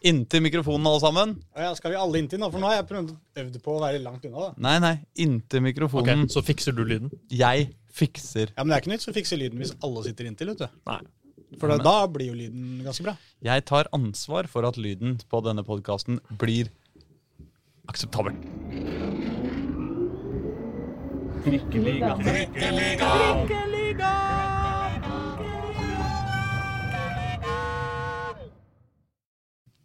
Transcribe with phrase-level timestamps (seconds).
[0.00, 1.32] Inntil mikrofonen, alle sammen.
[1.56, 2.48] Ja, skal vi alle inntil nå?
[2.52, 3.10] For nå har jeg prøvd
[3.42, 4.46] øvd på å være langt unna.
[4.46, 4.54] da.
[4.64, 4.94] Nei, nei.
[5.20, 6.26] Inntil Ok, mikrofonen.
[6.32, 7.10] Så fikser du lyden?
[7.28, 8.54] Jeg fikser.
[8.56, 10.54] Ja, Men det er ikke nytt så fikser lyden hvis alle sitter inntil.
[10.54, 10.68] vet du.
[10.88, 11.00] Nei.
[11.58, 13.16] For da, da blir jo lyden ganske bra.
[13.42, 16.70] Jeg tar ansvar for at lyden på denne podkasten blir
[17.90, 18.36] akseptabel.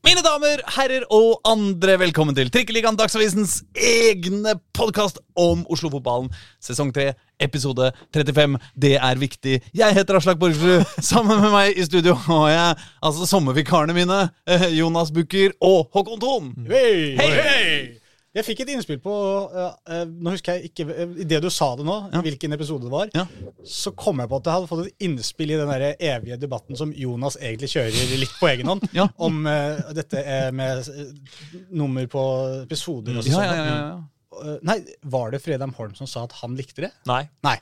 [0.06, 6.30] Mine damer, herrer og andre, velkommen til Trikkeligaen, Dagsavisens egne podkast om Oslo-fotballen.
[6.62, 7.08] Sesong 3,
[7.42, 8.60] episode 35.
[8.78, 9.56] Det er viktig.
[9.74, 10.86] Jeg heter Aslak Borgersrud.
[11.10, 16.22] Sammen med meg i studio har jeg altså sommervikarene mine, eh, Jonas Bucker og Håkon
[16.22, 16.54] Thon.
[16.70, 17.16] Hei!
[17.18, 18.05] Hey.
[18.36, 19.12] Jeg fikk et innspill på
[19.54, 22.22] uh, uh, Nå husker jeg ikke uh, Idet du sa det nå, Ja.
[22.26, 23.24] hvilken episode det var, Ja.
[23.64, 26.76] så kom jeg på at jeg hadde fått et innspill i den der evige debatten
[26.80, 29.08] som Jonas egentlig kjører litt på egen hånd, Ja.
[29.18, 32.26] om uh, dette eh, med uh, nummer på
[32.66, 33.46] episoder og Ja, sånn.
[33.46, 33.96] ja, ja, ja.
[34.36, 36.92] Uh, Nei, var det Fredheim Holm som sa at han likte det?
[37.08, 37.24] Nei?
[37.46, 37.56] Nei.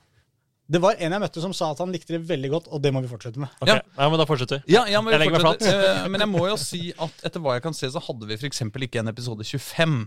[0.74, 2.90] Det var en jeg møtte som sa at han likte det veldig godt, og det
[2.96, 3.52] må vi fortsette med.
[3.62, 3.76] Okay.
[3.76, 3.84] Ja.
[4.00, 4.10] ja.
[4.10, 4.74] men da fortsetter vi.
[4.74, 7.58] Ja, ja, men, Jeg legger meg eh, men jeg må jo si at etter hva
[7.58, 8.64] jeg kan se, så hadde vi f.eks.
[8.88, 9.98] ikke en episode 25.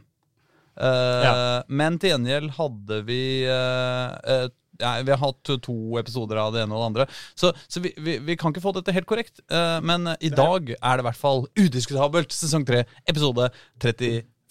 [0.76, 1.34] Eh, Ja.
[1.68, 4.46] Men til gjengjeld hadde vi eh, eh,
[4.78, 7.06] ja, Vi har hatt to episoder av det ene og det andre.
[7.34, 9.40] Så, så vi, vi, vi kan ikke få dette helt korrekt.
[9.48, 13.48] men i dag er det i hvert fall udiskutabelt sesong 3, episode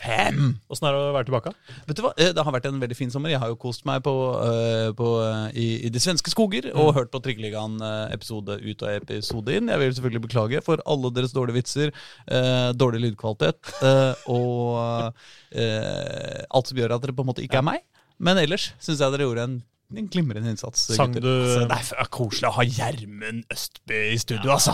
[0.03, 0.59] 35.
[0.69, 1.51] Åssen er det å være tilbake?
[1.88, 2.11] Vet du hva?
[2.19, 3.31] Eh, Det har vært en veldig fin sommer.
[3.31, 6.93] Jeg har jo kost meg på, eh, på, eh, i, i de svenske skoger og
[6.97, 7.77] hørt på Trikkeligaen
[8.11, 9.69] episode ut og episode inn.
[9.71, 11.93] Jeg vil selvfølgelig beklage for alle deres dårlige vitser,
[12.27, 15.13] eh, dårlig lydkvalitet eh, og
[15.55, 17.85] eh, alt som gjør at dere på en måte ikke er meg.
[18.19, 19.55] Men ellers syns jeg dere gjorde en,
[19.94, 20.88] en glimrende innsats.
[20.95, 21.22] Sang gutter.
[21.22, 24.73] du- Altså, det er koselig å ha Gjermund Østby i studio, altså.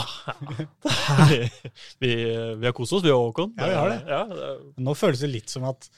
[1.29, 1.39] vi,
[1.99, 2.11] vi,
[2.61, 3.53] vi har kost oss, vi og Håkon.
[3.59, 3.99] Ja, vi har det.
[4.07, 5.89] Ja, det Nå føles det litt som at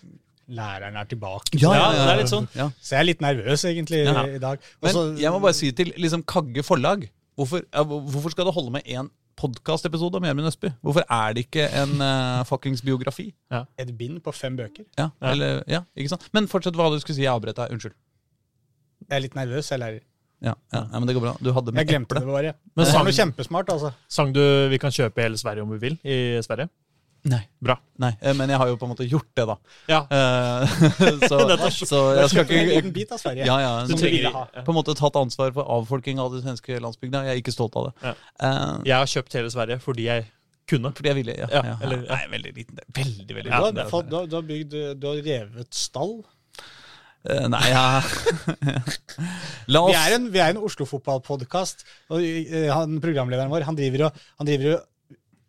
[0.54, 1.56] læreren er tilbake.
[1.62, 2.48] Ja, det er litt sånn.
[2.58, 2.70] Ja.
[2.84, 4.26] Så jeg er litt nervøs egentlig Ja.
[4.28, 4.60] i dag.
[4.84, 8.70] Men jeg må bare si til liksom Kagge forlag Hvorfor, ja, hvorfor skal det holde
[8.76, 9.08] med én
[9.42, 10.70] podkastepisode om Gjermund Østby?
[10.86, 13.32] Hvorfor er det ikke en uh, fuckings biografi?
[13.80, 14.86] et bind på fem bøker.
[15.00, 15.32] Ja, Ja.
[15.32, 16.28] Eller, ja, ikke sant?
[16.34, 17.24] Men fortsett hva du skulle si.
[17.26, 17.72] Jeg avbrøt deg.
[17.74, 17.96] Unnskyld.
[19.10, 20.02] Jeg er litt nervøs, jeg lærer.
[20.44, 21.34] Ja, ja, ja, men det går bra.
[21.40, 22.20] Du hadde Jeg med glemte eple.
[22.20, 22.54] det bare.
[22.54, 23.94] Men Men det sang- var noe kjempesmart, altså.
[24.10, 26.70] Sang du 'Vi kan kjøpe hele Sverige om vi vil' i Sverige?
[27.26, 27.48] Nei.
[27.64, 27.78] Bra.
[28.00, 29.56] Nei, eh, men jeg har jo på en måte gjort det, da.
[29.88, 30.02] Ja.
[30.12, 30.68] Eh,
[31.30, 33.46] så, så jeg skal ikke en liten bit av Sverige.
[33.46, 34.46] ja, ja, som du ville ha.
[34.46, 37.24] på en måte tatt ansvar for avfolking av de svenske landsbygda.
[37.24, 37.94] Jeg er ikke stolt av det.
[38.04, 38.14] Ja.
[38.44, 40.26] Uh, Jeg har kjøpt hele Sverige fordi jeg
[40.68, 40.92] kunne.
[40.92, 41.48] fordi jeg ville, ja.
[41.50, 42.86] Ja, ja, eller- Nei, veldig liten del.
[42.92, 43.86] Veldig, veldig ja, liten del.
[44.10, 46.24] du, har, du har bygd Du har revet stall.
[47.24, 48.02] Eh, nei, ja
[49.72, 53.78] La Vi oss er en, vi er en Oslo-fotballpodkast, og eh, han, programlederen vår han
[53.80, 54.90] driver, og, han driver og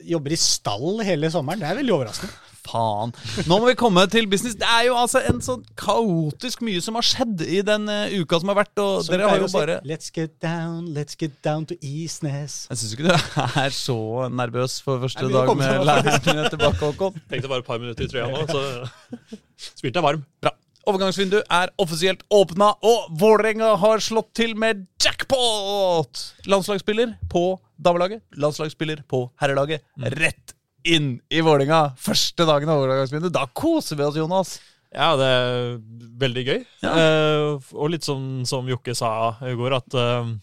[0.05, 1.62] jobber i stall hele sommeren.
[1.62, 2.35] Det er veldig overraskende.
[2.65, 3.11] Faen.
[3.45, 4.55] Nå må vi komme til business.
[4.57, 8.41] Det er jo altså en sånn kaotisk mye som har skjedd i den eh, uka
[8.41, 11.37] som har vært, og Som dere har jo bare si, Let's get down, let's get
[11.45, 12.65] down to Isnes.
[12.71, 13.12] Jeg syns ikke du
[13.67, 13.99] er så
[14.33, 17.25] nervøs for første Nei, dag med læreren tilbake, Håkon.
[17.29, 20.25] Tenkte bare et par minutter i trøya nå, så spilte jeg varm.
[20.41, 20.56] Bra.
[20.84, 26.21] Overgangsvindu er offisielt åpna, og Vålerenga har slått til med jackpot!
[26.50, 27.45] Landslagsspiller på
[27.81, 29.84] damelaget, landslagsspiller på herrelaget.
[30.19, 33.33] Rett inn i Vålerenga første dagen av overgangsvinduet.
[33.34, 34.59] Da koser vi oss, Jonas.
[34.94, 35.78] Ja, det er
[36.21, 36.59] veldig gøy.
[36.87, 39.11] Eh, og litt sånn som Jokke sa
[39.49, 40.34] i går, at eh,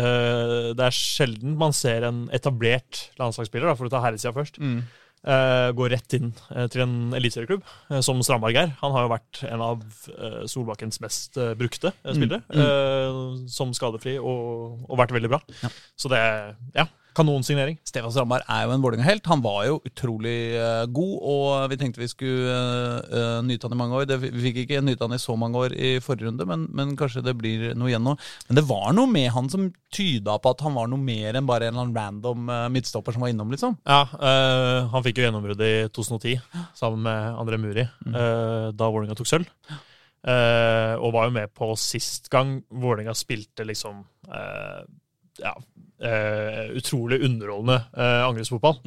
[0.00, 4.62] eh, det er sjelden man ser en etablert landslagsspiller, da, for å ta herresida først,
[4.62, 5.02] eh,
[5.76, 8.74] gå rett inn eh, til en eliteserieklubb, eh, som Strandberg er.
[8.82, 9.82] Han har jo vært en av
[10.12, 13.18] eh, Solbakkens mest eh, brukte eh, spillere, eh,
[13.50, 15.40] som skadefri, og, og vært veldig bra.
[15.64, 15.72] Ja.
[15.98, 16.22] Så det
[16.78, 17.78] ja, kanonsignering.
[17.86, 19.28] Stefan Strandberg er jo en Vålerenga-helt.
[19.30, 22.56] Han var jo utrolig eh, god, og vi tenkte vi skulle
[23.08, 24.08] uh, nyte han i mange år.
[24.08, 26.92] Det, vi fikk ikke nyte han i så mange år i forrige runde, men, men
[26.98, 28.16] kanskje det blir noe igjen nå.
[28.48, 31.48] Men det var noe med han som tyda på at han var noe mer enn
[31.48, 33.78] bare en eller annen random uh, midtstopper som var innom, liksom.
[33.88, 36.36] Ja, uh, han fikk jo gjennombruddet i 2010
[36.76, 39.48] sammen med André Muri, eh, da Vålerenga tok sølv.
[40.26, 44.00] Og var jo med på sist gang Vålerenga spilte liksom
[45.38, 45.52] ja,
[46.00, 48.80] eh, utrolig underholdende uh, angrepsfotball.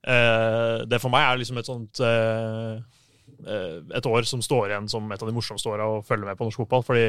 [0.00, 2.78] Eh, det for meg er liksom et sånt eh,
[3.44, 6.38] eh, et år som står igjen som et av de morsomste åra å følge med
[6.38, 6.84] på norsk fotball.
[6.86, 7.02] Fordi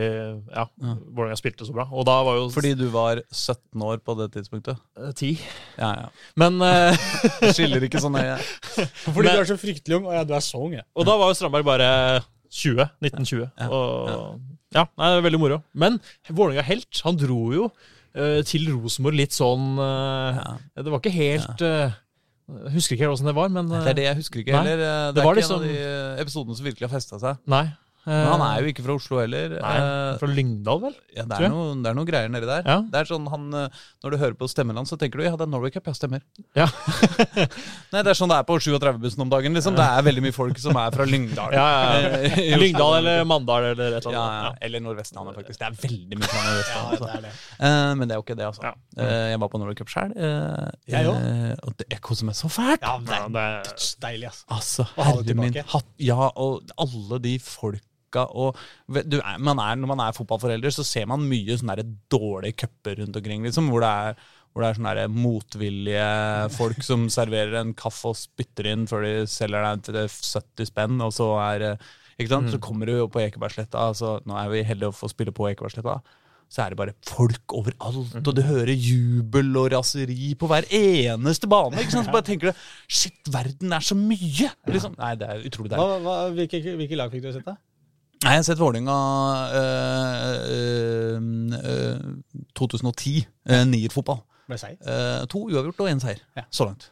[0.52, 1.86] ja, Vålerenga spilte så bra.
[1.92, 4.82] Og da var jo Fordi du var 17 år på det tidspunktet.
[5.00, 5.32] eh, ti.
[5.80, 6.10] Ja, ja.
[6.40, 7.08] Men uh...
[7.54, 8.36] Skiller ikke så nøye.
[9.08, 10.10] Fordi Men- du er så fryktelig ung.
[10.12, 10.84] og ja, du er så ung, ja.
[10.96, 11.90] Og da var jo Strandberg bare
[12.52, 12.90] 20.
[13.08, 13.48] 1920.
[13.56, 14.42] Ja, Og
[14.76, 15.62] ja, nei, det er veldig moro.
[15.80, 15.98] Men
[16.28, 17.98] Vålerenga helt, han dro jo eh,
[18.46, 20.58] til Rosenborg litt sånn ja.
[20.76, 21.92] Det var ikke helt ja.
[22.52, 24.82] Jeg husker ikke helt åssen det var, men Det er det jeg husker ikke heller.
[24.82, 27.20] Eh, Det, Det var ikke liksom- en av de eh, episodene som virkelig har festa
[27.22, 27.38] seg.
[27.48, 27.62] Nei.
[28.06, 29.58] Men han er jo ikke fra Oslo heller.
[29.62, 30.96] Nei, Eh, Fra Lyngdal, vel?
[31.16, 32.64] Ja, det er, noe, det er noen greier nedi der.
[32.66, 32.78] Ja.
[32.82, 35.36] Det er sånn han, eh, Når du hører på stemmen hans, så tenker du ja,
[35.38, 35.86] det er Norway Cup.
[35.86, 36.22] Ja, stemmer.
[36.58, 36.66] Ja.
[37.94, 39.54] Nei, Det er sånn det er på 37-bussen om dagen.
[39.54, 39.76] liksom.
[39.78, 41.54] Det er veldig mye folk som er fra Lyngdal.
[41.62, 42.32] Ja, ja, ja.
[42.42, 42.58] Eh.
[42.58, 44.48] Lyngdal eller Mandal eller et eller annet.
[44.50, 44.52] ja.
[44.68, 45.60] Eller Nordvestlandet, faktisk.
[45.62, 47.10] Det er veldig mye fra Ja, det altså.
[47.12, 47.34] er det.
[47.70, 48.66] Eh, men det er jo ikke det, altså.
[48.66, 48.74] Ja.
[49.06, 50.16] Eh, jeg var på Norway Cup sjøl.
[50.92, 52.82] Jeg og det, koser meg så fælt!
[52.86, 54.48] Ja, det er det dødsdeilig, altså.
[54.58, 57.88] Altså, herre min hatt, Ja, og alle de folka
[58.20, 58.58] og
[58.92, 63.00] du, er- man er, Når man er fotballforelder, så ser man mye sånne dårlige cuper
[63.00, 63.44] rundt omkring.
[63.48, 64.16] Liksom, hvor det er,
[64.52, 69.14] hvor det er sånne motvillige folk som serverer en kaffe og spytter inn før de
[69.32, 72.52] selger deg til 70 spenn, og så er eh, ikke sant?
[72.52, 73.80] Så kommer du jo på Ekebergsletta.
[73.92, 76.02] Altså, nå er vi heldige å få spille på Ekebergsletta.
[76.52, 81.48] Så er det bare folk overalt, og du hører jubel og raseri på hver eneste
[81.48, 81.80] bane.
[81.80, 82.10] ikke sant?
[82.10, 84.50] Så bare tenker du Shit, verden er så mye!
[84.68, 84.98] Liksom.
[85.00, 86.36] Nei, det er utrolig deilig.
[86.36, 87.56] Hvilke, hvilke lag fikk du sett, da?
[88.22, 88.96] Nei, jeg har sett Vålerenga
[89.58, 91.22] øh,
[91.58, 93.26] øh, 2010.
[93.50, 94.22] Uh, Nierfotball.
[94.52, 94.78] Ble seier.
[94.84, 96.22] Eh, to uavgjort og én seier.
[96.38, 96.44] Ja.
[96.54, 96.92] Så langt.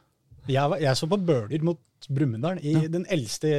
[0.49, 1.79] Jeg, jeg så på Bøler mot
[2.09, 3.51] Brumunddal i den eldste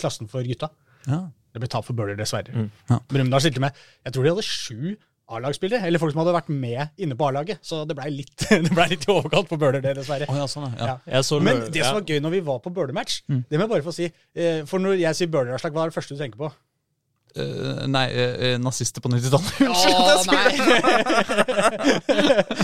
[0.00, 0.68] klassen for gutta.
[1.06, 1.22] Ja.
[1.54, 2.52] Det ble tap for Bøler, dessverre.
[2.52, 2.68] Mm.
[2.90, 2.98] Ja.
[3.08, 4.96] Brumunddal stilte med Jeg tror de hadde sju
[5.30, 7.60] A-lagsspillere, eller folk som hadde vært med inne på A-laget.
[7.66, 8.46] Så det blei litt,
[8.76, 10.26] ble litt i overkant på Bøler, det, dessverre.
[10.30, 10.96] Oh, ja, sånn, ja.
[11.06, 11.22] Ja.
[11.26, 13.86] så Men det som var gøy når vi var på Bøler-match, det må jeg bare
[13.86, 16.50] få si eh, For når jeg sier Bøler-avslag, hva er det første du tenker på?
[17.36, 19.60] Eh, nei, uh, nazister på 90-tallet.
[19.70, 20.70] Unnskyld!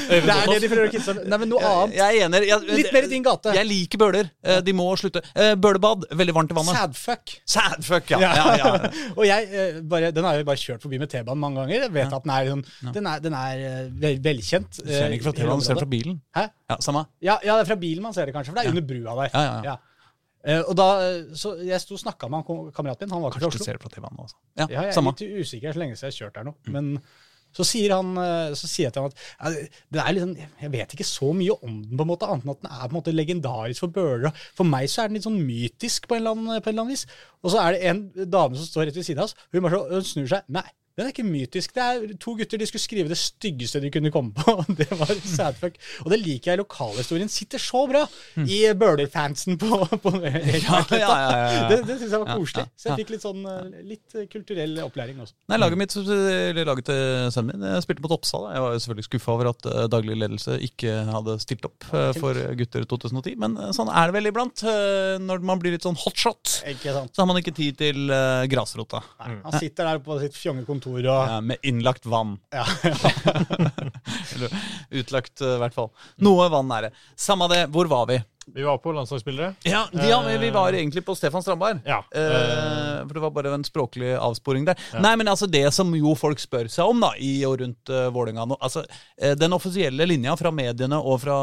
[0.11, 1.95] det er det de prøver å kisse Nei, men noe annet.
[1.99, 2.41] Jeg er enig.
[2.49, 3.55] Jeg, Litt mer i din gate.
[3.57, 4.31] Jeg liker bøler.
[4.43, 5.23] Uh, De må slutte.
[5.63, 6.09] Bølebad.
[6.19, 6.81] Veldig varmt i vannet.
[6.81, 7.37] Sadfuck.
[7.57, 8.23] Sadfuck, ja.
[8.25, 8.33] Ja.
[8.35, 8.93] ja, ja.
[9.19, 11.87] og jeg, bare, Den har jeg bare kjørt forbi med T-banen mange ganger.
[11.87, 12.65] Jeg vet at den er, sånn,
[12.97, 13.67] den er, den er
[14.03, 14.81] vel, velkjent.
[14.83, 16.23] Du ser den ikke fra T-banen, du ser den fra bilen.
[16.37, 16.49] Hæ?
[16.73, 17.07] Ja, Samme.
[17.23, 19.21] Ja, ja, det er fra bilen man ser det, kanskje, for det er under brua
[19.23, 19.31] der.
[19.31, 19.77] Ja, ja, ja.
[20.47, 23.33] Eh, og da, eh, så Jeg sto og snakka med han kameraten min, han var
[23.33, 23.65] ikke fra Kanskje du Oslo.
[23.67, 24.37] ser det fra TV-en også.
[24.57, 25.13] Ja, Ja, jeg er samme.
[25.19, 26.55] litt usikker så lenge siden jeg har kjørt der nå.
[26.71, 27.01] Men
[27.57, 30.37] så sier, han, eh, så sier jeg til han at ja, det- det er liksom,
[30.61, 32.89] jeg vet ikke så mye om den, på en måte, annet enn at den er
[32.89, 34.33] på en måte legendarisk for Bøhler.
[34.55, 36.83] For meg så er den litt sånn mytisk på en eller annen, på en eller
[36.85, 37.07] annen vis.
[37.43, 39.35] Og så er det en dame som står rett ved siden av oss.
[39.53, 40.43] Hun, bare så, hun snur seg.
[40.49, 41.75] Nei, den er ikke mytisk.
[41.77, 44.55] Det er to gutter de skulle skrive det styggeste de kunne komme på.
[44.81, 45.77] Det var sadfuck.
[46.05, 46.61] Og det liker jeg.
[46.63, 48.05] Lokalhistorien sitter så bra
[48.43, 51.69] i Bøhler-fansen på, på Ja, ja, ja, ja.
[51.71, 52.67] Det, det syns jeg var koselig.
[52.81, 55.37] Så jeg fikk litt sånn eh, litt kulturell opplæring også.
[55.53, 57.03] Nei, Laget mitt, eller laget til
[57.35, 58.47] sønnen min, jeg spilte mot Oppsal.
[58.55, 62.11] Jeg var jo selvfølgelig skuffa over at eh, daglig ledelse ikke hadde stilt opp eh,
[62.17, 63.37] for gutter 2010.
[63.45, 64.65] Men eh, sånn er det vel iblant.
[64.65, 69.03] eh, Når man blir litt sånn hotshot, så har man ikke tid til eh, grasrota.
[69.23, 72.37] Nei, han sitter der på sitt fjonge kontor og Ja, med innlagt vann.
[72.55, 72.65] ja.
[74.37, 74.51] Eller
[74.91, 75.91] utlagt, eh, i hvert fall.
[76.23, 76.93] Noe vann er det.
[77.19, 78.21] Samme det, hvor var vi?
[78.55, 79.55] Vi var på landslagsspillere.
[79.63, 81.81] Ja, ja Vi var egentlig på Stefan Strandberg.
[81.85, 81.99] Ja.
[82.15, 84.79] Eh, for det var bare en språklig avsporing der.
[85.03, 88.07] Nei, men altså det som jo folk spør seg om da, i og rundt uh,
[88.15, 88.85] Vålerenga nå altså,
[89.19, 91.37] eh, Den offisielle linja fra mediene og fra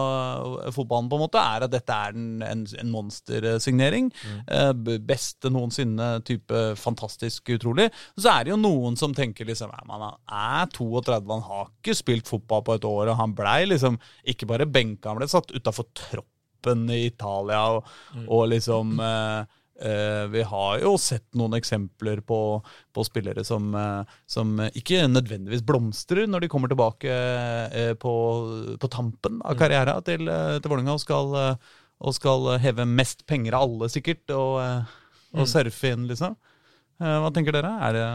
[0.63, 4.11] eh, fotballen på en måte er at dette er en, en, en monstersignering.
[4.47, 4.71] Eh,
[5.03, 7.89] beste noensinne, type fantastisk utrolig.
[8.15, 11.99] Så er det jo noen som tenker liksom ja, Man er 32, han har ikke
[11.99, 15.51] spilt fotball på et år, og han blei liksom ikke bare benka, han ble satt
[15.51, 16.29] utafor tropp
[16.63, 17.85] toppen i Italia, og,
[18.27, 19.45] og liksom eh,
[19.83, 25.63] eh, Vi har jo sett noen eksempler på, på spillere som, eh, som ikke nødvendigvis
[25.63, 28.13] blomstrer når de kommer tilbake eh, på,
[28.79, 31.55] på tampen av karrieren til, eh, til Vålerenga og eh,
[32.03, 34.57] og skal heve mest penger av alle, sikkert, og,
[35.31, 36.33] og surfe inn, liksom.
[36.99, 37.69] Eh, hva tenker dere?
[37.79, 38.07] Er det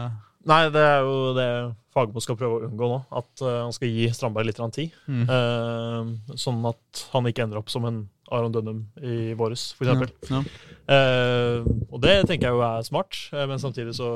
[0.47, 1.47] Nei, det er jo det
[1.93, 2.99] Fagermo skal prøve å unngå nå.
[3.19, 4.93] At uh, han skal gi Strandberg litt tid.
[5.09, 5.25] Mm.
[5.27, 10.13] Uh, sånn at han ikke ender opp som en Aron Dønum i våres, for eksempel.
[10.29, 10.43] Ja.
[10.85, 14.11] Uh, og det tenker jeg jo er smart, men samtidig så,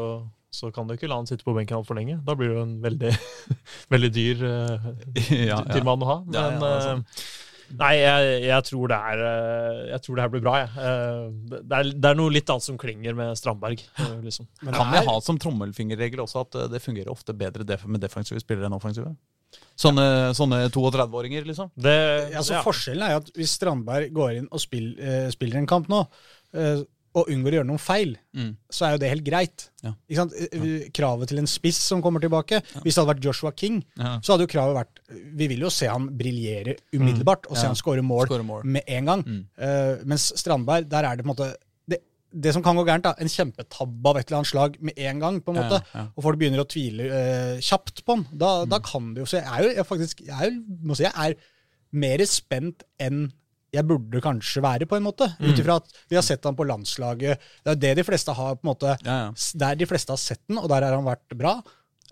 [0.53, 2.19] så kan du ikke la han sitte på benken altfor lenge.
[2.23, 3.13] Da blir det jo en veldig,
[3.95, 4.45] veldig dyr,
[5.49, 5.87] Ja, dyr ja.
[5.89, 6.19] mann å ha.
[6.29, 7.07] Men
[7.69, 10.55] Ja, ja, Nei, jeg, jeg, tror det er, eh, jeg tror det her blir bra,
[10.61, 10.71] jeg.
[10.83, 13.83] Eh, det, er, det er noe litt annet som klinger med Strandberg.
[14.03, 14.49] eh, liksom.
[14.61, 18.69] Men Kan vi ha som trommelfingerregel også at det fungerer ofte bedre med defensive spillere
[18.69, 19.13] enn offensive?
[19.77, 20.05] Sånne,
[20.37, 21.69] sånne 32-åringer, liksom?
[21.77, 21.93] Det,
[22.33, 22.63] altså, ja.
[22.65, 26.03] Forskjellen er jo at hvis Strandberg går inn og spill, eh, spiller en kamp nå,
[27.15, 28.55] og unngår å gjøre noen feil, Mm.
[28.73, 29.67] så er jo det helt greit.
[29.83, 29.91] Ja.
[30.09, 34.19] Eh, Kravet til en spiss som kommer tilbake Hvis det hadde vært Joshua King, Ja.
[34.19, 35.01] så hadde jo kravet vært
[35.37, 37.67] Vi vil jo se han briljere umiddelbart, og se Ja.
[37.69, 38.63] han skåre mål, mål.
[38.65, 39.23] med en gang.
[39.23, 39.45] Mm.
[39.61, 41.55] Uh, mens Strandberg, der er det på en måte
[41.87, 41.99] det,
[42.33, 45.19] det som kan gå gærent, da, en kjempetabbe av et eller annet slag med en
[45.19, 46.07] gang, på en måte, ja, ja.
[46.17, 49.37] og folk begynner å tvile uh, kjapt på han, da, da kan det jo Så
[49.37, 51.35] jeg er jo jeg faktisk jeg er, må si, jeg er
[51.93, 53.31] mer spent enn
[53.73, 55.27] jeg burde kanskje være, på en måte.
[55.41, 57.41] Ut ifra at vi har sett han på landslaget.
[57.65, 59.31] Det er det de fleste har på en måte Ja, ja.
[59.63, 61.55] Der de fleste har sett den, og der har han vært bra.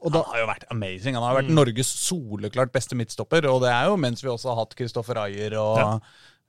[0.01, 1.13] Og da, Han har jo vært amazing.
[1.17, 3.45] Han har vært Norges soleklart beste midtstopper.
[3.51, 5.89] Og det er jo mens vi også har hatt Kristoffer Ayer og Ja.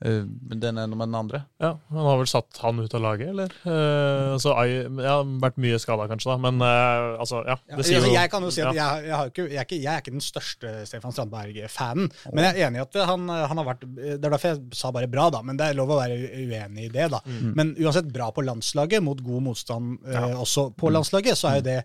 [0.05, 0.23] Eh,
[0.63, 1.41] den ene med den andre.
[1.63, 3.53] Ja, Han har vel satt han ut av laget, eller?
[3.65, 6.37] Eh, altså, ja, vært mye skada, kanskje, da.
[6.43, 7.57] Men eh, altså, ja.
[7.71, 8.89] Ja, Det sier altså, jeg kan jo si at ja.
[8.97, 12.11] jeg, jeg, har ikke, jeg, er ikke, jeg er ikke den største Stefan Strandberg-fanen.
[12.33, 14.91] Men jeg er enig i at han, han har vært Det er derfor jeg sa
[14.95, 15.43] bare bra, da.
[15.47, 17.21] Men det er lov å være uenig i det, da.
[17.27, 17.53] Mm.
[17.59, 20.97] Men uansett bra på landslaget, mot god motstand eh, også på Mm.
[20.99, 21.77] landslaget, så er jo det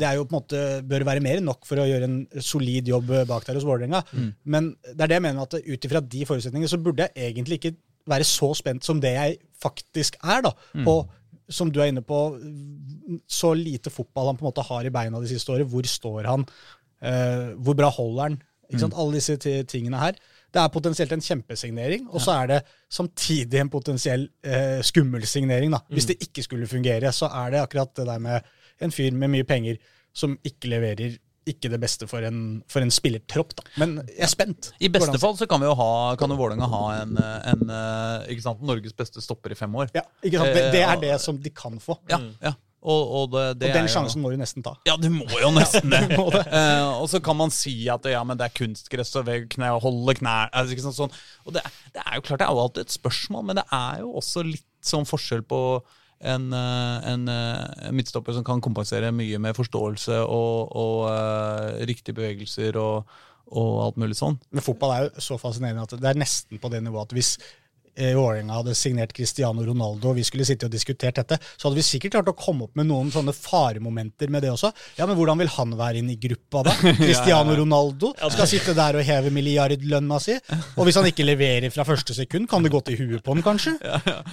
[0.00, 2.16] Det er jo på en måte bør være mer enn nok for å gjøre en
[2.42, 4.00] solid jobb bak der hos Vålerenga.
[4.12, 4.30] Mm.
[4.44, 7.58] Men det er det jeg mener at ut ifra de forutsetningene så burde jeg egentlig
[7.60, 7.65] ikke
[8.06, 10.52] være så spent som det jeg faktisk er, da.
[10.86, 11.00] På,
[11.48, 12.20] som du er inne på,
[13.28, 15.68] så lite fotball han på en måte har i beina de siste året.
[15.70, 16.46] Hvor står han?
[17.02, 18.38] Uh, hvor bra holder han?
[18.66, 18.96] Ikke sant?
[18.98, 19.36] Alle disse
[19.70, 20.16] tingene her.
[20.54, 22.60] Det er potensielt en kjempesignering, og så er det
[22.90, 25.74] samtidig en potensiell uh, skummel signering.
[25.74, 25.82] da.
[25.92, 28.40] Hvis det ikke skulle fungere, så er det akkurat det der med
[28.82, 29.78] en fyr med mye penger
[30.16, 33.54] som ikke leverer ikke det beste for en, for en spillertropp.
[33.58, 33.64] da.
[33.80, 34.72] Men jeg er spent.
[34.82, 37.70] I beste Hvordan- fall så kan vi jo ha Kan jo Vålerenga ha en, en
[37.70, 39.90] eh, sant, Norges beste stopper i fem år.
[39.94, 40.54] Ja, ikke sant?
[40.54, 41.98] Det, det Eh, er det som de kan få.
[42.10, 42.54] Ja, ja.
[42.86, 44.76] Og, og, det, det og den er jo- sjansen må du nesten ta.
[44.86, 46.02] Ja, du må jo nesten det.
[46.18, 50.14] Eh, og så kan man si at ja, men det er kunstgress og og holde
[50.20, 51.16] knær altså, sant, sånn.
[51.46, 51.62] Og det,
[51.94, 54.44] det er jo klart, det er jo alltid et spørsmål, men det er jo også
[54.46, 55.60] litt sånn forskjell på
[56.20, 62.16] en, eh, en, eh, midtstopper som kan kompensere mye med forståelse og, og uh, riktige
[62.16, 63.04] bevegelser og,
[63.52, 64.38] og alt mulig sånn.
[64.50, 67.36] Men fotball er jo så fascinerende at det er nesten på det nivået at hvis
[67.96, 71.84] Vålerenga hadde signert Cristiano Ronaldo, og vi skulle sitte og diskutert dette, så hadde vi
[71.86, 74.70] sikkert klart å komme opp med noen sånne faremomenter med det også.
[74.98, 76.74] Ja, men hvordan vil han være inne i gruppa da?
[77.00, 80.36] Cristiano Ronaldo skal sitte der og heve milliardlønna si,
[80.76, 83.44] og hvis han ikke leverer fra første sekund, kan det gå til huet på han,
[83.46, 83.76] kanskje?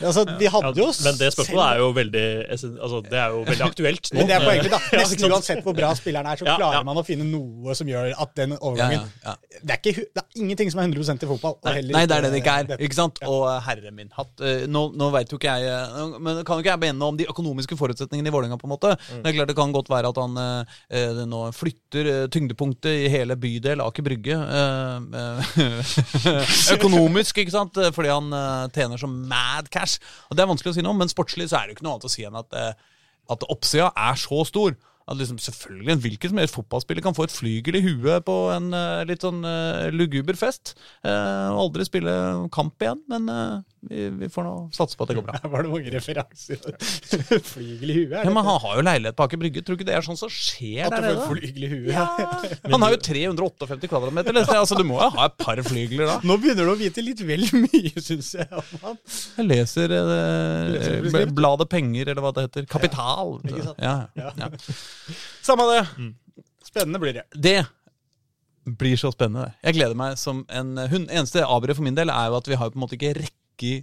[0.03, 3.65] Altså, vi hadde jo Men det spørsmålet er jo veldig altså, Det er jo veldig
[3.65, 4.19] aktuelt nå.
[4.19, 4.81] Men det er poenget, da.
[4.99, 8.35] Nesten uansett hvor bra spilleren er, så klarer man å finne noe som gjør at
[8.39, 9.07] den overgangen.
[9.23, 11.57] Det, er ikke, det er ingenting som er 100 i fotball.
[11.57, 12.83] og Nei, heller nei, det er det det ikke er.
[12.87, 13.21] ikke sant?
[13.27, 16.57] Og eh, herre min hatt eh, Nå, nå vet jo ikke jeg eh, Men kan
[16.57, 18.57] jo ikke jeg mene om de økonomiske forutsetningene i Vålerenga.
[18.61, 18.93] på en måte.
[18.97, 23.11] Det er klart det kan godt være at han eh, eh, nå flytter tyngdepunktet i
[23.13, 25.53] hele bydel Aker Brygge eh,
[26.77, 27.77] økonomisk, ikke sant?
[27.95, 29.99] Fordi han eh, tjener så mad cash.
[30.29, 31.87] Og Det er vanskelig å si noe om, men sportslig så er det jo ikke
[31.87, 32.57] noe annet å si enn at,
[33.33, 34.75] at oppsida er så stor.
[35.03, 38.35] At liksom, selvfølgelig En hvilken som helst fotballspiller kan få et flygel i huet på
[38.55, 40.75] en uh, litt sånn uh, luguber fest.
[41.03, 42.13] eh, og aldri spille
[42.55, 43.27] kamp igjen, men
[43.83, 45.35] vi, vi får nå satse på at det går bra.
[45.43, 46.61] Her var det mange referanser.
[47.53, 48.15] Flygel i huet.
[48.23, 48.45] Ja, men?
[48.47, 49.63] Han har jo leilighet på Aker Brygge.
[49.67, 51.25] Tror du ikke det er sånn som skjer At der nede?
[51.27, 51.91] flygel i huet.
[52.73, 54.39] Han har jo 358 kvadratmeter.
[54.55, 56.15] Altså, du må jo ha et par flygler da.
[56.23, 58.47] Nå begynner du å vite litt vel mye, syns jeg.
[58.85, 58.95] Man.
[59.35, 61.27] Jeg leser Leser?
[61.35, 62.67] Bladet Penger, eller hva det heter.
[62.71, 63.35] Kapital.
[63.83, 64.31] Ja, Ja.
[64.39, 64.49] ja.
[65.43, 65.85] Samme det.
[66.65, 67.25] Spennende blir det.
[67.35, 67.61] Det
[68.79, 69.51] blir så spennende.
[69.63, 71.09] Jeg gleder meg som en hund.
[71.11, 73.73] Eneste avbrevet for min del er jo at vi har på en måte ikke rekke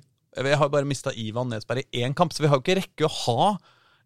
[0.40, 3.04] Vi har bare mista Ivan Nesberg i én kamp, så vi har jo ikke rekke
[3.06, 3.58] å ha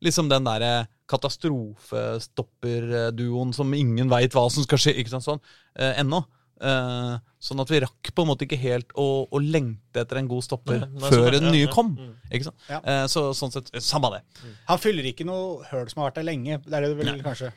[0.05, 5.43] liksom den derre katastrofestopperduoen som ingen veit hva som skal skje, ikke sant sånn,
[5.77, 6.21] eh, ennå.
[6.63, 10.29] Eh, sånn at vi rakk på en måte ikke helt å, å lengte etter en
[10.31, 11.73] god stopper Nei, før sånn, den ja, nye ja.
[11.75, 11.91] kom.
[11.99, 12.15] Mm.
[12.31, 12.69] Ikke sant?
[12.71, 12.79] Ja.
[12.81, 14.23] Eh, så sånn sett, samme det.
[14.71, 16.61] Han fyller ikke noe høl som har vært der lenge.
[16.65, 17.51] Det er det du vil, kanskje?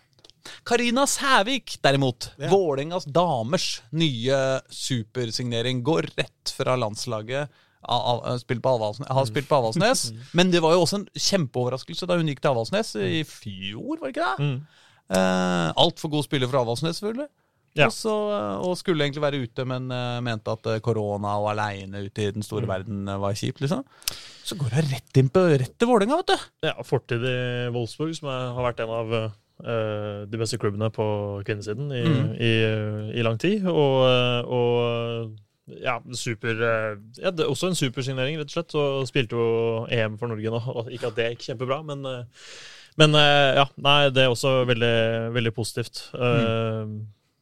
[0.67, 2.31] Karina Sævik, derimot.
[2.39, 2.49] Ja.
[2.51, 4.41] Vålerengas damers nye
[4.73, 5.83] supersignering.
[5.85, 7.63] Går rett fra landslaget.
[7.87, 10.09] Av, av, spilt på Avaldsnes, har spilt på Avaldsnes.
[10.35, 14.09] Men det var jo også en kjempeoverraskelse da hun gikk til Avaldsnes i fjor, var
[14.09, 14.47] det ikke det?
[14.47, 14.87] Mm.
[15.15, 17.29] Eh, Altfor god spiller for Avaldsnes, selvfølgelig.
[17.77, 17.87] Ja.
[17.87, 18.13] Og, så,
[18.65, 22.31] og skulle egentlig være ute, men uh, mente at eh, korona og aleine ute i
[22.33, 22.71] den store Mm.
[22.73, 23.61] verden eh, var kjipt.
[23.61, 23.83] liksom.
[24.47, 26.45] Så går hun rett inn på rett til Vålerenga, vet du.
[26.69, 27.35] Ja, Fortid i
[27.75, 31.07] Wolfsburg, som er, har vært en av uh, de beste klubbene på
[31.45, 32.29] kvinnesiden i, Mm.
[32.39, 32.53] i,
[33.19, 33.65] i lang tid.
[33.67, 34.05] Og,
[34.47, 35.35] og
[35.83, 36.55] ja, super
[37.19, 38.75] ja, det er Også en supersignering, rett og slett.
[38.79, 40.61] Og spilte jo EM for Norge nå.
[40.95, 42.05] Ikke at det gikk kjempebra, men,
[42.97, 44.95] men ja, nei, det er også veldig,
[45.35, 46.05] veldig positivt.
[46.15, 46.95] Eh,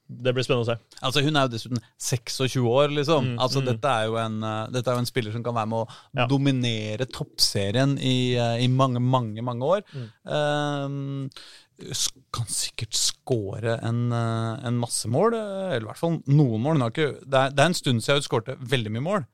[0.07, 0.99] Det blir spennende å se.
[1.01, 3.25] Altså Hun er jo dessuten 26 år, liksom.
[3.31, 3.65] Mm, altså mm.
[3.71, 5.87] Dette, er jo en, uh, dette er jo en spiller som kan være med å
[6.19, 6.27] Ja.
[6.29, 9.81] dominere toppserien i, uh, i mange, mange mange år.
[9.97, 10.09] Mm.
[10.29, 11.29] Eh,
[12.31, 16.85] kan sikkert score en, eh, en masse mål, eller i hvert fall noen mål.
[16.87, 19.25] Ikke, det, er, det er en stund siden hun skårte veldig mye mål.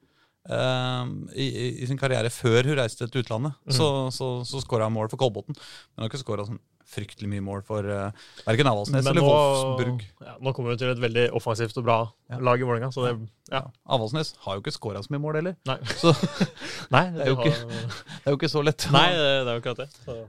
[0.50, 1.06] eh,
[1.38, 3.74] i, i- I sin karriere før hun reiste til utlandet, Mm.
[3.78, 5.54] så, så, så skåra hun mål for Kolbotn.
[5.54, 6.58] Men hun har ikke skåra sånn
[6.92, 8.12] fryktelig mye mål for uh,
[8.46, 10.06] verken Avaldsnes eller nå, Wolfsburg.
[10.28, 12.00] ja, nå kommer vi til et veldig offensivt og bra
[12.32, 12.40] Ja.
[12.40, 13.16] lag i Vålerenga, Ja.
[13.58, 13.64] ja.
[13.88, 15.56] Avaldsnes har jo ikke skåra så mye mål heller.
[15.68, 15.78] Nei.
[16.00, 16.14] Så
[16.96, 17.58] Nei, Det er jo ikke-
[18.22, 18.88] det er jo ikke så lett.
[18.92, 19.90] Nei, det det er jo akkurat det.
[20.06, 20.20] Så.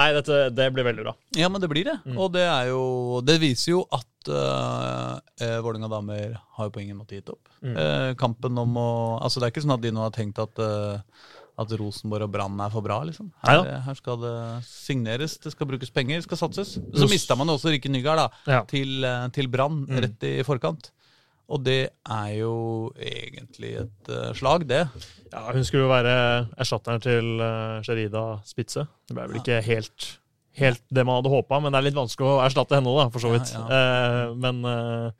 [0.00, 1.12] Nei, dette, det blir veldig bra.
[1.36, 1.96] Ja, men det blir det.
[2.06, 2.16] Mm.
[2.22, 5.18] Og det jo Det viser jo at uh,
[5.60, 7.50] Vålerenga damer har jo på ingen måte gitt opp.
[7.60, 7.74] Mm.
[7.76, 8.88] Uh, kampen om å
[9.20, 11.02] Altså, det er ikke sånn at de nå har tenkt at eh,
[11.58, 13.32] at Rosenborg og Brann er for bra, liksom.
[13.44, 13.80] Her, ja.
[13.86, 16.76] her skal det signeres, det skal brukes penger, det skal satses.
[16.94, 18.62] Så mista man også Rikke Nygaard da, Ja.
[18.64, 19.98] til, eh, til Brann Mm.
[20.00, 20.90] rett i forkant.
[21.50, 24.84] Og det er jo egentlig et uh, slag, det.
[25.32, 28.86] Ja, hun skulle jo være erstatteren til uh, Sherida Spitze.
[29.08, 30.18] Det ble vel ikke helt,
[30.54, 33.18] helt det man hadde håpa, men det er litt vanskelig å erstatte henne, da, for
[33.18, 33.50] så vidt.
[33.50, 35.10] Eh, men eh,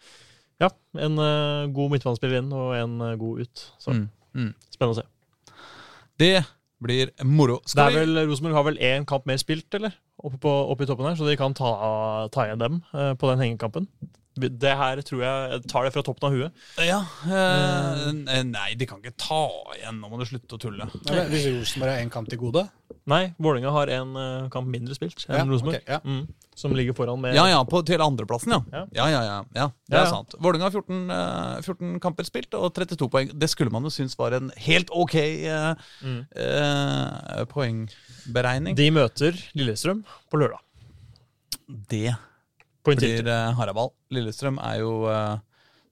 [0.62, 0.68] ja,
[1.02, 3.66] en eh, god midtbanespiller inn og en eh, god ut.
[3.82, 4.08] Så Mm.
[4.32, 4.54] Mm.
[4.70, 5.08] spennende å se.
[6.20, 6.34] Det
[6.80, 7.58] blir moro.
[7.68, 9.92] Det er vel, Rosenborg har vel én kamp mer spilt, eller?
[10.20, 11.72] Oppe, på, oppe i toppen her, så de kan ta,
[12.32, 13.88] ta igjen dem eh, på den hengekampen.
[14.40, 16.60] Det her tror jeg jeg tar det fra toppen av huet.
[16.86, 17.00] Ja.
[17.28, 19.40] eh, nei, de kan ikke ta
[19.76, 19.98] igjen.
[20.00, 20.86] Nå må du slutte å tulle.
[21.08, 22.66] Ja, men Hvis Rosenborg har én kamp til gode
[23.10, 25.80] Nei, Vålerenga har en eh, kamp mindre spilt enn Ja, Rosenborg.
[25.82, 25.98] ok, ja.
[26.04, 28.60] mm, som ligger foran med Ja, ja, på, til andreplassen, ja.
[28.72, 28.82] Ja.
[29.00, 29.38] Ja, ja, ja.
[29.56, 30.36] ja det er sant.
[30.38, 33.32] Vålerenga har 14, eh, 14 kamper spilt og 32 poeng.
[33.40, 35.74] Det skulle man jo synes var en helt ok eh,
[36.04, 36.20] Mm.
[36.36, 38.76] eh, poengberegning.
[38.78, 40.60] De møter Lillestrøm på lørdag.
[41.90, 42.10] Det
[42.84, 43.92] blir uh, Haraball.
[44.10, 45.36] Lillestrøm er jo eh,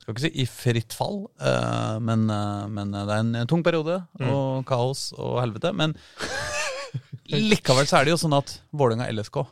[0.03, 4.01] skal ikke si i fritt fall, eh, men, eh, men det er en tung periode
[4.19, 4.31] Mm.
[4.33, 5.71] og kaos og helvete.
[5.77, 5.93] Men
[7.29, 9.43] likevel så er det jo sånn at Vålerenga LSK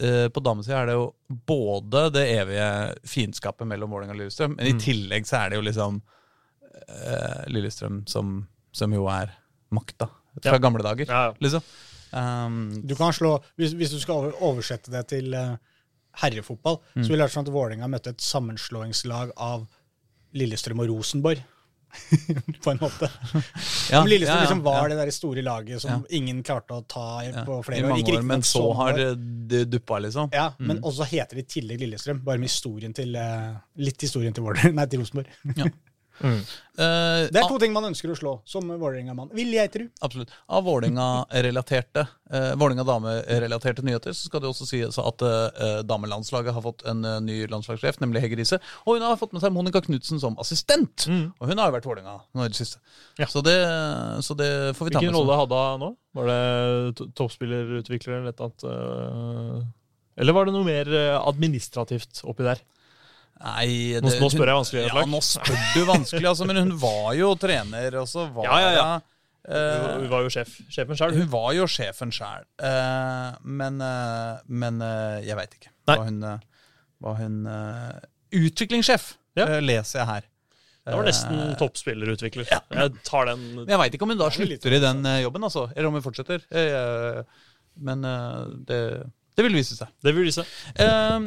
[0.00, 1.06] eh, på damesida er det jo
[1.46, 2.68] både det evige
[3.06, 4.80] fiendskapet mellom Vålerenga og Lillestrøm, men i Mm.
[4.80, 6.02] tillegg så er det jo liksom
[6.88, 9.30] eh, Lillestrøm som, som jo er
[9.72, 10.08] makta
[10.42, 10.58] fra Ja.
[10.58, 11.34] gamle dager, Ja, ja.
[11.40, 11.62] liksom.
[12.14, 15.56] Um, Du kan slå, Hvis, hvis du skal oversette det til uh,
[16.22, 17.02] herrefotball, Mm.
[17.02, 19.66] så ville det vært sånn at Vålerenga møtte et sammenslåingslag av
[20.34, 21.42] Lillestrøm og Rosenborg.
[22.64, 23.10] på en måte.
[23.92, 27.06] ja, Lillestrøm ja, ja, liksom var det der store laget som ingen klarte å ta
[27.46, 28.02] på flere år.
[28.02, 29.16] Ikke år, riktig men så mange har
[29.52, 30.30] det duppa, liksom.
[30.34, 32.22] Ja, men også heter det i tillegg Lillestrøm.
[32.26, 33.50] Bare med historien til eh,
[33.84, 35.74] litt historien til Vålerenga, nei, til Rosenborg.
[36.22, 36.36] Mm.
[36.78, 39.32] Eh, Det er to ting man ønsker å slå som Vålerenga-mann.
[39.34, 39.86] Vil jeg tro.
[40.06, 40.30] Absolutt.
[40.48, 46.62] Av Vålerenga-relaterte uh, Vålerenga dame-relaterte nyheter så skal det også sies at uh, damelandslaget har
[46.64, 48.60] fått en uh, ny landslagssjef, nemlig Hege Riise.
[48.86, 51.06] Og hun har fått med seg Monica Knutsen som assistent!
[51.10, 51.32] Mm.
[51.38, 52.78] Og hun har jo vært Vålerenga nå i det siste.
[53.18, 53.26] Ja.
[53.30, 53.56] Så, det,
[54.26, 55.90] så det får vi ta Hvilken med rolle hadde hun nå?
[56.14, 56.42] Var det
[57.00, 59.72] to- toppspillerutvikler eller et eller annet?
[60.14, 62.60] Eller var det noe mer administrativt oppi der?
[63.42, 66.46] Nei, Nå- nå spør jeg vanskelig, Ja, nå spør du vanskelig, altså.
[66.48, 69.00] Men hun var jo trener, og så var Ja, ja, ja.
[69.48, 71.16] eh, Hun var jo sjef, sjefen sjøl.
[71.18, 72.46] Hun var jo sjefen sjæl,
[73.44, 75.72] men, uh, men eh, jeg veit ikke.
[75.90, 75.96] Nei.
[75.98, 76.38] Var hun, eh,
[77.04, 77.98] var hun eh,
[78.40, 79.46] utviklingssjef, Ja.
[79.48, 80.30] eh, leser jeg her.
[80.84, 82.44] Det var nesten Eh, toppspillerutvikler.
[82.48, 85.04] Jeg tar den Men jeg veit ikke om hun da Det er slutter i den
[85.06, 85.70] eh, jobben, altså.
[85.74, 86.42] Eller om hun fortsetter.
[86.52, 87.22] Eh,
[87.80, 88.80] men eh, det,
[89.34, 89.88] det vil vise seg.
[90.04, 90.44] Det vil vise.
[90.76, 91.20] Eh,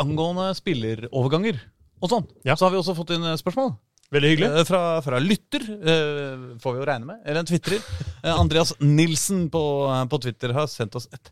[0.00, 1.60] angående spilleroverganger
[2.02, 2.54] og sånn, Ja.
[2.56, 3.74] så har vi også fått inn eh, spørsmål.
[4.12, 4.48] Veldig hyggelig.
[4.60, 7.20] Eh, Fra, fra lytter, eh, får vi jo regne med.
[7.24, 7.80] Eller en twitrer.
[8.24, 9.60] Eh, Andreas Nilsen på,
[9.92, 11.30] eh, på Twitter har sendt oss et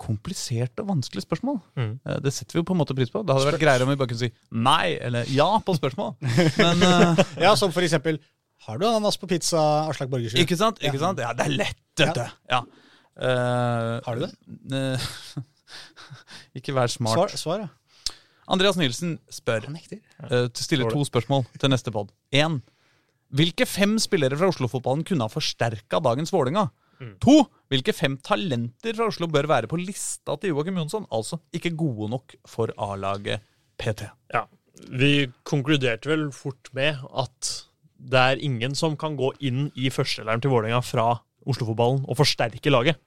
[0.00, 1.58] komplisert og vanskelig spørsmål.
[1.76, 1.90] Mm.
[2.06, 3.20] Eh, Det setter vi jo på en måte pris på.
[3.24, 6.14] Det hadde vært greiere om vi bare kunne si nei eller ja på spørsmål.
[6.60, 6.80] Men
[7.40, 8.18] Ja, som for eksempel
[8.64, 10.40] Har du ananas på pizza, Aslak Borgersrud?
[10.40, 10.78] ikke sant?
[10.80, 11.18] Ikke sant?
[11.20, 12.30] Ja, det er lett, dette.
[12.48, 12.62] Ja.
[13.20, 14.32] Eh, Har du det?
[16.58, 17.34] ikke vær smart.
[17.34, 18.14] Svar, svar, ja.
[18.54, 20.00] Andreas Nilsen spør Han nekter.
[20.28, 22.10] eh, stiller to spørsmål til neste pod.
[22.34, 22.60] Én.
[23.34, 26.68] Hvilke fem spillere fra Oslo-fotballen kunne ha forsterka dagens Vålerenga?
[27.24, 27.40] To.
[27.72, 31.08] Hvilke fem talenter fra Oslo bør være på lista til Joakim Jonsson?
[31.12, 33.42] Altså ikke gode nok for A-laget
[33.80, 34.06] PT.
[34.32, 34.44] Ja.
[34.88, 37.50] Vi konkluderte vel fort med at
[37.98, 41.08] det er ingen som kan gå inn i førsteelveren til Vålerenga fra
[41.48, 43.00] Oslo-fotballen og forsterke laget.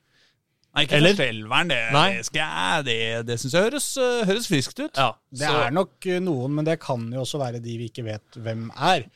[0.78, 1.16] Nei, ikke Eller?
[1.18, 1.72] forstellveren.
[1.74, 2.08] Det, Nei.
[2.20, 4.92] det, skal jeg, det, det syns jeg høres, eh, høres friskt ut.
[5.00, 8.06] Ja, Det er nok eh, noen, men det kan jo også være de vi ikke
[8.06, 9.08] vet hvem er.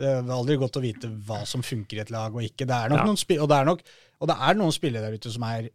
[0.00, 2.64] Det er aldri godt å vite hva som funker i et lag og ikke.
[2.64, 3.04] Det er nok Ja.
[3.10, 3.82] noen og, det er nok,
[4.20, 5.68] og det er noen spillere der ute som er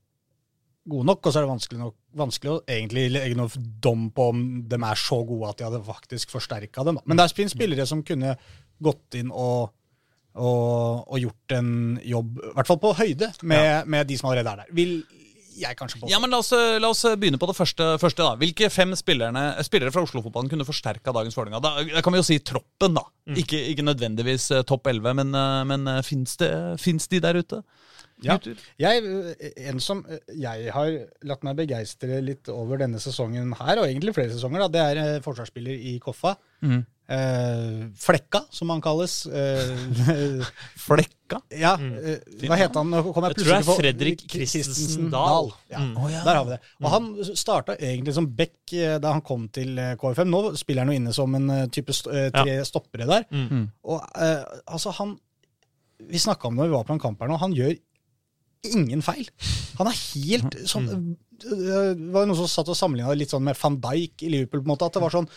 [0.89, 4.27] gode nok, og så er det vanskelig, nok, vanskelig å egentlig legge noe dom på
[4.33, 6.97] om de er så gode at de hadde faktisk forsterka dem.
[6.97, 7.05] da.
[7.05, 8.33] Men det finnes spillere som kunne
[8.81, 9.71] gått inn og,
[10.35, 11.71] og, og gjort en
[12.05, 14.73] jobb, i hvert fall på høyde, med, med de som allerede er der.
[14.77, 14.97] Vil
[15.55, 16.11] jeg kanskje påstå.
[16.11, 17.87] Ja, men la oss, la oss begynne på det første.
[18.01, 18.35] første da.
[18.41, 21.61] Hvilke fem spillere fra Oslo-fotballen kunne forsterka dagens Vålerenga?
[21.63, 23.05] Da, da kan vi jo si troppen, da.
[23.33, 27.63] Ikke, ikke nødvendigvis eh, topp 11, men, uh, men uh, fins de der ute?
[28.23, 28.37] Ja.
[28.79, 29.03] Jeg,
[29.35, 30.91] eh, en som eh, jeg har
[31.27, 35.01] latt meg begeistre litt over denne sesongen her, og egentlig flere sesonger, da, det er
[35.03, 36.35] eh, forsvarsspiller i Koffa.
[36.63, 36.85] Mm.
[37.11, 39.25] Eh, Flekka, som han kalles.
[39.27, 40.45] Eh,
[40.87, 41.41] Flekka?
[41.53, 42.93] ja, eh, hva het han?
[43.13, 45.51] Kom jeg Jeg tror det er Fredrik Christensen Dahl.
[45.73, 45.97] Ja, Mm.
[45.99, 46.23] Oh, ja.
[46.23, 46.59] Der har vi det.
[46.81, 50.29] Og han starta egentlig som back da han kom til KFM.
[50.31, 53.25] Nå spiller han jo inne som en type st tre stoppere der.
[53.29, 53.67] Mm.
[53.83, 55.17] Og eh, altså, han
[56.09, 57.37] Vi snakka om det når vi var på en kamp her nå.
[57.43, 57.75] Han gjør
[58.73, 59.27] ingen feil.
[59.79, 60.89] Han er helt sånn
[61.35, 64.61] Det var noen som satt og sammenligna litt sånn med van Dijk i Liverpool.
[64.63, 65.29] på en måte, at det var sånn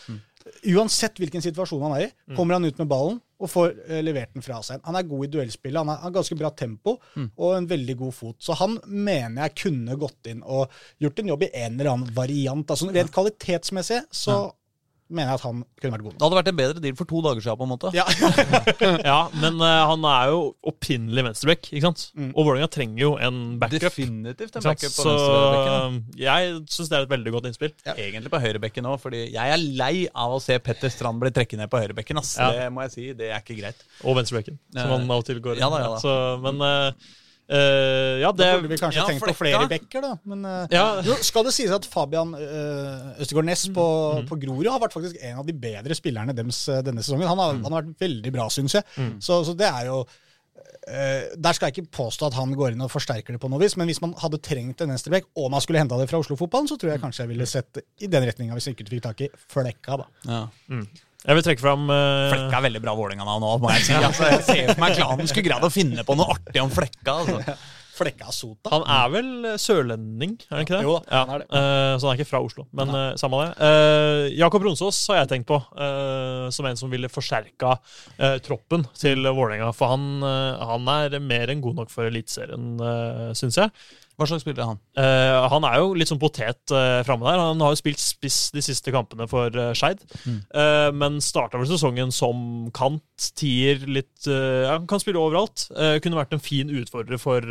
[0.64, 4.32] Uansett hvilken situasjon han er i, kommer han ut med ballen og får eh, levert
[4.34, 4.80] den fra seg.
[4.86, 6.96] Han er god i duellspillet, han har ganske bra tempo
[7.36, 8.36] og en veldig god fot.
[8.42, 12.14] Så han mener jeg kunne gått inn og gjort en jobb i en eller annen
[12.16, 12.64] variant.
[12.70, 14.38] Altså Rent kvalitetsmessig så
[15.08, 16.14] mener jeg at han kunne vært god.
[16.18, 17.92] Det hadde vært en bedre deal for to dager siden, på en måte.
[17.96, 18.04] Ja.
[19.08, 22.02] Ja, men uh, han er jo opprinnelig venstreback, ikke sant?
[22.18, 22.30] Mm.
[22.34, 23.86] Og Vålerenga trenger jo en backup.
[23.88, 26.00] Definitivt en backup på Så venstrebekken.
[26.18, 27.72] eh, jeg syns det er et veldig godt innspill.
[27.86, 27.94] Ja.
[27.96, 31.60] Egentlig på høyrebekken òg, fordi jeg er lei av å se Petter Strand bli trekket
[31.62, 32.20] ned på høyrebekken.
[32.20, 32.34] ass.
[32.40, 32.50] Ja.
[32.54, 33.80] Det må jeg si, det er ikke greit.
[34.04, 35.64] Og venstrebekken, som han av og til går inn.
[35.64, 36.02] Ja da, ja da.
[36.04, 37.08] Så, men eh,
[37.48, 40.12] eh, ja, det Da burde vi kanskje ja, tenkt på flere bekker, da.
[40.28, 41.00] Men uh, Ja.
[41.02, 43.86] jo, skal det sies at Fabian uh, Østegård Næss på,
[44.18, 44.28] Mm.
[44.28, 47.28] på Grorud har vært faktisk en av de bedre spillerne deres denne sesongen.
[47.28, 47.62] Han har, Mm.
[47.64, 48.84] han har vært veldig bra, syns jeg.
[49.20, 50.04] Så, så det er jo
[50.88, 53.60] eh, Der skal jeg ikke påstå at han går inn og forsterker det på noe
[53.60, 56.68] vis, men hvis man hadde trengt en venstreback, og man skulle henta det fra Oslo-fotballen,
[56.70, 59.20] så tror jeg kanskje jeg ville sett i den retninga, hvis jeg ikke fikk tak
[59.20, 60.06] i Flekka, da.
[60.28, 60.42] Ja.
[61.26, 62.28] Jeg vil trekke fram uh...
[62.30, 63.96] Flekka er veldig bra Vålerenga-navn nå, må jeg si.
[63.98, 67.16] Altså, jeg ser for meg klanen skulle greid å finne på noe artig om Flekka.
[67.24, 67.56] Altså.
[67.98, 68.70] Flekka Sota.
[68.70, 70.82] Han er vel eh, sørlending, er han ikke det?
[70.86, 71.22] Jo da, ja.
[71.24, 71.48] han er det.
[71.50, 73.48] Uh, så han er ikke fra Oslo, men uh, samme det.
[73.58, 77.74] Uh, Jakob Ronsås har jeg tenkt på eh, som en som ville forsterka
[78.14, 79.72] eh, troppen til Vålerenga.
[79.74, 83.74] For han, han er mer enn god nok for Eliteserien, uh, syns jeg.
[84.18, 84.80] Hva slags spiller er han?
[84.98, 87.38] Uh, han er jo litt sånn potet uh, framme der.
[87.38, 90.02] Han har jo spilt spiss de siste kampene for uh, Skeid.
[90.28, 93.04] Eh, men starta vel sesongen som kant,
[93.38, 95.68] tier, litt ja, Han kan spille overalt.
[95.74, 97.42] Eh, kunne vært en fin utfordrer for,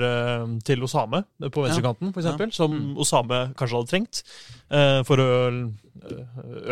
[0.67, 4.21] til Osame på venstrekanten, for eksempel, Som Osame kanskje hadde trengt.
[4.69, 5.29] eh, for å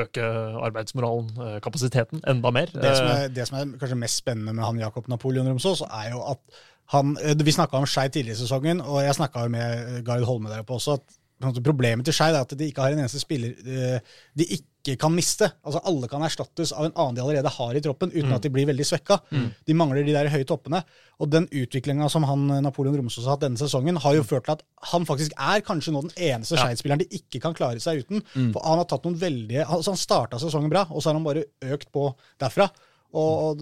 [0.05, 0.23] øke
[0.67, 2.69] arbeidsmoralen, kapasiteten, enda mer.
[2.71, 6.13] Det som, er, det som er kanskje mest spennende med han Jakob Napoleon Romsås, er
[6.13, 10.03] jo at han eh, Vi snakka om Skei tidligere i sesongen, og jeg snakka med
[10.05, 10.99] Gard Holme der oppe også.
[10.99, 11.21] at
[11.65, 13.99] Problemet til Skei er at de ikke har en eneste spiller eh,
[14.39, 15.49] de ikke kan miste.
[15.65, 18.51] Altså Alle kan erstattes av en annen de allerede har i troppen, uten at de
[18.53, 19.17] blir veldig svekka.
[19.65, 20.83] De mangler de der høye toppene.
[21.19, 24.45] Og den utviklinga som han eh, Napoleon Romsås har hatt denne sesongen, har jo ført
[24.47, 28.05] til at han faktisk er kanskje nå den eneste Skeid-spilleren de ikke kan klare seg
[28.05, 28.23] uten.
[28.55, 31.25] For han har tatt noen veldige altså Han starta sesongen bra, og så har han
[31.27, 32.69] bare økt på derfra.
[33.15, 33.61] Og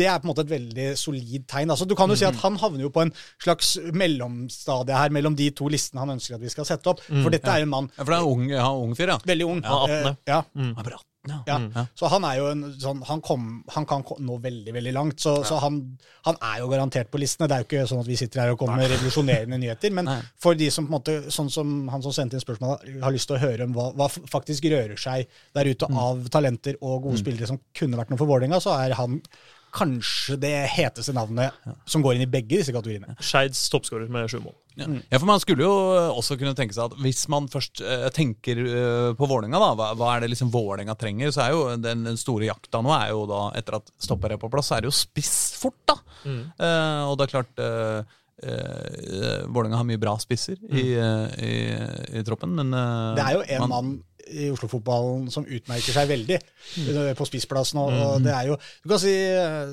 [0.00, 1.72] det er på en måte et veldig solid tegn.
[1.74, 3.10] Altså, du kan jo si at Han havner jo på en
[3.42, 7.02] slags mellomstadie her mellom de to listene han ønsker at vi skal sette opp.
[7.08, 9.18] For dette er en mann Ja, for det er en ung, ja, ung fyr, ja.
[9.26, 9.62] veldig ung.
[9.66, 10.42] Han er 18, Eh, ja.
[10.54, 11.56] Han er bare 18, ja.
[11.58, 11.66] Mm.
[11.74, 11.82] Ja.
[11.94, 13.42] Så han er jo en sånn Han, kom,
[13.74, 15.20] han kan nå veldig, veldig langt.
[15.20, 15.76] Så, så han,
[16.24, 17.48] han er jo garantert på listene.
[17.50, 19.92] Det er jo ikke sånn at vi sitter her og kommer med revolusjonerende nyheter.
[19.92, 20.18] Men Nei.
[20.40, 23.28] for de som på en måte, sånn som han som sendte inn spørsmål, har lyst
[23.28, 25.96] til å høre om hva, hva faktisk rører seg der ute Mm.
[25.98, 29.20] av talenter og gode spillere som kunne vært noe for Vålerenga, så er han
[29.74, 31.56] kanskje det heteste navnet
[31.88, 33.16] som går inn i begge disse kategoriene.
[33.22, 34.54] Skeids toppskårer med sju mål.
[34.78, 34.86] Ja.
[35.10, 35.72] ja, for Man skulle jo
[36.14, 39.88] også kunne tenke seg at hvis man først uh, tenker uh, på Vålerenga, da, hva,
[39.98, 43.10] hva er det liksom Vålerenga trenger, så er jo den, den store jakta nå er
[43.12, 45.98] jo da, etter at stopper er på plass, så er det jo spiss fort, da.
[46.24, 51.56] Eh, og det er klart uh, eh, Vålerenga har mye bra spisser i, eh, i,
[52.20, 53.90] i troppen, men eh, Det er jo en man- mann
[54.28, 57.00] i Oslo-fotballen som utmerker seg veldig mm.
[57.18, 57.80] på spissplassen.
[57.82, 59.72] Og, og det er jo Du kan si eh,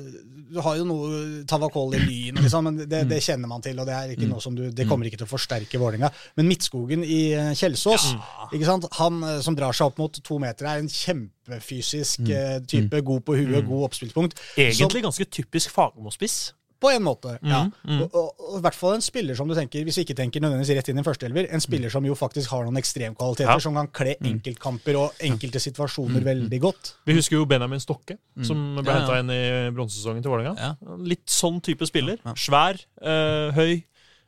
[0.50, 3.78] Du har jo noe Tavakol i Lyn, liksom, men det, det kjenner man til.
[3.78, 6.10] og Det er ikke noe som du, det kommer ikke til å forsterke Vålerenga.
[6.38, 7.22] Men Midtskogen i
[7.58, 8.88] Kjelsås, Kjelsås, ikke sant?
[8.98, 12.68] han eh, som drar seg opp mot to meter, er en kjempefysisk mm.
[12.70, 13.04] type.
[13.08, 14.38] God på huet, god oppspillspunkt.
[14.56, 16.38] Egentlig Egentlig ganske typisk Fagermo-spiss.
[16.80, 17.64] På en måte, ja.
[17.88, 20.40] Og, og, og i hvert fall en spiller som du tenker, hvis vi ikke tenker
[20.44, 23.58] nødvendigvis rett inn i en førsteelver, en spiller som jo faktisk har noen ekstremkvaliteter, Ja.
[23.64, 26.92] som kan kle enkeltkamper og enkelte situasjoner veldig godt.
[27.10, 29.00] Vi husker jo Benjamin Stokke, som ble Ja, ja.
[29.00, 29.42] henta inn i
[29.74, 30.54] bronsesesongen til Vålerenga.
[30.58, 30.96] Ja.
[31.02, 32.18] Litt sånn type spiller.
[32.38, 33.82] Svær, øh, høy,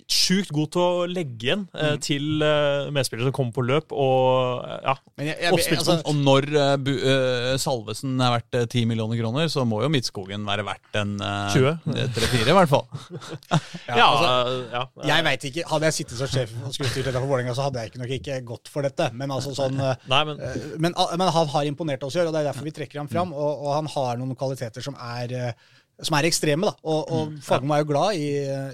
[0.09, 3.93] Sjukt god til å legge igjen eh, til eh, medspillere som kommer på løp.
[3.93, 8.89] Og ja, jeg, jeg, altså, Og når eh, bu, eh, Salvesen er verdt eh, 10
[8.91, 11.79] millioner kroner, så må jo Midtskogen være verdt en uh, 20.
[12.17, 12.87] 3-4, i hvert fall.
[14.01, 14.33] ja, altså,
[14.73, 17.55] ja, jeg vet ikke, Hadde jeg sittet som sjef og skulle styrt dette for Vålerenga,
[17.57, 19.11] så hadde jeg ikke nok ikke gått for dette.
[19.19, 22.37] Men altså sånn Nei, men eh, men, men han har imponert oss i år, og
[22.37, 23.35] det er derfor vi trekker ham fram.
[23.37, 25.69] Og, og han har noen kvaliteter som er eh,
[26.03, 26.75] som er ekstreme, da.
[26.87, 28.27] Og, og Fagermo er jo glad i,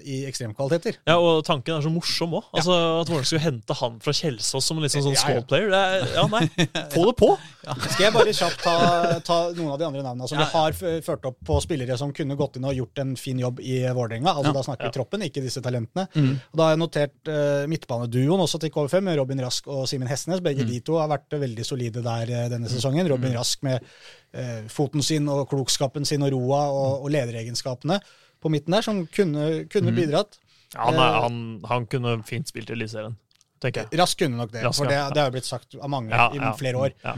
[0.05, 0.99] i ekstremkvaliteter.
[1.09, 2.51] Ja, og tanken er så morsom òg.
[2.53, 5.25] Altså, At Vålerenga skulle hente han fra Kjelsås som en litt sånn, sånn Ja, ja.
[5.25, 5.73] squad player.
[5.73, 6.43] Er, ja, nei,
[6.95, 7.31] Få det på!
[7.65, 8.75] Skal jeg bare kjapt ta,
[9.25, 12.13] ta noen av de andre navnene som Ja, vi har ført opp på spillere som
[12.13, 14.35] kunne gått inn og gjort en fin jobb i Vålerenga?
[14.35, 14.57] Altså, Ja.
[14.59, 16.05] da snakker vi troppen, ikke disse talentene.
[16.13, 16.35] Mm.
[16.53, 20.11] Og da har jeg notert uh, midtbaneduoen også til KV5, med Robin Rask og Simen
[20.13, 20.45] Hestnes.
[20.45, 23.09] Begge de to har vært veldig solide der eh, denne sesongen.
[23.11, 23.81] Robin Rask med
[24.73, 28.01] foten sin og klokskapen sin og roa og, og lederegenskapene
[28.43, 30.41] på midten der, som kunne, kunne bidratt.
[30.75, 31.37] Ja, han, er, han,
[31.71, 33.15] han kunne fint spilt i Eliteserien,
[33.63, 33.99] tenker jeg.
[34.01, 35.07] Rask kunne nok det, Rask, for det, ja.
[35.15, 36.51] det har jo blitt sagt av mange Ja, i ja.
[36.59, 36.97] flere år.
[37.05, 37.15] Ja.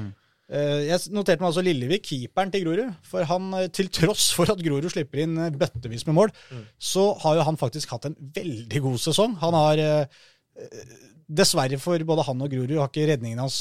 [0.47, 2.93] Eh, Jeg noterte meg altså Lillevik, keeperen til Grorud.
[3.09, 6.35] For han, eh, til tross for at Grorud slipper inn eh, bøttevis med mål,
[6.79, 9.35] så har jo han faktisk hatt en veldig god sesong.
[9.43, 10.21] Han har eh,
[10.61, 10.87] eh,
[11.27, 13.57] Dessverre for både han og Grorud har ikke redningen hans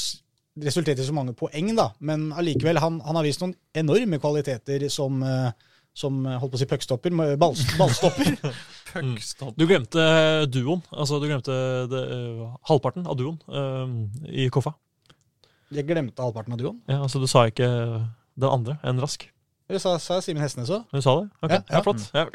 [0.62, 1.90] resultert i så mange poeng, da.
[2.00, 5.50] Men allikevel, han, han har vist noen enorme kvaliteter som, eh,
[5.96, 8.34] som eh, holdt på å si puckstopper, med ball, ballstopper.
[8.96, 10.00] Du glemte
[10.48, 10.80] duoen.
[10.94, 11.52] Altså, du glemte
[11.90, 11.98] det,
[12.70, 13.90] halvparten av duoen uh,
[14.30, 14.72] i Koffa.
[15.74, 16.78] Jeg glemte halvparten av duoen.
[16.88, 19.26] Ja, altså, du sa ikke den andre enn Rask.
[19.66, 20.84] Det sa, sa Simen Hestnes òg.
[20.94, 21.24] Du sa det?
[21.42, 21.80] Ok, Ja, ja, ja.
[21.82, 22.04] flott.
[22.14, 22.26] Ja.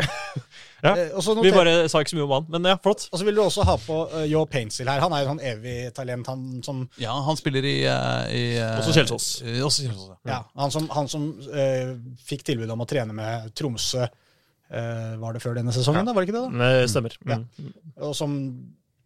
[0.82, 0.96] Ja.
[0.98, 3.04] Eh, Vi bare sa ikke så mye om han, men ja, flott.
[3.14, 4.98] Og så vil du også ha på uh, Yo Paintsill her.
[5.04, 6.26] Han er jo sånn evig talent.
[6.32, 9.28] Han som Ja, han spiller i, uh, i uh, Også Kjelsås.
[9.46, 10.18] eh, Også Kjelsås, ja.
[10.32, 11.92] Ja, han som, han som eh,
[12.26, 16.16] fikk tilbud om å trene med Tromsø eh, Var det før denne sesongen, da?
[16.18, 16.44] Var det ikke det?
[16.50, 16.64] da?
[16.66, 17.20] Nei, stemmer.
[17.30, 17.38] Ja.
[17.62, 17.72] Mm.
[18.10, 18.36] Og som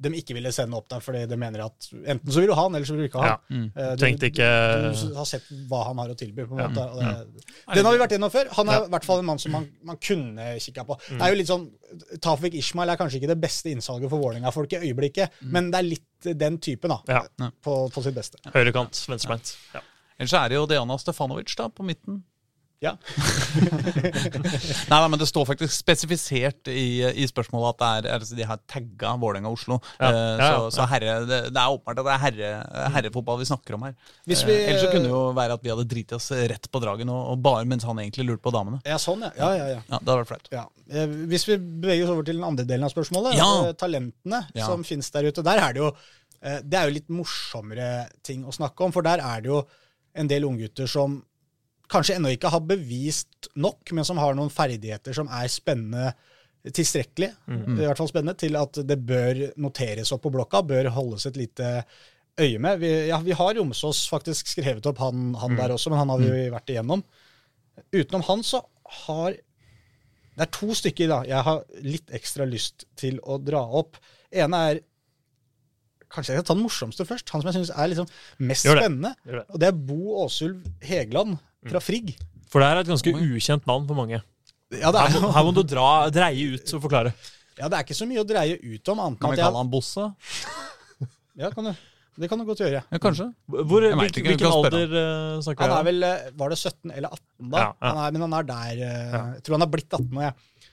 [0.02, 2.64] de ikke ville sende opp der fordi de mener at enten så vil du ha
[2.68, 3.38] han, eller så vil du ikke ha Ja.
[3.50, 3.58] han.
[3.62, 3.72] Mm.
[3.76, 4.50] Eh, du- Tenkte ikke
[5.10, 6.46] Du har sett hva han har å tilby.
[6.48, 6.68] på en Ja.
[6.68, 6.86] måte.
[6.92, 7.76] Og mm.
[7.76, 8.50] den har vi vært gjennom før.
[8.58, 11.00] Han er i hvert fall en mann som man, man kunne kikka på.
[11.10, 11.18] Mm.
[11.18, 11.72] Det er jo litt sånn,
[12.20, 15.84] Tafik Ishmael er kanskje ikke det beste innsalget for Vålerenga-folk i øyeblikket, men det er
[15.84, 17.00] litt den typen, da.
[17.08, 17.50] Ja.
[17.64, 18.38] På, på sitt beste.
[18.54, 19.56] Høyrekant, venstrebeint.
[19.74, 19.82] Ja.
[20.20, 22.24] Ellers er det jo Diana Stefanovic da, på midten.
[22.86, 22.94] Ja.
[24.90, 28.46] Nei, nei, men det står faktisk spesifisert i, i spørsmålet at det er, altså de
[28.48, 29.80] har tagga Vålerenga og Oslo.
[30.00, 32.50] Ja, Uh, ja, ja, så, så herre, det, det er åpenbart at det er herre,
[32.94, 33.96] herrefotball vi snakker om her.
[34.30, 36.68] Hvis Eh, vi- ellers så kunne det jo være at vi hadde driti oss rett
[36.72, 38.80] på dragen, og, og bare mens han egentlig lurte på damene.
[38.88, 39.32] Ja, sånn, ja.
[39.40, 39.80] ja, ja, ja.
[39.90, 40.50] Ja, Det hadde vært flaut.
[40.54, 40.66] Ja.
[40.92, 43.50] Eh, Hvis vi beveger oss over til den andre delen av spørsmålet, Ja.
[43.82, 44.68] talentene Ja.
[44.70, 45.92] som finnes der ute, der er det jo
[46.46, 49.64] det er jo litt morsommere ting å snakke om, for der er det jo
[50.14, 51.24] en del unggutter som
[51.92, 56.14] kanskje ennå ikke har bevist nok, men som har noen ferdigheter som er spennende
[56.66, 61.28] tilstrekkelig, i hvert fall spennende, til at det bør noteres opp på blokka, bør holdes
[61.30, 61.68] et lite
[62.42, 62.80] øye med.
[62.82, 66.24] Vi, ja, vi har Romsås faktisk skrevet opp han, han der også, men han har
[66.24, 67.04] vi jo vært igjennom.
[67.94, 68.64] Utenom han så
[69.06, 69.38] har
[70.36, 74.02] det er to stykker da, jeg har litt ekstra lyst til å dra opp.
[74.34, 74.84] ene er
[76.16, 77.32] Kanskje jeg skal ta den morsomste først.
[77.34, 78.06] Han som jeg syns er liksom
[78.48, 78.84] mest Gjør det.
[78.86, 79.10] spennende.
[79.26, 79.46] Gjør det.
[79.50, 81.34] Og det er Bo Åsulv Hegeland
[81.72, 82.14] fra Frigg.
[82.52, 84.22] For det er et ganske ukjent navn for mange.
[84.76, 87.12] Ja det, Her er, må, her må du dra, dreie ut og forklare.
[87.60, 89.02] ja, det er ikke så mye å dreie ut om.
[89.04, 90.08] annet Kan vi kalle han Bosse?
[91.42, 91.74] ja, kan du,
[92.18, 92.82] Det kan du godt gjøre.
[92.90, 93.28] Ja, kanskje.
[93.52, 95.90] Hvor, Jeg hvilken, ikke, vi hvilken alder uh, snakker Han vi er om?
[95.90, 97.58] vel eh, Var det 17 eller 18 da?
[97.60, 97.90] Ja, ja.
[97.92, 100.70] Han er, men han er der eh, Jeg tror han har blitt 18 nå, jeg.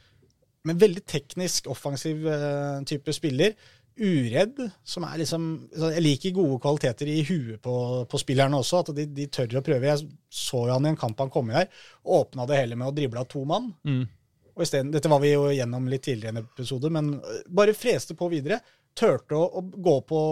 [0.71, 3.57] Men veldig teknisk, offensiv uh, type spiller.
[4.01, 7.75] Uredd, som er liksom Jeg liker gode kvaliteter i huet på,
[8.09, 8.81] på spillerne også.
[8.83, 9.91] At de, de tør å prøve.
[9.91, 11.71] Jeg så jo han i en kamp han kom inn her.
[12.03, 13.71] Åpna det hele med å drible av to mann.
[13.85, 14.05] Mm.
[14.53, 17.43] Og i stedet, Dette var vi jo gjennom litt tidligere i en episode, men øh,
[17.53, 18.61] bare freste på videre.
[18.97, 20.23] Turte å, å gå på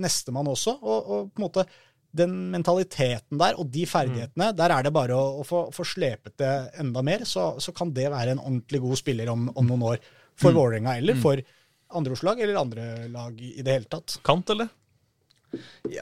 [0.00, 0.76] nestemann også.
[0.80, 1.68] Og, og på en måte
[2.14, 6.36] den mentaliteten der og de ferdighetene, der er det bare å, å få, få slepet
[6.40, 7.24] det enda mer.
[7.28, 10.12] Så, så kan det være en ordentlig god spiller om, om noen år.
[10.34, 11.38] For Vålerenga eller for
[11.96, 14.18] andre Oslo-lag eller andre lag i det hele tatt.
[14.26, 14.70] Kant, eller?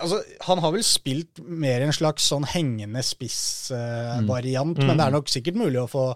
[0.01, 5.33] Altså, han har vel spilt mer en slags sånn hengende spiss-variant, men det er nok
[5.33, 6.07] sikkert mulig å få,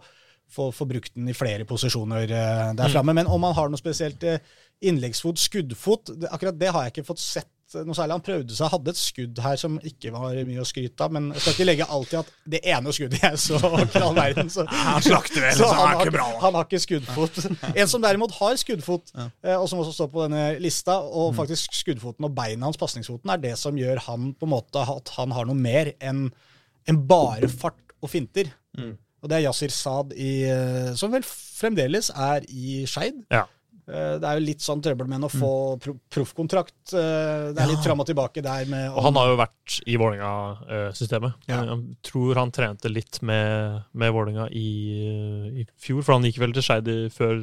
[0.53, 3.17] få, få brukt den i flere posisjoner eh, der framme.
[3.17, 4.41] Men om han har noe spesielt eh,
[4.87, 7.53] innleggsfot, skuddfot, det, akkurat det har jeg ikke fått sett
[7.85, 8.15] noe særlig.
[8.17, 11.27] Han prøvde seg, hadde et skudd her som ikke var mye å skryte av, men
[11.35, 13.61] jeg skal ikke legge alltid at det ene skuddet jeg så
[13.93, 16.83] til all verden, så, Han slakter vel, så han, har, ikke bra, han har ikke
[16.87, 17.41] skuddfot.
[17.83, 21.39] En som derimot har skuddfot, eh, og som også står på denne lista, og Mm.
[21.43, 25.11] faktisk skuddfoten og beina hans, pasningsfoten, er det som gjør han på en måte at
[25.19, 26.31] han har noe mer enn
[26.87, 28.53] en bare fart og finter.
[28.79, 28.95] Mm.
[29.25, 33.25] Og det er Yasir Saad, i, eh, som vel fremdeles er i Skeid.
[33.33, 33.47] Ja.
[33.89, 35.51] Eh, Det er jo litt sånn trøbbel med å få
[36.11, 36.93] proffkontrakt.
[36.93, 39.97] Eh, Det er litt fram og tilbake der med Og han har jo vært i
[39.97, 41.35] Vålerenga-systemet.
[41.49, 41.61] Ja.
[41.65, 46.53] Jeg tror han trente litt med, med Vålerenga i, i fjor, for han gikk vel
[46.57, 47.41] til Skeid før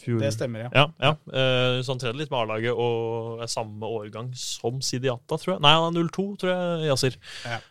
[0.00, 0.20] fjor.
[0.20, 0.70] Det stemmer, ja.
[0.74, 1.12] Ja, ja.
[1.32, 5.60] Eh, Så han trente litt med A-laget og er samme årgang som Sidiata, tror jeg.
[5.64, 7.16] Nei, han er 02, tror jeg, Yasir.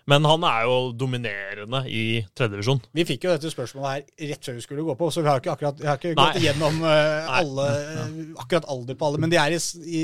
[0.08, 2.04] Men han er jo dominerende i
[2.36, 2.82] tredjedivisjon.
[2.96, 5.42] Vi fikk jo dette spørsmålet her rett før vi skulle gå på, så vi har
[5.42, 6.26] ikke akkurat har ikke Nei.
[6.34, 8.15] gått igjennom alle Nei.
[8.42, 10.04] Akkurat alder på alle, men de er i, i,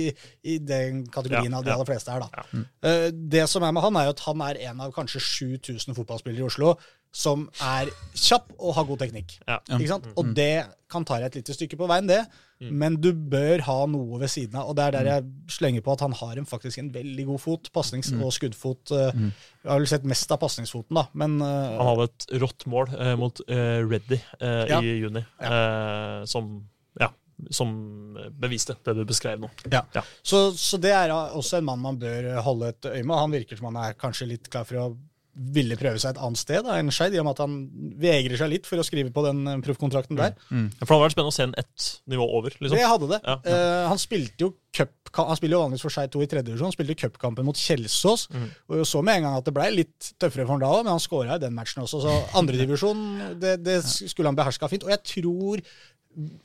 [0.56, 1.76] i den kategorien Ja, av de ja.
[1.80, 2.46] aller fleste her, da.
[2.54, 2.64] Ja.
[2.90, 5.96] Eh, det som er med han, er jo at han er en av kanskje 7000
[5.98, 6.76] fotballspillere i Oslo
[7.12, 9.34] som er kjapp og har god teknikk.
[9.44, 9.58] Ja.
[9.76, 10.06] Ikke sant?
[10.16, 12.22] Og det kan ta deg et lite stykke på veien, det.
[12.72, 14.70] Men du bør ha noe ved siden av.
[14.72, 17.42] Og det er der jeg slenger på at han har en, faktisk en veldig god
[17.44, 17.68] fot.
[17.76, 18.94] Pasnings- og skuddfot.
[18.96, 19.12] eh,
[19.66, 22.94] Jeg har vel sett mest av pasningsfoten, da, men uh, Han hadde et rått mål
[22.96, 24.80] eh, mot eh, Reddy eh, Ja.
[24.80, 26.54] i juni, eh, som,
[27.02, 27.10] ja,
[27.50, 27.72] som
[28.42, 29.50] beviste det du beskrev nå.
[29.72, 29.86] Ja.
[29.96, 30.04] Ja.
[30.22, 33.18] Så, så det er også en mann man bør holde et øye med.
[33.18, 34.92] Han virker som han er kanskje litt klar for å
[35.32, 37.54] ville prøve seg et annet sted da, enn Skeid, i og med at han
[38.02, 40.34] vegrer seg litt for å skrive på den eh, proffkontrakten der.
[40.36, 42.58] Ja, For det hadde vært spennende å se en ett nivå over.
[42.58, 42.76] liksom.
[42.76, 43.22] Det hadde det.
[43.24, 43.38] Ja.
[43.46, 46.70] Uh, han spilte jo cup, han spiller jo vanligvis for Skeid 2 i tredje divisjon.
[46.70, 48.28] Han spilte cupkampen mot Kjelsås.
[48.72, 50.94] Og så med en gang at det ble litt tøffere for han da òg, men
[50.94, 52.04] han skåra i den matchen også.
[52.04, 53.02] Så andredivisjon,
[53.42, 54.88] det, det skulle han beherska fint.
[54.88, 55.64] Og jeg tror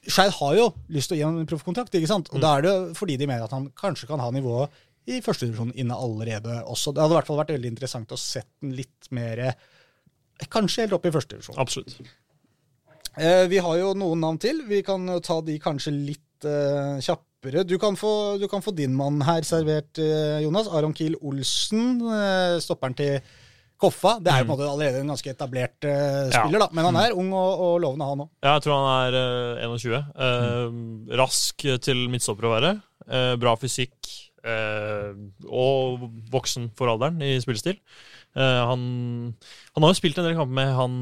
[0.06, 2.28] Skeid har jo lyst til å gi ham en proffkontrakt, ikke sant?
[2.32, 5.72] og da er det fordi de mener at han kanskje kan ha nivået i førstedivisjon
[5.78, 6.92] inne allerede også.
[6.92, 9.48] Det hadde i hvert fall vært veldig interessant å sette den litt mer
[10.52, 11.56] Kanskje helt opp i førstedivisjon.
[11.56, 11.94] Absolutt.
[13.16, 14.58] Eh, vi har jo noen navn til.
[14.68, 17.62] Vi kan ta de kanskje litt eh, kjappere.
[17.64, 20.68] Du kan, få, du kan få din mann her servert, eh, Jonas.
[20.68, 23.16] Aron Kiel Olsen, eh, stopperen til
[23.78, 24.14] Koffa.
[24.24, 26.30] Det er jo på en måte allerede en ganske etablert Ja.
[26.42, 26.68] spiller, da.
[26.72, 28.30] men han er ung og, og lovende, han òg.
[28.42, 29.18] Ja, jeg tror han er
[29.66, 29.98] uh, 21.
[30.26, 32.74] Eh, Rask til midtstopper å være.
[33.06, 33.96] Eh, bra fysikk.
[34.46, 35.12] eh,
[35.50, 37.76] og voksen for alderen i spillestil.
[38.36, 38.80] Han,
[39.74, 40.96] han har jo spilt en del kamper med han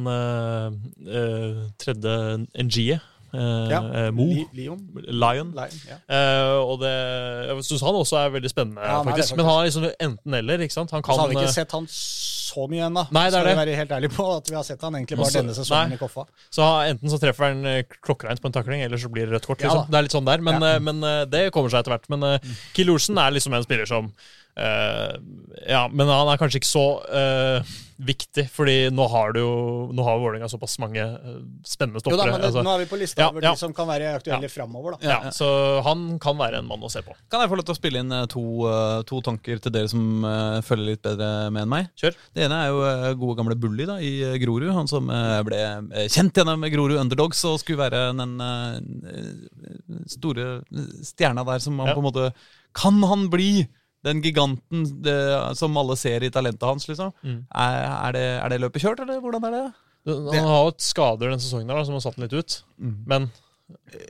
[1.79, 2.15] tredje
[2.63, 3.01] Ngie.
[3.35, 3.81] Uh, Ja.
[4.15, 4.29] Mo.
[4.55, 4.79] Lion.
[4.95, 5.49] Lion.
[5.51, 5.97] Lion ja.
[6.07, 6.93] Eh, og det,
[7.49, 9.35] jeg syns han også er veldig spennende, Ja, han er faktisk.
[9.37, 10.63] Men han er liksom enten-eller.
[10.63, 10.93] ikke sant?
[10.95, 11.89] Han Så kan har vi ikke sett han
[12.55, 13.05] så mye ennå.
[13.11, 15.55] Skal vi være helt ærlig på at vi har sett han egentlig bare Også- denne
[15.59, 15.99] sesongen nei.
[15.99, 16.25] i Koffa.
[16.55, 16.63] Så
[16.93, 19.61] enten så treffer han eh, klokkereint på en takling, eller så blir det rødt kort.
[19.61, 19.91] Ja Liksom.
[19.91, 20.75] det er litt sånn der, men, Ja.
[20.77, 22.09] eh, men eh, det kommer seg etter hvert.
[22.09, 22.57] Men mm.
[22.75, 24.13] Kiel Olsen er liksom en spiller som
[24.57, 25.15] eh,
[25.71, 29.53] Ja, men han er kanskje ikke så uh, viktig, fordi nå har du jo
[29.95, 32.65] Nå har Vålerenga såpass mange uh, spennende Jo da, men det, altså.
[32.67, 33.53] nå er vi på lista Ja, over ja.
[33.55, 34.53] de som kan være aktuelle Ja.
[34.53, 35.09] framover, da.
[35.09, 35.49] ja, så
[35.87, 37.15] han kan være en mann å se på.
[37.31, 38.43] Kan jeg få lov til å spille inn to,
[39.09, 40.27] to tanker til dere som
[40.67, 41.89] følger litt bedre med enn meg?
[42.03, 42.19] Kjør.
[42.35, 44.69] Det ene er jo gode gamle Bully da, i Grorud.
[44.75, 45.09] Han som
[45.47, 45.63] ble
[46.13, 48.37] kjent gjennom Grorud Underdogs og skulle være den
[50.11, 50.49] store
[51.07, 51.95] stjerna der som man Ja.
[51.95, 52.33] på en måte
[52.75, 53.69] Kan han bli
[54.05, 55.17] den giganten det,
[55.59, 57.13] som alle ser i talentet hans, liksom?
[57.25, 57.41] Mm.
[57.49, 59.65] Er, er, det, er det løpet kjørt, eller hvordan er det?
[60.05, 62.59] Han har jo et skader denne sesongen der, da, som har satt den litt ut.
[63.09, 63.31] Men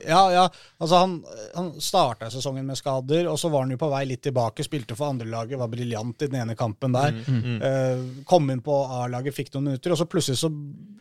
[0.07, 0.45] Ja, ja.
[0.77, 1.15] Altså, han,
[1.55, 4.65] han starta sesongen med skader, og så var han jo på vei litt tilbake.
[4.65, 7.15] Spilte for andrelaget, var briljant i den ene kampen der.
[7.25, 7.55] Mm.
[7.69, 10.51] Eh, kom inn på A-laget, fikk noen minutter, og så plutselig så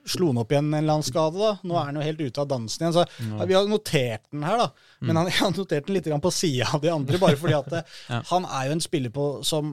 [0.05, 1.39] slo han opp igjen en eller annen skade.
[1.41, 1.55] da.
[1.65, 2.97] Nå er han jo helt ute av dansen igjen.
[2.97, 4.69] Så ja, Vi har notert den her, da.
[5.05, 7.77] Men han, jeg har notert den litt på sida av de andre, bare fordi at
[8.11, 8.21] ja.
[8.31, 9.73] han er jo en spiller på, som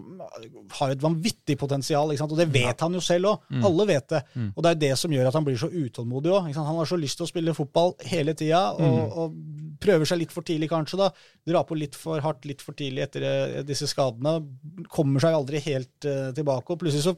[0.79, 3.49] har et vanvittig potensial, og det vet han jo selv òg.
[3.67, 4.21] Alle vet det.
[4.55, 6.51] Og det er det som gjør at han blir så utålmodig òg.
[6.55, 9.39] Han har så lyst til å spille fotball hele tida, og, og
[9.81, 10.99] prøver seg litt for tidlig kanskje.
[11.01, 11.09] da,
[11.47, 14.37] Drar på litt for hardt litt for tidlig etter eh, disse skadene.
[14.91, 17.15] Kommer seg aldri helt uh, tilbake, og plutselig så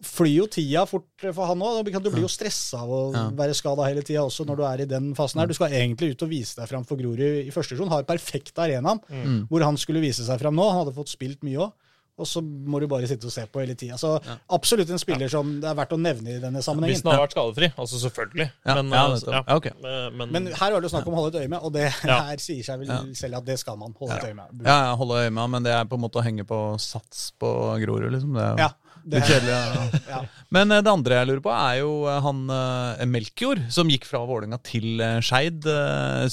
[0.00, 1.90] flyr jo tida fort for han òg.
[2.00, 3.00] Du blir jo stressa av å
[3.36, 5.50] være skada hele tida også når du er i den fasen her.
[5.50, 7.92] Du skal egentlig ut og vise deg fram for Grorud i første divisjon.
[7.92, 9.02] Har perfekt arenaen
[9.50, 10.64] hvor han skulle vise seg fram nå.
[10.70, 11.89] Han hadde fått spilt mye òg.
[12.20, 13.96] Og så må du bare sitte og se på hele tida.
[14.00, 14.12] Så
[14.52, 16.94] absolutt en spiller som det er verdt å nevne i denne sammenhengen.
[16.98, 18.48] hvis den har vært skadefri, altså selvfølgelig.
[18.66, 19.42] Ja, Men, ja, eh, ja.
[19.46, 19.70] Ja, ok.
[19.82, 21.86] Men, men, Men her var det snakk om å holde et øye med, og det
[22.04, 22.20] Ja.
[22.30, 24.62] her sier seg vel selv at det skal man holde et øye med.
[24.66, 27.48] Ja, holde øye med men det er på en måte å henge på sats på
[27.82, 28.34] Grorud, liksom.
[28.34, 28.70] Det er jo Ja,
[29.04, 29.60] det, kjedelige.
[30.10, 30.20] Ja.
[30.54, 34.06] Men eh, det andre jeg lurer på, er jo eh, han eh, Melkjord, som gikk
[34.08, 35.66] fra Vålinga til uh, Skeid.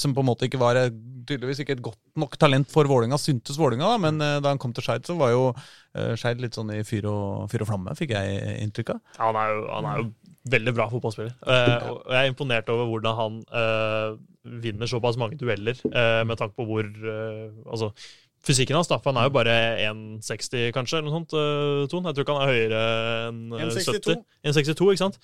[0.00, 0.80] som på en måte ikke var
[1.28, 4.72] tydeligvis ikke et godt nok talent for Vålinga, syntes Vålinga, da, men da han kom
[4.74, 7.96] til Skeid, så var jo uh, Skeid litt sånn i fyr og, fyr og flamme,
[7.98, 9.02] fikk jeg inntrykk av.
[9.18, 10.08] Ja, han, er jo, han er jo
[10.48, 11.34] veldig bra fotballspiller.
[11.44, 14.14] Og jeg er imponert over hvordan han eh,
[14.64, 17.92] vinner såpass mange dueller, eh, med tanke på hvor Altså,
[18.48, 18.98] fysikken hans, da.
[19.02, 19.56] For han er jo bare
[19.86, 22.08] 1,60 kanskje, eller noe sånt, uh, Ton.
[22.08, 22.82] Jeg tror ikke han er høyere
[23.28, 23.98] enn eh, 1,62.
[24.00, 24.24] 70.
[24.52, 25.20] 1,62, ikke sant?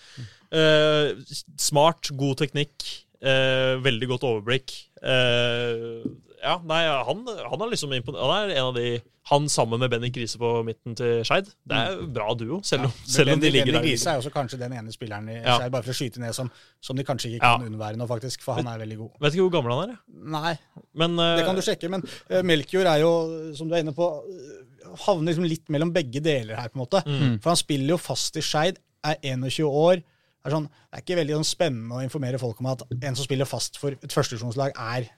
[0.55, 2.89] Uh, smart, god teknikk,
[3.25, 4.77] uh, veldig godt overblikk.
[5.05, 6.05] Eh,
[6.45, 8.99] Ja, nei, han, han er liksom Han er en av de
[9.31, 11.49] Han sammen med Benny Grise på midten til Skeid.
[11.65, 13.87] Det er jo bra duo, selv om, selv om de ligger Benny der.
[13.89, 15.57] Grise er også kanskje den ene spilleren i Ja.
[15.57, 16.51] Skeid, bare for å skyte ned, som,
[16.85, 17.55] som de kanskje ikke Ja.
[17.57, 18.45] kan unnvære nå, faktisk.
[18.45, 19.17] For han er veldig god.
[19.25, 19.97] Vet ikke hvor gammel han er.
[20.37, 20.55] Nei,
[21.01, 21.89] men uh, det kan du sjekke.
[21.97, 23.13] Men uh, Melkjord er jo,
[23.57, 26.85] som du er inne på, eh, havner liksom litt mellom begge deler her, på en
[26.85, 27.01] måte.
[27.09, 27.39] Mm.
[27.41, 30.05] For han spiller jo fast i Skeid, er 21 år.
[30.45, 33.25] Er, sånn, det er ikke veldig sånn, spennende å informere folk om at en som
[33.25, 35.09] spiller fast for et førstedivisjonslag, er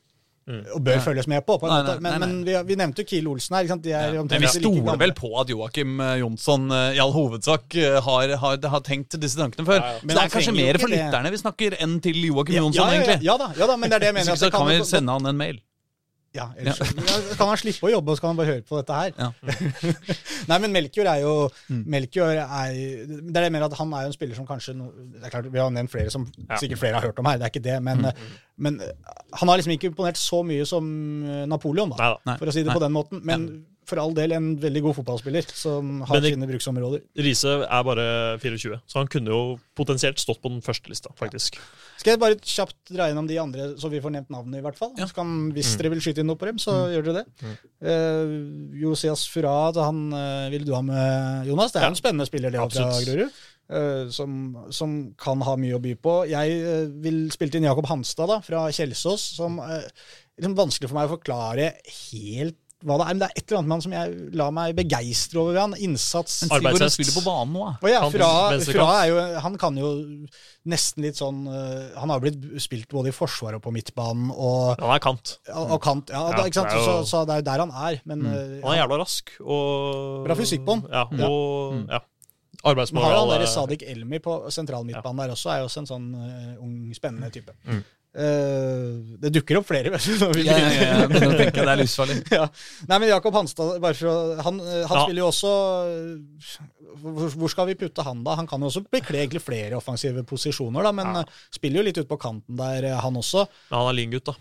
[0.47, 1.57] og bør følges med på.
[1.59, 1.95] på en Nei, måte.
[1.97, 2.27] nei, Men, nei, nei.
[2.29, 3.65] men vi, vi nevnte jo Kiel Olsen her.
[3.67, 3.83] Ikke sant?
[3.83, 7.15] De er omtrent Men vi stoler vel på at Joakim eh, Jonsson eh, i all
[7.17, 9.81] hovedsak eh, har, har, har tenkt disse tankene før.
[9.83, 10.03] Ja, ja.
[10.05, 12.95] Så det er kanskje mer for lytterne vi snakker enn til Joakim ja, Jonsson, ja,
[12.95, 13.27] ja, egentlig.
[13.27, 14.31] ja, da, ja da, men det er det jeg mener.
[14.37, 15.59] Hvis ikke så kan vi sende han en mail.
[16.37, 16.87] Ja, ellers ja,
[17.39, 19.13] kan han slippe å jobbe, og så kan han bare høre på dette her.
[19.17, 19.31] Ja.
[20.51, 21.35] Nei, men Melkjord er jo
[21.71, 21.83] Mm.
[21.91, 22.75] Melkjord er,
[23.09, 25.33] Det er det mer at han er jo en spiller som kanskje no, det er
[25.33, 26.59] klart, Vi har nevnt flere som Ja.
[26.61, 27.79] sikkert flere har hørt om her, det er ikke det.
[27.83, 28.13] Men, Mm.
[28.59, 28.81] men
[29.33, 30.85] han har liksom ikke imponert så mye som
[31.49, 32.39] Napoleon, da, Neida.
[32.39, 32.75] for å si det Nei.
[32.77, 33.25] på den måten.
[33.25, 37.03] Men for all del en veldig god fotballspiller som har Men sine bruksområder.
[37.23, 38.07] Riise er bare
[38.43, 39.41] 24, så han kunne jo
[39.79, 41.59] potensielt stått på den første lista, faktisk.
[41.97, 44.77] Skal jeg bare kjapt dra innom de andre, så vi får nevnt navnet, i hvert
[44.79, 44.93] fall?
[44.99, 45.07] Ja.
[45.17, 45.79] Kan, hvis Mm.
[45.81, 47.57] dere vil skyte inn noe på dem, så gjør dere det.
[47.81, 51.73] Uh, Josias Furad, han uh, ville du ha med, Jonas.
[51.73, 51.93] Det er Ja.
[51.95, 53.31] en spennende spiller, det fra Grorud.
[53.67, 56.13] Uh, som, som kan ha mye å by på.
[56.31, 59.81] Jeg uh, vil spilte inn Jakob Hanstad da, fra Kjelsås, som uh,
[60.39, 61.73] liksom vanskelig for meg å forklare
[62.13, 63.15] helt hva det er.
[63.15, 65.59] Men det er et eller annet med han som jeg lar meg begeistre over.
[65.61, 66.97] Han innsats Arbeidshest.
[67.01, 67.91] spiller på banen nå, da.
[67.93, 68.31] ja, Han- fra,
[68.71, 69.17] fra er jo,
[69.47, 69.91] han kan jo
[70.67, 74.77] nesten litt sånn øh, Han har blitt spilt både i forsvaret og på midtbanen og,
[74.81, 75.37] Han er kant.
[75.53, 76.11] og, og kant.
[76.15, 76.71] Ja, Ja, da, ikke sant?
[76.71, 78.01] det jo- Så, så det er jo der han er.
[78.05, 79.33] Men øh, Han er jævla rask.
[79.41, 80.87] Og, Bra fysikk på han.
[80.91, 82.01] Ja, og ja.
[82.65, 84.53] man har han der eh, Sadik Elmi på sentral
[84.87, 87.53] sentralmidtbanen der også, er jo også en sånn uh, ung, spennende type.
[87.67, 87.85] Mm.
[88.17, 89.91] Eh, det dukker opp flere.
[89.95, 92.17] vet du, Ja, Ja, ja, ja, jeg begynner det er livsfarlig.
[92.39, 92.47] ja.
[92.89, 95.05] Nei, men Jakob Hanstad, bare for å, han, øh, han Ja.
[95.05, 95.53] spiller jo også
[95.93, 98.39] øh, hvor, skal vi putte han, da?
[98.41, 101.25] Han kan jo også bekle egentlig flere offensive posisjoner, da, men Ja.
[101.53, 103.45] spiller jo litt ut på kanten der, han også.
[103.71, 104.37] Ja, han er lyngutt, da.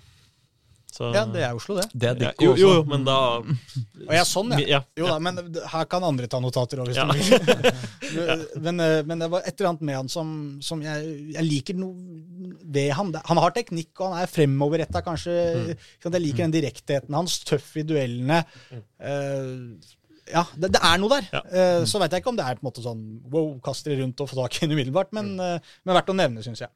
[0.96, 1.90] Så, Ja, det er Oslo, det.
[1.92, 4.78] Det er ja, Dikko jo, jo, jo, men da Og ja, sånn, ja.
[4.78, 5.42] Ja, Jo da, men
[5.74, 7.08] her kan andre ta notater òg, hvis Ja.
[8.14, 8.46] du vil.
[8.64, 10.30] men, øh, men det var et eller annet med han som,
[10.64, 12.22] som jeg, jeg liker noe
[12.64, 13.12] ved han.
[13.28, 15.36] Han har teknikk, og han er fremoverretta, kanskje.
[15.76, 15.86] Mm.
[16.06, 18.42] Jeg liker den direktheten hans, tøff i duellene.
[18.72, 19.94] Eh,
[20.32, 21.28] ja, det, det er noe der.
[21.34, 21.42] Ja.
[21.46, 24.00] Uh, så veit jeg ikke om det er på en måte sånn wow, kaster det
[24.02, 26.74] rundt og får tak i den umiddelbart, men, eh, men verdt å nevne, syns jeg.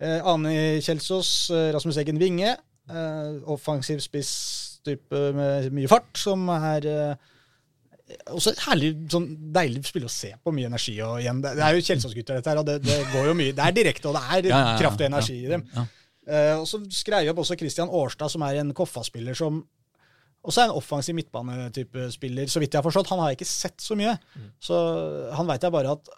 [0.00, 0.54] Uh, Ane
[0.84, 2.54] Kjelsås, eh, Rasmus Eggen Winge,
[2.90, 7.32] eh, offensiv spiss-type med mye fart, som er uh,
[8.34, 10.54] også et herlig, sånn deilig spill å se på.
[10.54, 10.94] Mye energi.
[11.02, 13.54] og igjen, Det, det er jo Kjelsås-gutter, dette her, og det, det går jo mye.
[13.56, 15.64] Det er direkte, og det er Ja, ja, ja, kraft og energi i dem.
[16.26, 19.62] Eh, og så skrev jeg opp også Christian Årstad, som er en Koffa-spiller som
[20.46, 22.46] også er en offensiv midtbanetype spiller.
[22.50, 23.10] Så vidt jeg har forstått.
[23.10, 24.14] Han har jeg ikke sett så mye.
[24.62, 24.76] Så
[25.34, 26.10] han veit jeg bare at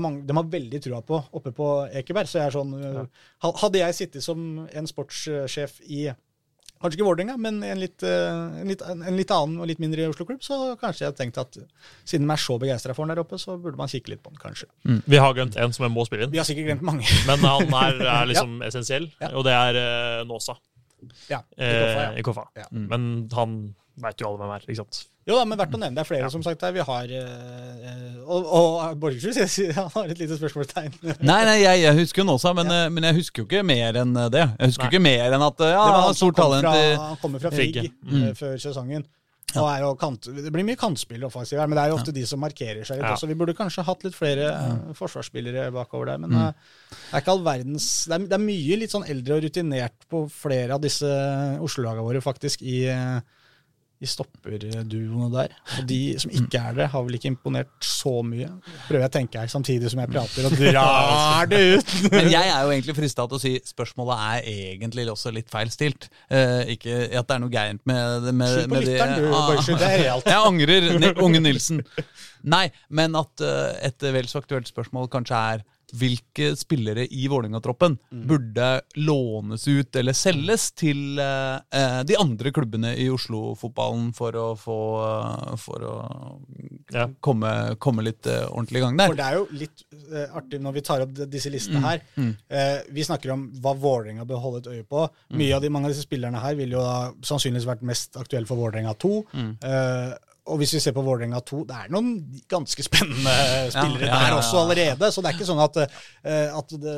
[0.00, 1.68] mange, de har veldig trua på oppe på
[2.00, 2.30] Ekeberg.
[2.30, 3.06] Så jeg er sånn ja.
[3.62, 6.10] Hadde jeg sittet som en sportssjef i
[6.80, 10.06] Kanskje ikke Vålerenga, men en litt, uh, en, litt, en litt annen og litt mindre
[10.08, 11.58] Oslo-klubb, så kanskje jeg tenkte at
[12.08, 14.32] siden de er så begeistra for den der oppe, så burde man kikke litt på
[14.32, 14.64] den, kanskje.
[15.04, 17.04] Vi har glemt en som jeg må spille inn, Vi har sikkert glemt mange.
[17.28, 19.28] men han er, er liksom essensiell, Ja.
[19.36, 20.56] og det er uh, Nåsa
[21.28, 22.10] ja, i eh, Koffa, ja.
[22.16, 22.46] i Koffa.
[22.56, 22.66] Ja.
[22.72, 23.04] Men
[23.36, 23.60] han
[24.00, 25.04] veit jo alle hvem er, ikke sant?
[25.30, 25.94] Jo da, men verdt å nevne.
[25.96, 26.72] Det er flere som sagt der.
[26.74, 29.38] Vi har øh, Og, og Borgersrud
[29.94, 30.98] har et lite spørsmålstegn.
[31.30, 32.88] Nei, nei, jeg, jeg husker han også, men, ja.
[32.92, 34.44] men jeg husker jo ikke mer enn det.
[34.58, 34.90] Jeg husker Nei.
[34.92, 38.58] ikke mer enn at eh, ja, han stort talent han kommer fra Frigg eh, før
[38.60, 39.06] sesongen.
[39.50, 39.64] Ja.
[39.82, 42.38] jo kant, det blir mye kantspill offensivt her, men det er jo ofte de som
[42.38, 43.16] markerer seg litt Ja.
[43.16, 43.26] også.
[43.26, 46.44] Vi burde kanskje hatt litt flere eh, forsvarsspillere bakover der, men Mm.
[46.44, 46.52] eh,
[46.92, 50.06] det er ikke all verdens det er, det er mye litt sånn eldre og rutinert
[50.10, 51.10] på flere av disse
[51.66, 53.18] Oslo-lagene våre, faktisk, i, eh,
[54.00, 55.52] i stopperduoene der.
[55.76, 58.48] Og de som ikke er det, har vel ikke imponert så mye.
[58.86, 61.92] Prøver jeg å tenke her samtidig som jeg prater, og drar det ut.
[62.14, 65.72] Men jeg er jo egentlig frista til å si spørsmålet er egentlig også litt feil
[65.74, 66.08] stilt.
[66.32, 69.52] Eh, ikke at det er noe gærent med, det- med, Skyld på lytteren, du, Ah.
[69.60, 70.26] Det er realt.
[70.32, 71.84] Jeg angrer, unge Nilsen.
[72.48, 77.98] Nei, men at uh, et vel så aktuelt spørsmål kanskje er hvilke spillere i Vålerenga-troppen
[78.10, 78.26] Mm.
[78.26, 84.46] burde lånes ut eller selges til eh, eh, de andre klubbene i Oslo-fotballen for å
[84.58, 85.94] få eh, For å
[86.92, 87.06] Ja.
[87.20, 89.06] komme, komme litt eh, ordentlig i gang der.
[89.12, 92.00] For det er jo litt eh, artig når vi tar opp disse listene her.
[92.16, 92.32] mm.
[92.50, 95.04] Eh, vi snakker om hva Vålerenga bør holde et øye på.
[95.30, 98.46] Mye av de, Mange av disse spillerne her ville jo da sannsynligvis vært mest aktuelle
[98.50, 99.12] for Vålerenga 2.
[99.32, 99.52] Mm.
[100.50, 102.10] Eh, og hvis vi ser på Vålerenga 2, det er noen
[102.50, 103.34] ganske spennende
[103.74, 105.10] spillere ja, ja, der også allerede.
[105.12, 106.96] Så det er ikke sånn at, eh, at det,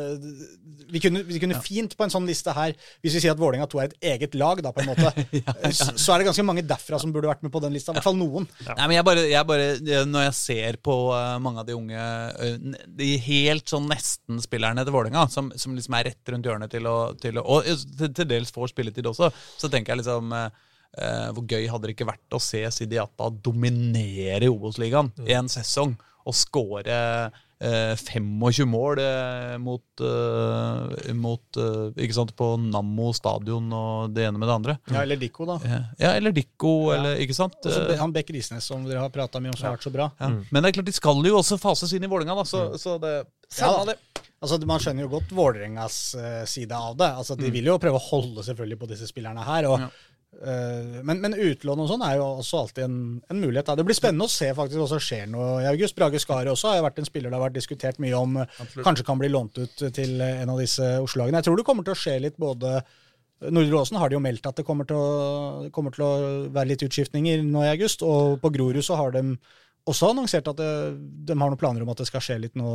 [0.92, 2.74] vi, kunne, vi kunne fint på en sånn liste her,
[3.04, 5.12] hvis vi sier at Vålerenga 2 er et eget lag, da på en måte,
[6.02, 7.92] så er det ganske mange derfra som burde vært med på den lista.
[7.92, 8.48] I hvert fall noen.
[8.66, 9.68] Nei, men jeg bare, jeg bare,
[10.08, 12.08] Når jeg ser på eh, mange av de unge,
[12.46, 16.88] eh, de helt sånn nesten-spillerne til Vålerenga, som, som liksom er rett rundt hjørnet til
[16.88, 20.32] å, til å Og til, til dels får spilletid også, så tenker jeg liksom
[20.98, 25.12] eh, eh, Hvor gøy hadde det ikke vært å se Sidi Atta dominere i Obos-ligaen
[25.26, 26.98] i en sesong og skåre
[27.62, 34.26] eh, 25 mål eh, mot, eh, mot eh, Ikke sant, på Nammo stadion og det
[34.28, 34.76] ene med det andre.
[34.90, 35.56] Ja, eller Dikko, da.
[35.98, 37.58] Ja, eller Dikko, eller Ikke sant?
[37.62, 39.94] Også Eh, han Bekk Risnes, som dere har prata mye om, som har vært så
[39.94, 40.10] bra.
[40.20, 40.30] ja.
[40.50, 42.98] Men det er klart, de skal jo også fases inn i Vålerenga, da, så, så
[43.02, 43.14] det
[43.58, 43.96] Ja, da.
[44.42, 47.10] Altså, Man skjønner jo godt Vålerengas eh, side av det.
[47.14, 49.68] Altså, De vil jo prøve å holde selvfølgelig på disse spillerne her.
[49.70, 49.90] og Ja.
[50.40, 53.68] Eh, men, men utlån og sånn er jo også alltid en, en mulighet.
[53.68, 53.76] Da.
[53.78, 55.98] Det blir spennende å se faktisk hva som skjer noe i august.
[55.98, 58.40] Brage Skari også har jo vært en spiller det har vært diskutert mye om.
[58.42, 58.84] Absolutt.
[58.88, 61.42] Kanskje kan bli lånt ut til en av disse Oslo-lagene.
[61.42, 62.80] Jeg tror det kommer til å skje litt både
[63.50, 66.12] Nordre Åsen har de jo meldt at det kommer til, å, kommer til å
[66.54, 68.04] være litt utskiftninger nå i august.
[68.06, 69.24] Og på Grorud så har de
[69.90, 70.66] også annonsert at det,
[71.26, 72.66] de har noen planer om at det skal skje litt nå,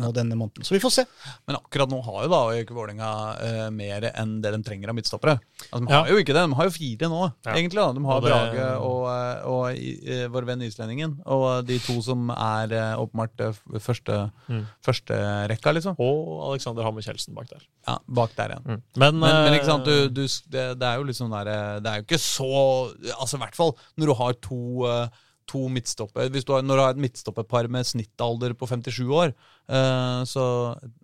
[0.00, 0.64] nå denne måneden.
[0.64, 1.04] Så vi får se.
[1.46, 3.10] Men akkurat nå har jo da ikke Vålerenga
[3.44, 5.34] eh, mer enn det de trenger av midtstoppere.
[5.68, 5.98] Altså, de Ja.
[6.00, 7.52] har jo ikke det, de har jo fire nå, Ja.
[7.52, 7.82] egentlig.
[7.82, 7.92] da.
[7.92, 11.18] De har Og det- Brage og, og, og eh, vår venn islendingen.
[11.26, 14.64] Og de to som er eh, åpenbart eh, første, Mm.
[14.82, 15.14] første
[15.52, 15.96] rekka, liksom.
[16.00, 17.60] Og Alexander Hammer Kjeldsen bak der.
[17.86, 18.64] Ja, Bak der igjen.
[18.64, 18.82] Mm.
[18.96, 21.80] Men, Men, men eh, ikke sant, du, du, det, det er jo liksom der, eh,
[21.80, 25.08] Det er jo ikke så Altså i hvert fall når du har to eh,
[25.48, 29.32] to midtstopper Hvis du har, Når du har et midtstopperpar med snittalder på 57 år
[29.32, 30.44] uh, Så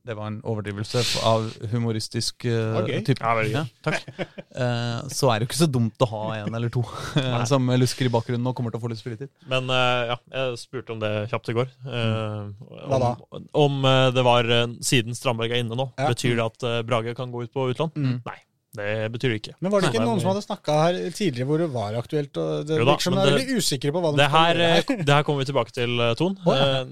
[0.04, 3.00] det var en overdrivelse av humoristisk uh, okay.
[3.06, 3.32] type.
[3.50, 4.04] Ja, takk.
[4.52, 6.82] Uh, så er det jo ikke så dumt å ha en eller to
[7.48, 9.30] som lusker i bakgrunnen og kommer til å få litt spilletid.
[9.50, 11.70] Men ja, jeg spurte om det kjapt i går.
[11.88, 12.40] Eh,
[12.90, 13.10] Hva da?
[13.36, 14.48] Om, om det var
[14.84, 16.10] siden Strandberg er inne nå, Ja.
[16.12, 17.96] betyr det at Brage kan gå ut på utland?
[17.96, 18.18] Mm.
[18.26, 18.38] Nei,
[18.74, 19.54] det betyr det ikke.
[19.62, 21.94] Men var det ikke Nei, noen men- som hadde snakka her tidligere hvor det var
[21.94, 22.36] aktuelt?
[22.36, 24.54] Og det Jo da, liksom, men er det- veldig usikre på hva de Det her,
[24.60, 25.04] eh, her.
[25.04, 26.36] det her kommer vi tilbake til, eh, Ton.
[26.46, 26.80] Oh, ja.
[26.80, 26.84] Eh,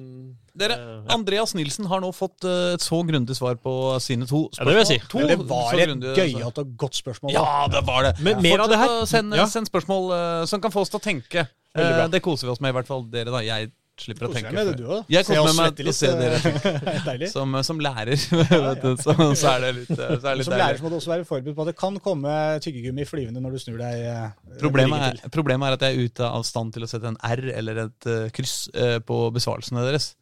[0.54, 1.14] Dere, ja.
[1.14, 4.58] Andreas Nilsen har nå fått et så grundig svar på sine to spørsmål.
[4.58, 5.08] Ja, det vil jeg si.
[5.08, 7.32] To det var et gøyalt og godt spørsmål.
[7.32, 7.40] da.
[7.40, 8.20] Ja, det var det.
[8.20, 9.06] Men mer av det her.
[9.06, 9.46] Send, Ja.
[9.46, 11.48] send spørsmål som kan få oss til å tenke.
[11.74, 13.30] Det koser vi oss med, i hvert fall dere.
[13.32, 13.72] da Jeg
[14.02, 14.50] slipper å tenke.
[14.50, 15.04] deg med det, du òg.
[15.12, 18.12] Jeg koser meg til å se dere Som, som lærer,
[18.66, 20.86] vet du, så, så er det litt, eh, så er det litt Som lærer så
[20.86, 22.34] må du også være forberedt på at det kan komme
[22.64, 24.02] tyggegummi flyvende når du snur deg.
[24.12, 27.20] eh, Problemet er, problemet er at jeg er ute av stand til å sette en
[27.22, 30.12] R eller et eh, kryss eh, på besvarelsene deres.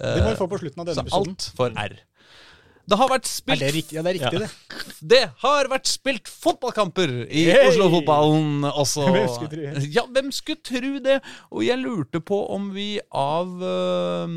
[0.00, 1.34] Det må vi få på slutten av så denne episoden.
[1.34, 1.98] alt for R.
[2.88, 3.82] Det har vært spilt det?
[3.94, 4.48] Ja, det er riktig, det.
[5.12, 7.68] Det har vært spilt fotballkamper i Hey!
[7.68, 9.06] Oslo-fotballen også.
[9.14, 9.84] Hvem skulle tro?
[9.94, 11.20] Ja, hvem skulle tro det?
[11.52, 14.34] Og jeg lurte på om vi av eh,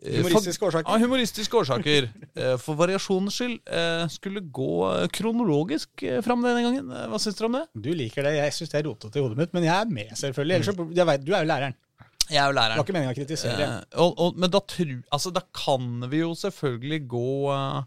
[0.00, 0.88] Humoristiske årsaker.
[0.88, 2.08] Av humoristiske årsaker,
[2.40, 4.72] eh, for variasjonens skyld, eh, skulle gå
[5.12, 6.88] kronologisk fram denne gangen.
[7.12, 7.66] Hva syns dere om det?
[7.76, 8.38] Du liker det.
[8.38, 10.62] Jeg syns det er rotete i hodet mitt, men jeg er med, selvfølgelig.
[10.62, 11.76] Ellers, jeg vet, du er jo læreren.
[12.30, 13.68] Jeg er jo Det var ikke meningen å kritisere.
[13.68, 17.80] Uh, og, og, men da, tru, altså, da kan vi jo selvfølgelig gå uh,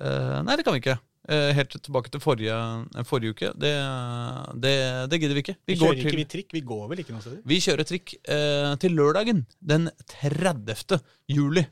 [0.00, 0.96] eh, Nei, det kan vi ikke.
[1.26, 2.56] Uh, helt tilbake til forrige,
[3.08, 3.52] forrige uke.
[3.58, 3.72] Det,
[4.62, 4.74] det,
[5.10, 5.56] det gidder vi ikke.
[5.62, 6.52] Vi Vi, går kjører ikke til, vi trikk.
[6.54, 7.38] Vi går vel ikke noe sted?
[7.46, 11.00] vi kjører trikk eh, til lørdagen den 30.
[11.30, 11.66] juli.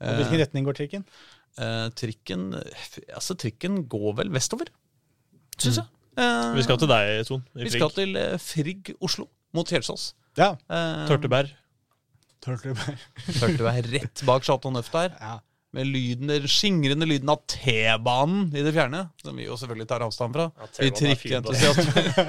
[0.00, 1.04] Og hvilken retning går trikken?
[1.60, 4.70] Eh, trikken Altså, trikken går vel vestover,
[5.58, 5.88] syns jeg.
[6.20, 7.44] Eh, Vi skal til deg, Ton.
[7.54, 7.76] i vi Frigg.
[7.78, 10.10] skal til Frigg Oslo, mot Kjelsås.
[10.40, 10.54] Ja.
[11.10, 11.50] Tørtebær.
[11.50, 11.54] Tørtebær.
[12.40, 13.06] Tørteberg.
[13.36, 15.12] Tørteberg rett bak Chateau Neuf der.
[15.20, 15.38] Ja.
[15.70, 19.04] Med lyden, den skingrende lyden av T-banen i det fjerne.
[19.22, 20.48] Som vi jo selvfølgelig tar avstand fra.
[20.58, 20.88] Ja, vi
[21.36, 21.52] er.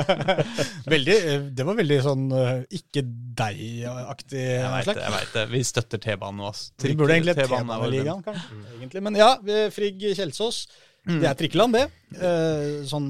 [0.94, 3.02] Veldig, eh, det var veldig sånn eh, ikke
[3.42, 4.86] deg-aktig Jeg
[5.16, 5.48] veit det.
[5.56, 6.52] Vi støtter T-banen nå.
[6.52, 6.68] ass.
[6.84, 8.22] Vi burde egentlig T-banen vår venn.
[8.28, 8.62] Kanskje.
[8.76, 9.06] Egentlig.
[9.10, 9.32] Men ja,
[9.74, 10.68] Frigg Kjelsås.
[11.02, 11.88] Det er trikkeland, det.
[12.14, 13.08] Eh, sånn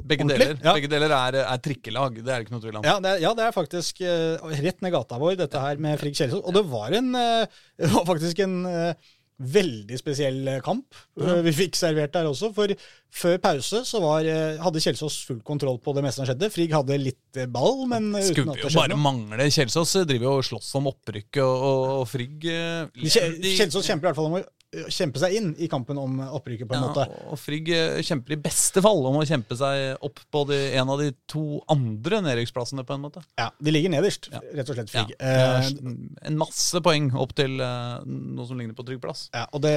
[0.00, 0.38] Begge ordentlig.
[0.40, 0.72] deler, Ja.
[0.78, 2.14] begge deler er, er trikkelag.
[2.22, 2.86] Det er det ikke noe tvil om.
[2.88, 6.00] Ja det, er, ja, det er faktisk uh, rett ned gata vår, dette her med
[6.00, 6.40] Frigg Kjelsås.
[6.40, 7.44] Og det var, en, uh,
[7.84, 9.12] det var faktisk en uh,
[9.44, 12.52] veldig spesiell kamp eh, vi fikk servert der også.
[12.54, 12.70] For
[13.10, 14.24] før pause så var,
[14.62, 16.52] hadde Kjelsås full kontroll på det meste som skjedde.
[16.54, 19.50] Frigg hadde litt ball, men uten Skulle at jo det skjedde bare mangle.
[19.50, 24.22] Kjelsås driver jo og slåss om opprykket, og, og, og Frigg Kjelsås kjemper i hvert
[24.22, 24.44] fall om å
[24.92, 27.04] kjempe seg inn i kampen om opprykket, på en ja, måte.
[27.32, 30.90] Og Frigg eh, kjemper i beste fall om å kjempe seg opp på de, en
[30.94, 33.22] av de to andre nedrykksplassene, på en måte.
[33.40, 34.42] Ja, De ligger nederst, Ja.
[34.54, 35.16] rett og slett, Ja, Frigg.
[35.18, 39.28] er Eh, en masse poeng opp til eh, noe som ligner på trygg plass.
[39.34, 39.74] Ja, og det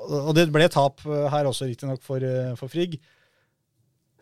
[0.00, 2.24] Og det ble tap her også, riktignok, for,
[2.56, 2.96] for Frigg.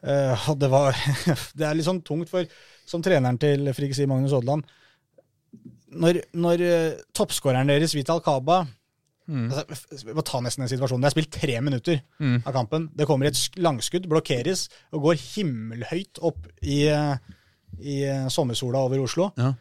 [0.03, 0.95] Eh, og det var
[1.59, 2.47] Det er litt sånn tungt, for
[2.89, 4.67] som treneren til Frigg sier, Magnus Odland
[5.93, 8.65] Når, når uh, toppskåreren deres, Vital Kaba
[9.29, 9.51] Mm.
[9.53, 11.05] altså, må ta nesten den situasjonen.
[11.05, 12.43] Det er spilt tre minutter Mm.
[12.47, 12.89] av kampen.
[12.97, 17.17] Det kommer et langskudd, blokkeres og går himmelhøyt opp i, eh,
[17.79, 19.31] i eh, sommersola over Oslo.
[19.37, 19.53] Ja.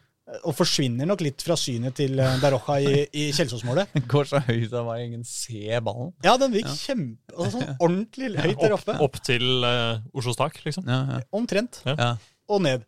[0.44, 4.72] Og forsvinner nok litt fra synet til eh, Darocha i, i Den Går så høyt
[4.72, 6.14] at man ingen ser ballen.
[6.24, 8.96] Ja, den gikk kjempe, altså, sånn ordentlig høyt der oppe.
[9.04, 10.84] Opp til uh, Oslos tak, liksom.
[10.88, 11.20] Ja, ja.
[11.32, 11.82] Omtrent.
[11.84, 12.16] Ja.
[12.48, 12.84] Og ned.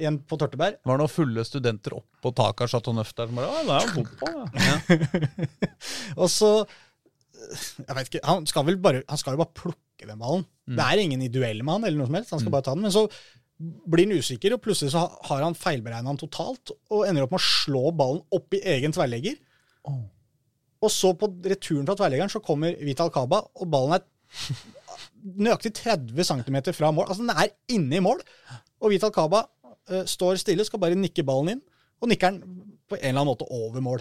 [0.00, 0.78] Igjen på Tørteberg.
[0.80, 3.76] Det var noen fulle studenter opp på taket av Chateau Neuf der som bare det
[3.76, 4.76] er fotball, ja.
[6.22, 6.50] Og så
[7.40, 10.46] Jeg vet ikke, Han skal vel bare, han skal jo bare plukke den ballen.
[10.70, 12.32] Det er ingen i duell med han, eller noe som helst.
[12.34, 12.86] Han skal bare ta den.
[12.86, 13.04] Men så
[13.60, 17.42] blir han usikker, og plutselig så har han feilberegna han totalt, og ender opp med
[17.42, 19.36] å slå ballen opp i egen tverrlegger.
[19.88, 20.04] Oh.
[20.80, 24.06] Og så på returen fra tverrleggeren så kommer Vital Kaba, og ballen er
[25.20, 27.08] nøyaktig 30 cm fra mål.
[27.08, 28.22] Altså den er inne i mål.
[28.80, 29.44] Og Vital Kaba
[30.08, 31.64] står stille, skal bare nikke ballen inn,
[32.00, 32.60] og nikker den
[32.90, 34.00] på en eller annen måte over mål.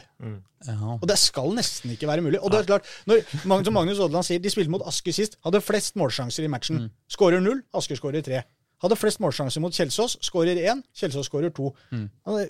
[0.65, 0.77] Ja.
[0.95, 2.39] Og det skal nesten ikke være mulig.
[2.41, 5.37] Og det er klart, når Magnus, som Magnus Odland sier, de spilte mot Asker sist,
[5.45, 6.87] hadde flest målsjanser i matchen.
[7.11, 8.41] Skårer null, Asker skårer tre.
[8.79, 11.73] Hadde flest målsjanser mot Kjelsås, skårer én, Kjelsås skårer to.
[11.91, 12.05] Mm.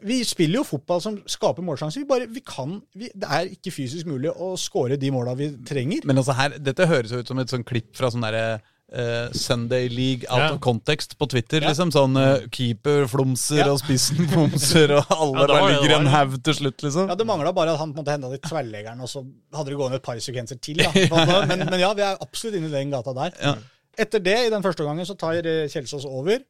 [0.05, 2.03] Vi spiller jo fotball som skaper målsjanser.
[2.03, 5.49] Vi bare, vi kan, vi, det er ikke fysisk mulig å skåre de måla vi
[5.65, 6.05] trenger.
[6.05, 8.59] Men altså her, dette høres jo ut som et sånn klipp fra sånn derre
[8.91, 10.53] eh, Sunday League out yeah.
[10.53, 11.61] of context på Twitter.
[11.61, 11.71] Yeah.
[11.71, 13.69] liksom Sånn uh, keeper flomser Ja.
[13.73, 17.09] og spissen flomser og alle Ja, bare ligger i en haug til slutt, liksom.
[17.11, 19.23] Ja, Det mangla bare at han på en måte henta litt tverrleggeren, og så
[19.55, 20.81] hadde det gående et par sekvenser til.
[20.81, 20.93] da.
[21.49, 23.35] Men, men ja, vi er absolutt inne i den gata der.
[23.41, 23.53] Ja.
[23.99, 26.41] Etter det, i den første gangen, så tar eh, Kjelsås over.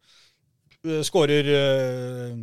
[0.86, 2.38] Uh, Skårer eh,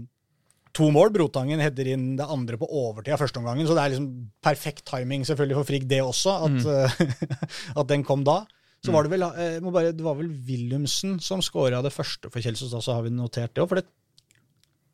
[0.77, 1.13] to mål.
[1.15, 3.69] Brotangen header inn det andre på overtid av første omgangen.
[3.69, 4.11] Så det er liksom
[4.45, 7.33] perfekt timing selvfølgelig for Frigg, det også, at, mm.
[7.81, 8.43] at den kom da.
[8.87, 11.95] Så var det vel eh, jeg må bare, det var vel Willumsen som scora det
[11.95, 13.71] første for Kjelsås, da, så har vi notert det òg.
[13.73, 13.87] For det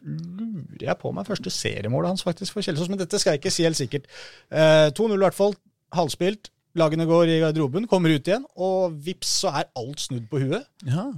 [0.02, 3.54] lurer jeg på meg første seriemålet hans faktisk for Kjelsås, men dette skal jeg ikke
[3.54, 4.08] si helt sikkert.
[4.50, 5.54] Eh, 2-0 i hvert fall,
[5.94, 6.50] halvspilt.
[6.80, 10.64] Lagene går i garderoben, kommer ut igjen, og vips så er alt snudd på huet.
[10.88, 11.10] Ja.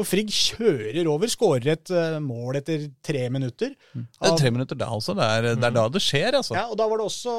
[0.00, 3.74] Og Frigg kjører over, skårer et eh, mål etter tre minutter.
[3.92, 5.16] Det er tre minutter da altså.
[5.18, 6.56] Det er, det er da det skjer, altså.
[6.56, 7.34] Ja, og da var det også,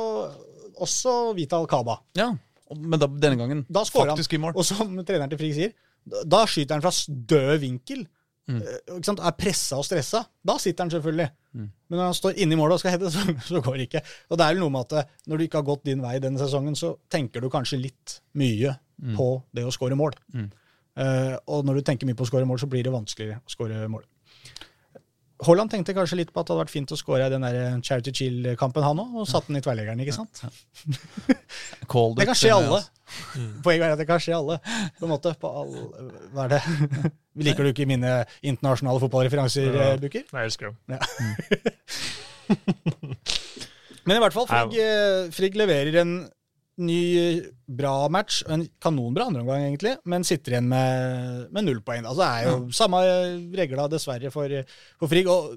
[0.86, 1.98] også Vital Kaba.
[2.20, 2.30] Ja.
[2.78, 4.40] Men da, denne gangen Da faktisk han.
[4.40, 4.56] i mål.
[4.56, 5.74] Og som treneren til Frigg sier,
[6.26, 6.92] da- skyter han fra
[7.34, 8.06] død vinkel.
[8.50, 8.62] Mm.
[8.62, 9.12] Eh?
[9.12, 10.24] Er pressa og stressa.
[10.44, 11.30] Da sitter han selvfølgelig.
[11.54, 11.68] Mm.
[11.90, 14.04] Men når han står inne i målet og skal hete, så, så går det ikke.
[14.30, 16.16] Og det er vel noe med at eh, når du ikke har gått din vei
[16.24, 18.78] denne sesongen, så tenker du kanskje litt mye
[19.18, 20.14] på det å skåre mål.
[20.34, 20.50] Mm.
[21.02, 23.54] Eh, og når du tenker mye på å skåre mål, så blir det vanskeligere å
[23.54, 24.04] skåre mål.
[25.42, 27.80] Haaland tenkte kanskje litt på at det hadde vært fint å skåre i den der
[27.82, 30.42] Charity Chill-kampen, han òg, og satte den i tverrleggeren, ikke sant?
[31.92, 32.78] Det kan skje eh, alle.
[32.78, 32.92] altså.
[33.66, 34.56] Poenget er at det kan skje alle.
[35.00, 35.34] På en måte.
[35.42, 35.74] På all,
[36.36, 36.62] hva er det?
[37.48, 38.12] Liker du ikke mine
[38.46, 39.90] internasjonale fotballreferanser, Ja.
[39.96, 40.24] eh, Bukker?
[40.32, 40.78] Nei, jeg elsker dem.
[44.06, 46.14] Men i hvert fall, Frigg, eh, Frigg leverer en
[46.82, 48.42] ny, eh, bra match.
[48.52, 52.04] En kanonbra andreomgang, egentlig, men sitter igjen med, med null poeng.
[52.06, 53.02] Altså, det er jo samme
[53.62, 54.58] regla, dessverre, for,
[55.00, 55.30] for Frigg.
[55.32, 55.56] Og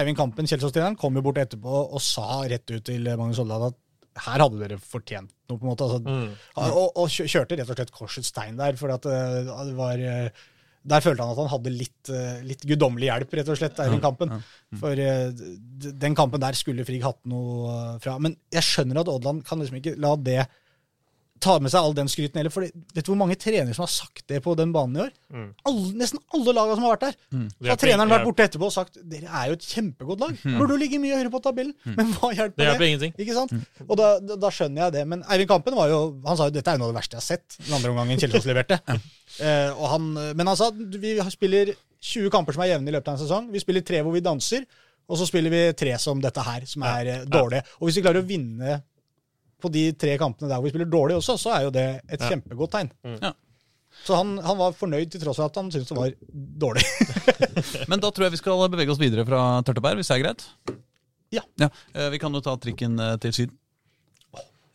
[0.00, 3.78] Eivind Kampen, Kjelsås-treneren, kom jo bort etterpå og sa rett ut til Magnus Oldal at
[4.20, 5.86] her hadde dere fortjent noe, på en måte.
[5.86, 6.30] Altså, Mm.
[6.70, 10.30] og, og kjørte rett og slett korsets tegn der, for at eh, det var eh,
[10.90, 13.98] Der følte han at han hadde litt, eh, litt guddommelig hjelp, rett og slett, i
[14.00, 14.30] kampen.
[14.80, 15.28] For eh,
[16.00, 18.14] den kampen der skulle Frigg hatt noe eh, fra.
[18.18, 20.38] Men jeg skjønner at Odland kan liksom ikke la det
[21.40, 22.52] ta med seg all den skryten heller.
[22.52, 25.12] For vet du hvor mange trenere som har sagt det på den banen i år?
[25.32, 25.46] Mm.
[25.70, 27.16] Alle, nesten alle lagene som har vært der.
[27.32, 27.46] Mm.
[27.50, 30.36] Så har treneren ikke- vært borte etterpå og sagt dere er jo et kjempegodt lag.
[30.44, 31.74] Burde jo ligge mye høyere på tabellen.
[31.84, 32.68] Men hva hjelper Det det?
[32.70, 33.14] hjelper ingenting.
[33.24, 33.54] Ikke sant?
[33.88, 35.06] Og da, da, da skjønner jeg det.
[35.08, 37.22] Men Eivind Kampen var jo, han sa jo dette er noe av det verste jeg
[37.24, 37.58] har sett.
[37.66, 38.80] Den andre omgangen Kjelsås leverte.
[39.40, 43.08] Eh, og han, men han sa vi spiller 20 kamper som er jevne i løpet
[43.08, 43.50] av en sesong.
[43.52, 44.64] Vi spiller tre hvor vi danser,
[45.10, 47.18] og så spiller vi tre som dette her, som er ja.
[47.24, 47.64] dårlige.
[47.80, 48.82] Og hvis vi klarer å vinne
[49.62, 52.20] på de tre kampene der hvor vi spiller dårlig også, så er jo det et
[52.20, 52.28] Ja.
[52.32, 52.90] kjempegodt tegn.
[53.22, 53.32] Ja.
[54.06, 56.12] Så han, han var fornøyd til tross for at han syntes det var
[56.64, 56.84] dårlig.
[57.90, 60.44] Men da tror jeg vi skal bevege oss videre fra Tørteberg, hvis det er greit?
[61.34, 61.42] Ja.
[61.60, 61.68] ja.
[62.14, 63.56] Vi kan jo ta trikken eh, til Syden.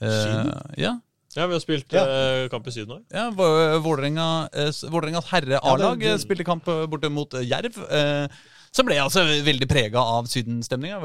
[0.04, 0.52] Eh, Syden?
[0.78, 0.94] ja.
[1.36, 2.04] Ja, vi har spilt Ja.
[2.08, 3.02] eh, kamp i Syden òg.
[3.12, 7.76] Ja, eh, Vålerengas herre A-lag Ja, eh, spilte kamp eh, borte mot eh, Jerv.
[7.92, 8.28] Eh,
[8.76, 10.98] Så ble jeg altså veldig prega av sydenstemninga.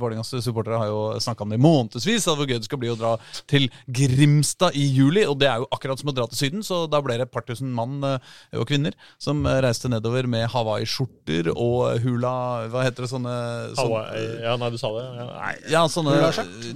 [0.00, 2.96] Vålerengas supportere har jo snakka om det i månedsvis, hvor gøy det skal bli å
[2.98, 3.12] dra
[3.50, 5.22] til Grimstad i juli.
[5.30, 7.34] Og det er jo akkurat som å dra til Syden, så da ble det et
[7.34, 12.34] par tusen mann eh, og kvinner som eh, reiste nedover med hawaiiskjorter og hula
[12.72, 13.34] Hva heter det sånne,
[13.78, 15.04] sånne Hawaii, ja, nei, du sa det.
[15.04, 15.54] Ja, nei.
[15.76, 16.16] ja, sånne,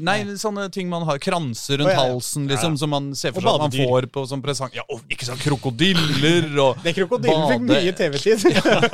[0.07, 1.19] nei, sånne ting man har.
[1.23, 2.15] Kranser rundt oh, ja, ja.
[2.15, 4.71] halsen, liksom, som man ser for seg at man får på som presang.
[4.77, 8.47] Ja, og ikke sånn krokodiller og Det krokodillen fikk mye TV-tid.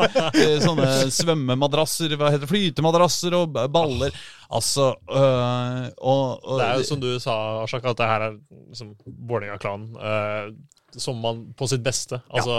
[0.65, 4.15] sånne sånne svømmemadrasser, hva heter det, flytemadrasser og baller.
[4.55, 8.37] Altså øh, og, og, Det er jo som du sa, Ashak, at det her er
[8.71, 10.53] liksom Vålerenga-klanen eh,
[11.01, 12.21] som man på sitt beste.
[12.31, 12.55] Altså,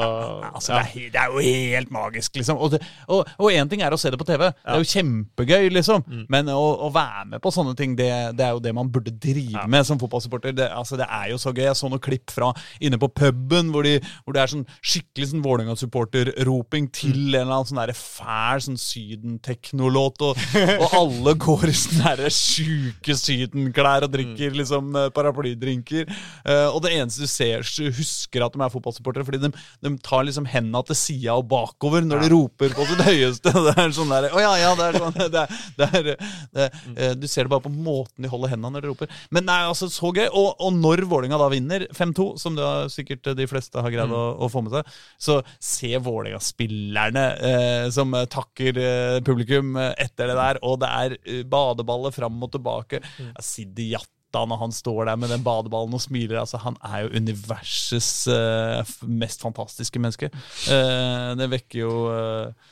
[0.56, 0.82] Altså, ja.
[0.84, 2.58] det, er, det er jo helt magisk, liksom.
[2.58, 4.46] Og, en ting er å se det på TV.
[4.52, 6.04] Det er jo kjempegøy, liksom.
[6.08, 6.26] Mm.
[6.30, 9.12] Men å, å være med på sånne ting, det, det er jo det man burde
[9.12, 10.56] drive med som fotballsupporter.
[10.58, 11.66] Det, altså, det er jo så gøy.
[11.66, 12.52] Jeg så noen klipp fra
[12.84, 17.36] inne på puben hvor, de, hvor det er sånn skikkelig sånn Vålerenga-supporter-roping til Mm.
[17.36, 20.38] en eller annen sånn der fæl sånn syden-teknolåt, og,
[20.82, 24.58] og alle går i sånne sjuke sydenklær og drikker Mm.
[24.60, 26.10] liksom eh, paraplydrinker.
[26.46, 27.62] Uh, og det eneste du ser,
[27.96, 29.52] husker at de er fotballsupportere, fordi de,
[29.86, 33.54] de tar liksom hendene til sida og bakover når de roper på sitt høyeste.
[33.66, 36.10] Det er sånn der, oh, ja, ja, det er sånn det er, det er,
[36.54, 36.66] det,
[36.96, 39.16] eh, Du ser det bare på måten de holder hendene når de roper.
[39.34, 40.28] Men det er altså så gøy.
[40.28, 44.24] Og, og når Vålinga da vinner 5-2, som har sikkert de fleste har greid å,
[44.46, 50.32] å få med seg, så se Vålerenga-spillerne eh, som eh, takker eh, publikum eh, etter
[50.32, 51.18] det der, og det er
[51.50, 53.02] badeballet badeballer fram og tilbake.
[53.20, 53.32] Mm.
[53.34, 56.42] Ja, Sidi Jatta når han står der med den badeballen og smiler.
[56.44, 60.32] altså Han er jo universets uh, mest fantastiske menneske.
[60.68, 62.72] Uh, det vekker jo uh,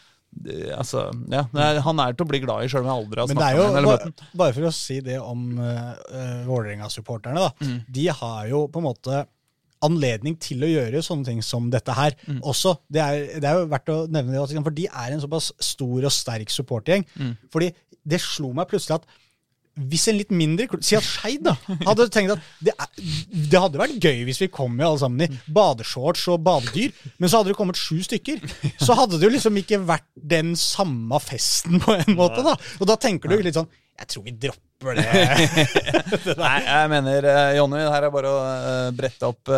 [0.74, 1.44] Altså, ja,
[1.86, 3.86] Han er til å bli glad i, sjøl om jeg aldri har snakka med ham
[3.86, 4.12] bare,
[4.42, 5.94] bare for å si det om uh,
[6.48, 7.52] Vålerenga-supporterne, da.
[7.62, 7.76] Mm.
[8.00, 9.20] De har jo på en måte
[9.84, 12.40] anledning til å gjøre sånne ting som dette her Mm.
[12.42, 12.78] også.
[12.90, 16.08] Det er, det er jo verdt å nevne det, for de er en såpass stor
[16.08, 17.06] og sterk supportergjeng.
[17.20, 17.34] Mm.
[17.52, 17.70] Fordi
[18.04, 19.06] det slo meg plutselig at
[19.74, 21.56] hvis en litt mindre klubb, Si at Skeid da,
[21.88, 22.90] hadde tenkt at det, er,
[23.50, 27.32] det hadde vært gøy hvis vi kom med alle sammen i badeshorts og badedyr, men
[27.32, 28.44] så hadde det kommet sju stykker.
[28.78, 32.44] Så hadde det jo liksom ikke vært den samme festen på en måte.
[32.46, 32.58] da.
[32.80, 33.70] Og da tenker du litt sånn
[34.00, 35.04] Jeg tror vi dropper det.
[36.42, 39.52] Nei, jeg mener, eh, Jonny, det her er bare å eh, brette opp,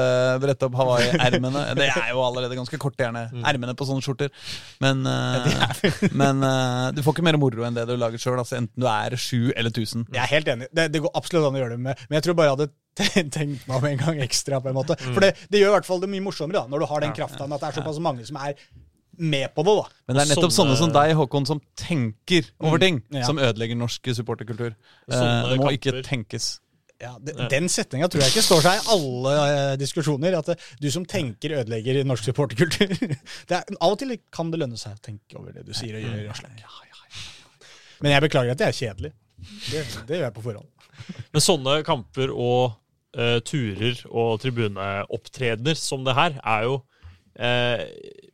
[0.43, 1.63] brette opp Hawaii-ermene.
[1.79, 3.23] Det er jo allerede ganske korte, gjerne.
[3.47, 4.31] Ermene på sånne skjorter.
[4.83, 8.59] Men, eh, men eh, du får ikke mer moro enn det du lager sjøl, altså,
[8.59, 10.05] enten du er sju eller tusen.
[10.13, 10.69] Jeg er helt enig.
[10.75, 12.73] Det, det går absolutt an å gjøre det med, men jeg tror bare jeg hadde
[13.35, 14.61] tenkt meg om en gang ekstra.
[14.63, 14.99] på en måte.
[15.09, 17.15] For det, det gjør i hvert fall det mye morsommere da, når du har den
[17.17, 18.55] krafta at det er såpass mange som er
[19.17, 19.73] med på det.
[19.79, 19.87] da.
[20.07, 23.25] Men det er nettopp sånne, Sånne- som deg, Håkon, som tenker over ting, Ja.
[23.25, 24.75] som ødelegger norsk supporterkultur.
[24.75, 25.77] Eh, det må kamper.
[25.77, 26.59] ikke tenkes.
[27.01, 29.33] Ja, de, Den setninga tror jeg ikke står seg i alle
[29.73, 30.37] eh, diskusjoner.
[30.39, 32.87] At det, du som tenker, ødelegger norsk supporterkultur.
[33.47, 35.97] Det er, av og til kan det lønne seg å tenke over det du sier
[35.99, 36.29] og gjør.
[36.31, 36.63] Aslak.
[38.01, 39.11] Men jeg beklager at jeg er kjedelig.
[39.71, 40.67] Det, det gjør jeg på forhånd.
[41.35, 42.75] Men sånne kamper og
[43.19, 46.77] uh, turer og tribuneopptredener som det her, er jo
[47.39, 47.85] eh,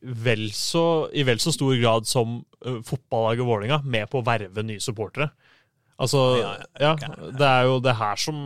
[0.02, 4.64] vel så, i vel så stor grad som eh, fotballaget Vålerenga med på å verve
[4.66, 5.30] nye supportere.
[6.02, 6.18] Altså,
[6.82, 6.96] ja,
[7.38, 8.38] det er jo det her som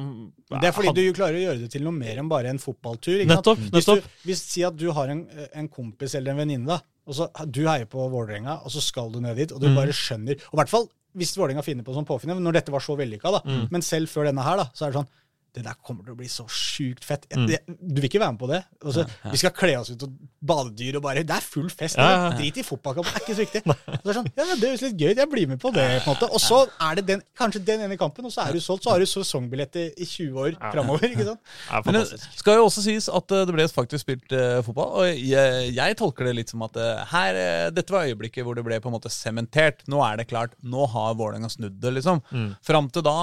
[0.51, 3.21] Det er fordi du klarer å gjøre det til noe mer enn bare en fotballtur.
[3.21, 3.45] ikke sant?
[3.47, 4.09] Nettopp, Hvis nettopp.
[4.09, 5.21] du, hvis, si at du har en,
[5.55, 6.75] en kompis eller en venninne,
[7.07, 9.75] og så du heier på Vålerenga, og så skal du ned dit, og du Mm.
[9.77, 12.83] bare skjønner Og i hvert fall hvis Vålerenga finner på sånn påfinner når dette var
[12.83, 13.39] så vellykka, da.
[13.47, 13.67] Mm.
[13.71, 15.07] Men selv før denne her, da, så er det sånn
[15.55, 17.27] det der kommer til å bli så sjukt fett.
[17.33, 17.47] Mm.
[17.79, 18.61] Du vil ikke være med på det?
[18.83, 21.97] Altså, Vi skal kle oss ut og badedyr og bare Det er full fest.
[21.97, 22.33] Ja, ja, ja.
[22.37, 23.63] Drit i fotballkamp, det er ikke så viktig.
[23.95, 25.85] Så det er sånn, ja, det høres litt gøy ut, jeg blir med på det.
[26.03, 26.29] på en måte.
[26.35, 28.85] Og så er det den, kanskje den ene kampen, og så er du solgt.
[28.85, 31.07] Så har du sesongbillett i i 20 år framover.
[31.09, 31.53] ikke sant?
[31.87, 35.21] Men det skal jo også sies at eh, det ble faktisk spilt uh, fotball, og
[35.21, 38.65] jeg, jeg tolker det litt som at uh, her, uh, dette var øyeblikket hvor det
[38.67, 39.85] ble på en måte sementert.
[39.91, 42.21] Nå er det klart, nå har Vålerenga snudd det, liksom.
[42.65, 43.17] Fram til da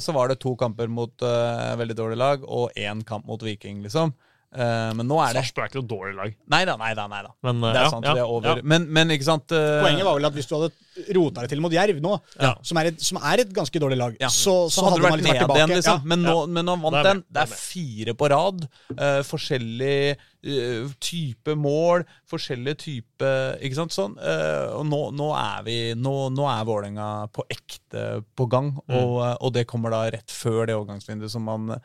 [0.00, 3.82] så var det to kamper mot eh, veldig dårlige lag, og én kamp mot Viking,
[3.84, 4.14] liksom.
[4.56, 6.34] Eh, men nå er det Sarpsborg er ikke noe dårlig lag.
[6.54, 7.06] Nei da, nei da.
[7.10, 8.60] nei da Men, eh, Det er ja, sant, ja, det er over.
[8.60, 8.66] ja.
[8.72, 10.70] Men, men ikke sant eh, Poenget var vel at hvis du hadde
[11.16, 12.54] rota det til mot Jerv nå, Ja.
[12.64, 14.30] som, er et, som er et ganske dårlig lag, Ja.
[14.32, 15.80] så, så, hadde du vært liksom vært igjen, tilbake.
[15.80, 15.98] liksom.
[16.00, 16.08] Ja.
[16.14, 17.20] Men, nå, men nå vant den.
[17.28, 18.64] Det er fire på rad.
[18.96, 23.92] Uh, forskjellig uh, type mål, forskjellig type Ikke sant?
[23.92, 24.16] Sånn.
[24.16, 29.14] Uh, og nå, nå er vi Nå, nå er Vålerenga på ekte på gang, og,
[29.24, 31.76] eh, og det kommer da rett før det overgangsvinduet som man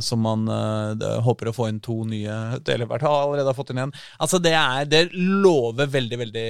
[0.00, 3.72] som man eh, håper å få inn to nye Eller hvert fall allerede har fått
[3.74, 3.92] inn én.
[4.18, 6.46] Altså Det er, det lover veldig, veldig,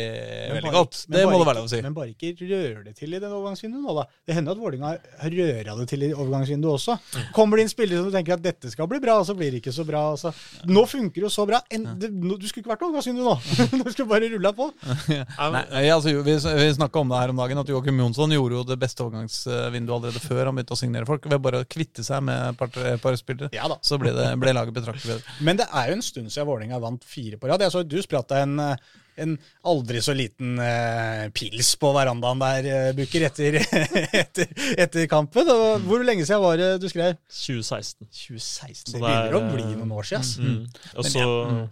[0.55, 1.01] veldig godt.
[1.09, 1.81] men Det må det være lov å si.
[1.85, 4.07] Men bare ikke rør det til i den overgangsvinduet nå, da.
[4.27, 4.93] Det hender at Vålinga
[5.23, 6.99] har røra det til i overgangsvinduet også.
[7.37, 9.63] Kommer det inn spillere som tenker at dette skal bli bra, og så blir det
[9.63, 10.05] ikke så bra.
[10.15, 10.33] Altså.
[10.71, 11.63] Nå funker det jo så bra.
[11.75, 13.37] En, det, no, du skulle ikke vært overgangsvindu nå.
[13.87, 14.71] du skulle bare rulla på.
[15.57, 18.65] Nei, altså, vi vi snakka om det her om dagen, at Joakim Jonsson gjorde jo
[18.69, 21.27] det beste overgangsvinduet allerede før han begynte å signere folk.
[21.31, 23.51] Ved bare å kvitte seg med et par, par spillere.
[23.57, 23.69] Ja.
[23.83, 25.37] Så ble, det, ble laget betraktelig bedre.
[25.47, 27.65] Men det er jo en stund siden Vålerenga vant fire på rad.
[27.65, 28.91] Jeg så du spratt en, eh,
[29.21, 29.37] en
[29.71, 33.61] aldri så liten eh, pils på verandaen der, eh, Bukker, etter,
[34.23, 34.51] etter,
[34.81, 35.49] etter kampen.
[35.53, 37.19] Og hvor lenge siden var det du skrev?
[37.29, 38.09] 2016.
[38.09, 38.95] 2016.
[38.95, 40.25] Så Det det er, begynner å bli eh, noen år siden.
[40.25, 40.43] Altså.
[40.43, 40.97] Mm.
[40.97, 41.27] Og så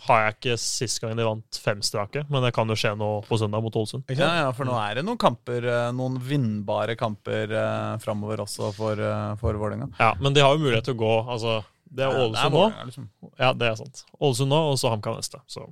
[0.08, 3.10] har jeg ikke sist gang de vant fem strake, men det kan jo skje nå
[3.28, 4.06] på søndag mot Ålesund.
[4.18, 8.72] Ja, ja, for nå er det noen kamper, eh, noen vinnbare kamper eh, framover også
[8.76, 9.90] for, uh, for Vålerenga.
[9.98, 12.64] Ja, men de har jo mulighet til å gå altså, Det er Ja, Ålesund nå.
[12.90, 13.10] Liksom.
[13.40, 14.04] Ja, det er sant.
[14.18, 15.40] Ålesund nå, og så HamKam neste.
[15.50, 15.66] Så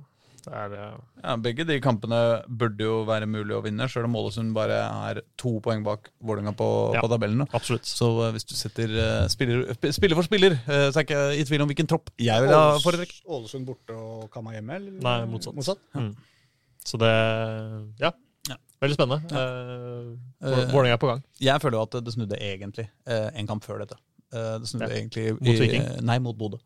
[0.53, 4.53] er eh, Ja, begge de kampene burde jo være mulig å vinne, sjøl om Ålesund
[4.55, 4.77] bare
[5.09, 7.01] er to poeng bak Vålerenga på, Ja.
[7.01, 7.47] på tabellen.
[7.53, 7.85] absolutt.
[7.85, 11.23] Så eh, hvis du setter eh, spiller, spiller for spiller, eh, så er jeg ikke
[11.41, 13.19] i tvil om hvilken tropp jeg vil ha foretrekke.
[13.27, 14.75] Ålesund borte og Kamma hjemme?
[14.79, 14.91] Eller?
[15.01, 15.55] Nei, motsatt.
[15.57, 15.79] motsatt?
[15.95, 16.13] Mm.
[16.85, 17.11] Så det
[17.99, 18.11] Ja.
[18.49, 18.55] Ja.
[18.81, 19.19] Veldig spennende.
[19.33, 19.45] Ja.
[20.47, 21.23] Eh, Vålerenga er på gang.
[21.41, 23.97] Jeg føler jo at det snudde egentlig eh, en kamp før dette.
[24.33, 24.95] Eh, det snudde Ja.
[25.01, 25.85] egentlig Mot Viking?
[26.05, 26.57] Nei, mot Bodø.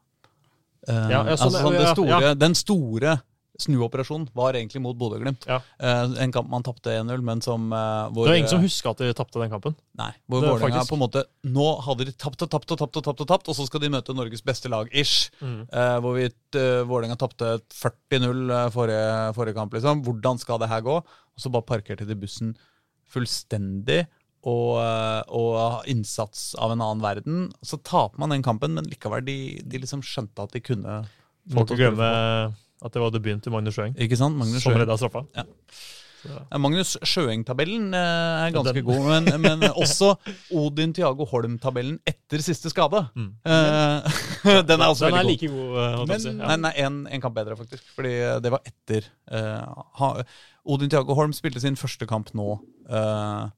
[0.87, 2.33] Eh, Ja, sånn, altså, sånn, ja, store, ja.
[2.33, 3.21] Den store
[3.59, 5.45] snuoperasjonen var egentlig mot Bodø-Glimt.
[5.49, 5.59] Ja.
[5.79, 8.93] Eh, en kamp man tapte 1-0, men som eh, hvor, Det var ingen som huska
[8.93, 9.75] at de tapte den kampen.
[9.99, 13.01] Nei, hvor er Vålerenga på en måte Nå hadde de tapt og tapt og tapt,
[13.01, 15.29] og tapt, og tapt, og så skal de møte Norges beste lag, ish.
[15.41, 15.65] Mm.
[15.67, 19.75] Eh, hvor vi, uh, Vålerenga tapte 40-0 eh, forrige, forrige kamp.
[19.75, 20.03] liksom.
[20.07, 20.97] Hvordan skal det her gå?
[21.01, 22.55] Og så bare parkerte de bussen
[23.11, 24.05] fullstendig.
[24.41, 27.41] Og, eh, og innsats av en annen verden.
[27.61, 31.03] Så taper man den kampen, men likevel, de, de liksom skjønte at de kunne
[31.53, 32.07] Må ikke glemme
[32.81, 34.35] at det var debuten til Magnus Sjøeng, Ikke sant?
[34.37, 34.81] Magnus som Sjøeng.
[34.85, 35.25] redda straffa.
[35.37, 35.43] Ja.
[36.21, 40.11] Ja, Magnus Sjøeng-tabellen eh, er ganske Den- god, men, men også
[40.53, 42.99] Odin Thiago Holm-tabellen etter siste skade.
[43.17, 43.31] Mm.
[43.41, 44.19] Eh,
[44.69, 45.41] den er også den er veldig god.
[45.41, 45.71] like god.
[45.81, 46.29] eh, holdt jeg på å si.
[46.29, 46.47] Men- Ja.
[46.51, 47.81] Nei, nei en, en kamp bedre, faktisk.
[47.97, 49.09] Fordi eh, det var etter.
[49.33, 50.11] eh, ha,
[50.69, 52.47] Odin Thiago Holm spilte sin første kamp nå
[52.85, 53.49] eh,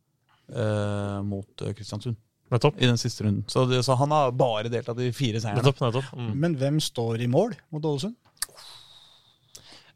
[0.56, 2.16] eh, mot eh, Kristiansund.
[2.54, 2.76] Nettopp.
[2.80, 3.44] I den siste runden.
[3.50, 5.40] Så, det, så han har bare deltatt i fire.
[5.56, 6.12] Nettopp, nettopp.
[6.16, 6.32] Mm.
[6.44, 8.16] Men hvem står i mål mot Ålesund?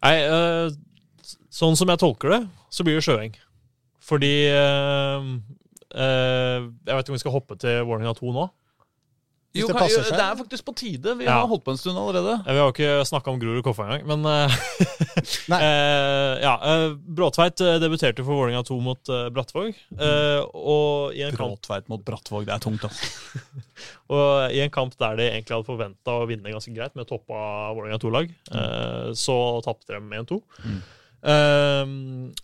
[0.05, 0.69] Nei, eh,
[1.53, 2.41] sånn som jeg tolker det,
[2.73, 3.37] så blir det Sjøeng.
[4.07, 5.25] Fordi eh,
[5.97, 8.45] eh, Jeg vet ikke om vi skal hoppe til Warninga 2 nå.
[9.57, 10.13] Hvis Jo, det passer seg.
[10.19, 11.15] det er faktisk på tide.
[11.17, 11.39] Vi Ja.
[11.41, 12.35] har holdt på en stund allerede.
[12.45, 14.21] Ja, Vi har jo ikke snakka om Grorud Koffa engang, men
[15.51, 15.59] Nei.
[15.61, 16.53] eh, Ja.
[16.61, 19.73] eh, Bråtveit debuterte for Vålerenga 2 mot uh, Brattvåg.
[19.97, 23.41] Uh, og, i en kamp, Bråtveit mot Brattvåg, det er tungt, altså.
[24.13, 27.73] og i en kamp der de egentlig hadde forventa å vinne ganske greit med toppa
[27.73, 30.41] Vålerenga 2-lag, eh, så tapte de 1-2.
[30.63, 30.81] Mm.
[31.33, 32.43] Eh,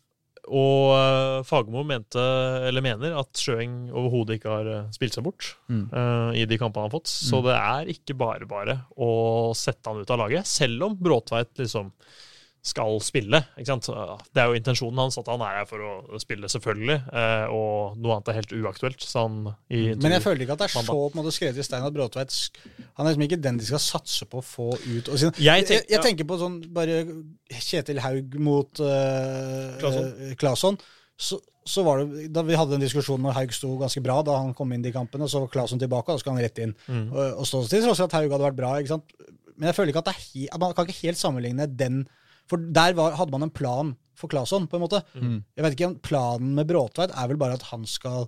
[0.52, 2.20] og eh, Fagermo mente,
[2.68, 5.86] eller mener, at Sjøeng overhodet ikke har eh, spilt seg bort Mm.
[5.94, 7.10] uh, i de kampene han har fått.
[7.10, 11.56] Så det er ikke bare bare å sette han ut av laget, selv om Bråtveit
[11.64, 11.94] liksom
[12.64, 13.42] skal spille.
[13.60, 13.88] ikke sant?
[14.32, 16.96] Det er jo intensjonen hans at han er her for å spille, selvfølgelig.
[17.12, 19.04] eh, Og noe annet er helt uaktuelt.
[19.04, 21.66] Sånn, i Men jeg føler ikke at det er så på en måte skrevet i
[21.68, 22.32] stein at Bråtveit
[22.96, 25.10] Han er liksom ikke den de skal satse på å få ut.
[25.12, 25.34] Og Jeg
[25.68, 27.04] tenk- jeg, jeg, tenker på sånn bare
[27.52, 30.78] Kjetil Haug mot uh, Claesson.
[31.20, 31.38] Så,
[31.68, 34.54] så var det, da Vi hadde en diskusjon når Haug sto ganske bra da han
[34.58, 36.74] kom inn i kampene, og så var Claesson tilbake, og så skal han rett inn
[36.88, 37.12] Mm.
[37.14, 38.74] og, og stå til tross for at Haug hadde vært bra.
[38.80, 39.12] ikke sant?
[39.58, 42.06] Men jeg føler ikke at det er he, man kan ikke helt sammenligne den
[42.52, 45.00] For der var, hadde man en plan for Claesson, på en måte.
[45.18, 45.40] Mm.
[45.58, 48.28] Jeg vet ikke Planen med Bråtveit er vel bare at han skal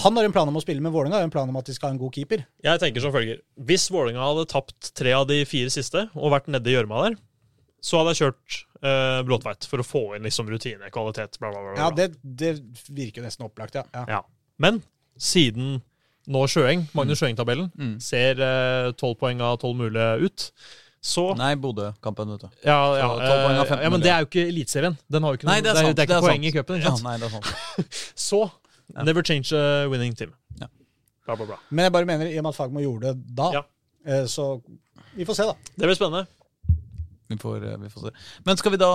[0.00, 1.88] Han har en plan om å spille med Vålerenga, en plan om at de skal
[1.90, 2.42] ha en god keeper.
[2.64, 3.38] Jeg tenker som følger.
[3.68, 7.18] Hvis Vålerenga hadde tapt tre av de fire siste og vært nede i gjørma der,
[7.86, 11.62] så hadde jeg kjørt eh, Bråtveit for å få inn liksom rutine, kvalitet, bla, bla,
[11.62, 11.76] bla.
[11.78, 12.56] Ja, det, det
[12.88, 13.84] virker jo nesten opplagt, ja.
[13.94, 14.04] ja.
[14.16, 14.20] Ja.
[14.58, 14.80] Men
[15.20, 15.78] siden
[16.26, 17.94] nå Sjøeng, Magnus Sjøeng-tabellen, Mm.
[18.02, 18.40] ser
[18.98, 20.48] tolv poeng av tolv mulige ut,
[21.06, 22.48] så Nei, Bodø-kampen, vet du.
[22.66, 24.96] ja, ja, Så 12 poeng av eh, ja, men det er jo ikke Eliteserien.
[25.12, 25.88] Den har jo ikke noe, Nei, det er det sant.
[25.88, 26.80] er, det er ikke poeng i cupen.
[26.82, 27.50] Ja, nei, det er sant.
[28.28, 28.40] Så
[29.06, 30.32] never change a winning team.
[30.60, 30.66] Ja.
[31.26, 31.58] Bla, bla, bla.
[31.70, 33.62] Men jeg bare mener, i og med at Fagmo gjorde det da, Ja.
[34.06, 34.48] eh, så
[35.16, 35.54] vi får se, da.
[35.78, 36.26] Det blir spennende.
[37.30, 38.10] Vi får, eh, vi får se.
[38.46, 38.90] Men skal vi da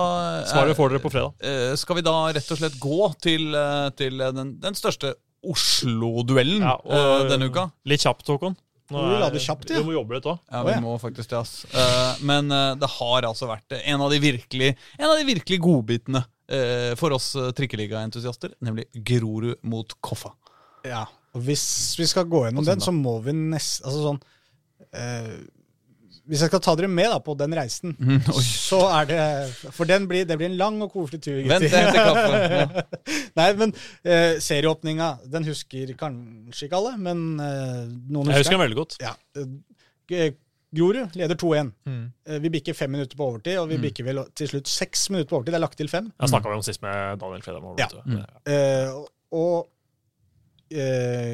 [0.48, 1.34] Svaret får dere på fredag.
[1.44, 5.14] eh, Skal vi da rett og slett gå til, eh, til eh, den, den største
[5.44, 7.66] Oslo-duellen Ja, eh, denne uka?
[7.90, 8.56] Litt kjapt, Håkon.
[8.92, 9.80] Nå Du er- du kjapt, ja.
[9.80, 10.38] Vi må jobbe litt òg.
[10.52, 11.54] Ja, vi må faktisk det, ass.
[11.72, 15.58] Eh, men eh, det har altså vært en av de virkelig En av de virkelig
[15.64, 20.34] godbitene eh, for oss trikkeligaentusiaster, nemlig Grorud mot Koffa.
[20.84, 21.06] Ja.
[21.32, 21.64] Og hvis
[21.96, 24.22] vi skal gå gjennom den, så må vi nesten Altså sånn
[24.92, 25.38] eh,
[26.30, 27.96] hvis jeg skal ta dere med da, på den reisen,
[28.68, 29.22] så er det
[29.74, 31.40] For den blir, det blir en lang og koselig tur.
[31.50, 32.38] Vent, jeg henter kaffe.
[32.62, 33.18] Ja.
[33.38, 33.72] Nei, men
[34.04, 38.80] eh, serieåpninga, den husker kanskje ikke alle, men eh, noen Jeg husker husker den veldig
[38.82, 38.96] godt.
[39.02, 39.12] Ja.
[40.12, 40.32] Eh,
[40.72, 41.72] Grorud leder 2-1.
[41.84, 42.04] Mm.
[42.28, 45.28] Eh, Vi bikker fem minutter på overtid, og vi bikker vel til slutt seks minutter
[45.32, 45.52] på overtid.
[45.52, 46.08] Det er lagt til fem.
[46.22, 47.82] Jeg snakka om sist med Daniel Fredheim.
[47.82, 48.24] Ja.
[48.48, 48.94] Eh,
[49.36, 49.68] og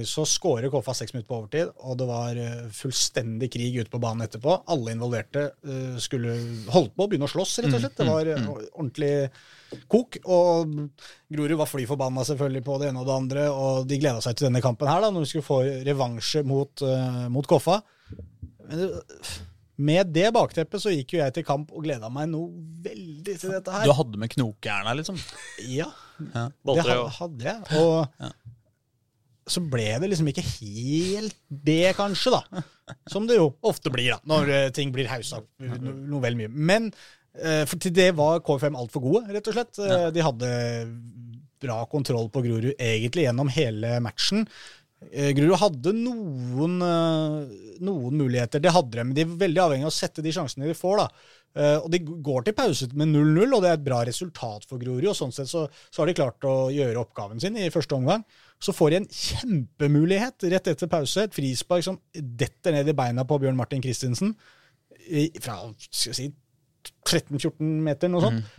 [0.09, 4.01] så skårer Koffa seks minutter på overtid, og det var eh, fullstendig krig ute på
[4.03, 4.57] banen etterpå.
[4.75, 6.35] Alle involverte eh, skulle
[6.75, 7.97] holdt på å begynne å slåss, rett og slett.
[8.01, 9.13] Det var eh, ordentlig
[9.93, 10.19] kok.
[10.27, 10.73] Og
[11.33, 14.39] Grorud var fly forbanna selvfølgelig på det ene og det andre, og de gleda seg
[14.39, 17.81] til denne kampen her, da, når de skulle få revansje mot, eh, mot Koffa.
[18.69, 18.91] Men det,
[19.79, 22.49] med det bakteppet så gikk jo jeg til kamp og gleda meg noe
[22.83, 23.87] veldig til dette her.
[23.87, 25.21] Du hadde med knokejerna, liksom?
[25.71, 25.87] Ja,
[26.35, 26.49] Ja.
[26.67, 26.83] det
[27.21, 27.61] hadde jeg.
[27.79, 28.33] Og Ja.
[29.51, 32.63] Så ble det liksom ikke helt det, kanskje, da.
[33.11, 36.39] Som det jo ofte blir, da, når eh, ting blir haussa opp no, noe vel
[36.39, 36.49] mye.
[36.53, 36.91] Men
[37.37, 39.81] eh, for til det var KFM altfor gode, rett og slett.
[39.85, 40.51] Eh, De hadde
[41.59, 44.45] bra kontroll på Grorud egentlig gjennom hele matchen.
[44.99, 46.73] Grorud hadde noen,
[47.87, 50.67] noen muligheter, det hadde de, men de er veldig avhengig av å sette de sjansene
[50.67, 51.03] de får.
[51.05, 51.07] da.
[51.85, 55.07] Og De går til pause med 0-0, og det er et bra resultat for Grorud.
[55.07, 58.27] og Sånn sett så, så har de klart å gjøre oppgaven sin i første omgang.
[58.59, 61.23] Så får de en kjempemulighet rett etter pause.
[61.29, 64.35] Et frispark som detter ned i beina på Bjørn Martin Christensen
[65.41, 66.27] fra skal jeg si,
[67.09, 68.51] 13-14 meter, noe sånt.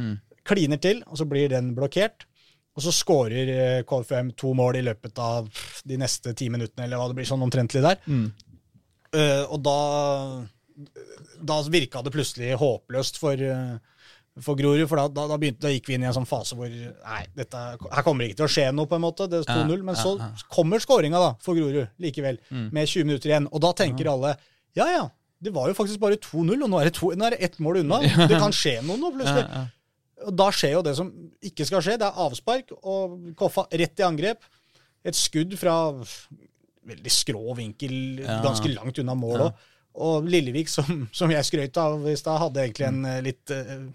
[0.50, 2.26] Kliner til, og så blir den blokkert.
[2.78, 5.50] Og så skårer eh, KFM to mål i løpet av
[5.86, 8.00] de neste ti minuttene, eller hva det blir sånn omtrentlig der.
[9.20, 9.80] Eh, og da,
[11.52, 13.76] da virka det plutselig håpløst for, eh,
[14.39, 16.55] for Grorud, for da, da, da, begynte, da gikk vi inn i en sånn fase
[16.55, 19.27] hvor nei, dette, her kommer det ikke til å skje noe, på en måte.
[19.32, 19.82] Det er 2-0.
[19.88, 20.13] Men så
[20.53, 23.49] kommer skåringa for Grorud likevel, med 20 minutter igjen.
[23.51, 24.36] Og da tenker alle
[24.77, 25.03] ja ja,
[25.41, 27.57] det var jo faktisk bare 2-0, og nå er det, to, nå er det ett
[27.63, 27.99] mål unna.
[28.30, 29.65] Det kan skje noe nå, plutselig.
[30.27, 31.09] Og da skjer jo det som
[31.47, 31.97] ikke skal skje.
[32.01, 34.43] Det er avspark og Koffa rett i angrep.
[35.07, 35.75] Et skudd fra
[36.89, 39.65] veldig skrå vinkel, ganske langt unna mål òg.
[39.99, 43.88] Og Lillevik, som, som jeg skrøt av i stad, hadde egentlig en eh, litt eh,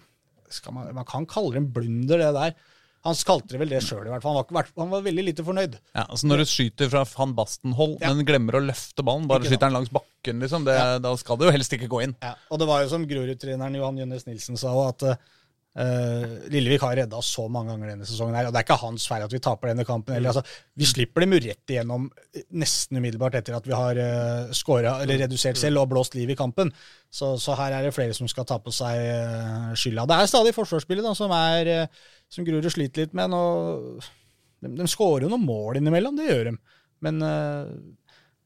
[0.74, 2.56] man, man kan kalle det en blunder, det der.
[3.04, 4.38] Han kalte det vel det sjøl, i hvert fall.
[4.38, 5.74] Han var, han var veldig lite fornøyd.
[5.92, 8.14] Ja, altså Når du skyter fra van Basten-hold, Ja.
[8.14, 11.50] men glemmer å løfte ballen, bare skyter den langs bakken, liksom, det, da skal det
[11.50, 12.14] jo helst ikke gå inn.
[12.24, 15.20] Ja, og det var jo som Grorud-treneren Johan Jønnes Nilsen sa, at uh,
[15.74, 18.36] Lillevik har redda så mange ganger denne sesongen.
[18.38, 20.14] her, og Det er ikke hans feil at vi taper denne kampen.
[20.14, 20.44] Eller, altså,
[20.78, 25.02] vi slipper dem jo rett igjennom eh, nesten umiddelbart etter at vi har uh, scoret,
[25.02, 26.70] eller redusert selv og blåst liv i kampen.
[27.10, 30.06] Så, så her er det flere som skal ta på seg uh, skylda.
[30.06, 33.34] Det er stadig forsvarsspillet da, som, er, eh, som Grorud sliter litt med.
[33.34, 33.98] Og
[34.62, 36.56] de, de skårer jo noen mål innimellom, det gjør de.
[37.02, 37.66] Men uh,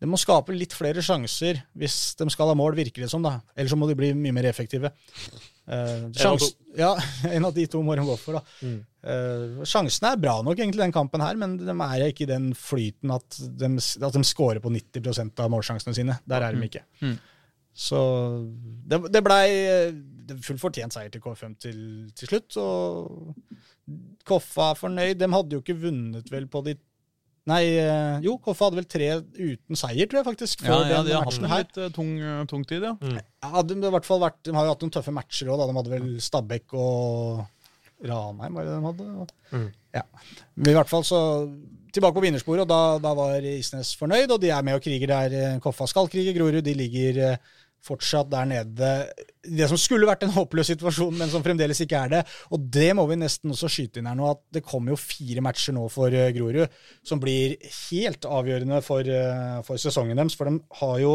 [0.01, 3.25] de må skape litt flere sjanser hvis de skal ha mål, virker det som.
[3.25, 3.41] da.
[3.53, 4.95] Ellers så må de bli mye mer effektive.
[5.69, 6.95] Eh, sjans, ja,
[7.37, 8.39] en av de to må de gå for.
[8.39, 8.75] da.
[9.09, 12.53] Eh, sjansene er bra nok egentlig den kampen her, men de er ikke i den
[12.57, 16.19] flyten at de, at de scorer på 90% av målsjansene sine.
[16.29, 16.85] Der er de ikke.
[17.05, 17.19] Mm.
[17.79, 17.99] Så
[18.91, 19.45] det, det blei
[20.29, 21.81] det er full fortjent seier til K5 til,
[22.17, 22.59] til slutt.
[22.61, 23.45] Og
[24.29, 25.17] Koffa er fornøyd.
[25.21, 26.75] De hadde jo ikke vunnet vel på de
[27.49, 30.65] Nei, eh, jo, Koffa hadde vel tre uten seier, tror jeg faktisk.
[30.65, 32.95] Ja, før ja, den De har hatt en litt eh, tung, eh, tung tid, ja.
[33.01, 35.63] Ja, de, har i hvert fall vært, de har jo hatt noen tøffe matcher òg.
[35.63, 37.47] De hadde vel Stabæk og
[38.05, 39.39] Ranheim, var det de hadde?
[39.55, 39.69] Mm.
[39.97, 40.05] Ja.
[40.59, 41.21] Men i hvert fall så
[41.89, 45.09] Tilbake på vinnersporet, og da, da var Isnes fornøyd, og de er med og kriger
[45.09, 45.55] der.
[45.65, 46.61] KFA skal krige Grorud.
[46.67, 47.55] De ligger eh,
[47.87, 48.89] fortsatt der nede.
[49.49, 52.23] Det som skulle vært en håpløs situasjon, men som fremdeles ikke er det.
[52.53, 55.45] Og det må vi nesten også skyte inn her nå, at det kommer jo fire
[55.45, 56.67] matcher nå for eh, Grorud
[57.07, 57.55] som blir
[57.89, 60.37] helt avgjørende for, eh, for sesongen deres.
[60.39, 61.15] For de har jo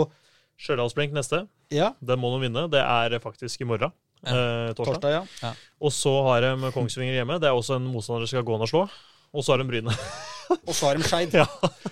[0.64, 1.42] Stjørdalsblink neste.
[1.74, 2.68] Ja, Den må de vinne.
[2.72, 3.92] Det er faktisk i morgen.
[4.24, 5.02] Eh, torsdag.
[5.02, 5.54] torsdag, ja.
[5.84, 7.40] Og så har de Kongsvinger hjemme.
[7.42, 8.84] Det er også en motstander de skal gå an og slå.
[9.34, 9.96] Og så har de Bryne.
[10.62, 11.34] Og så har de Skeid.
[11.42, 11.48] ja.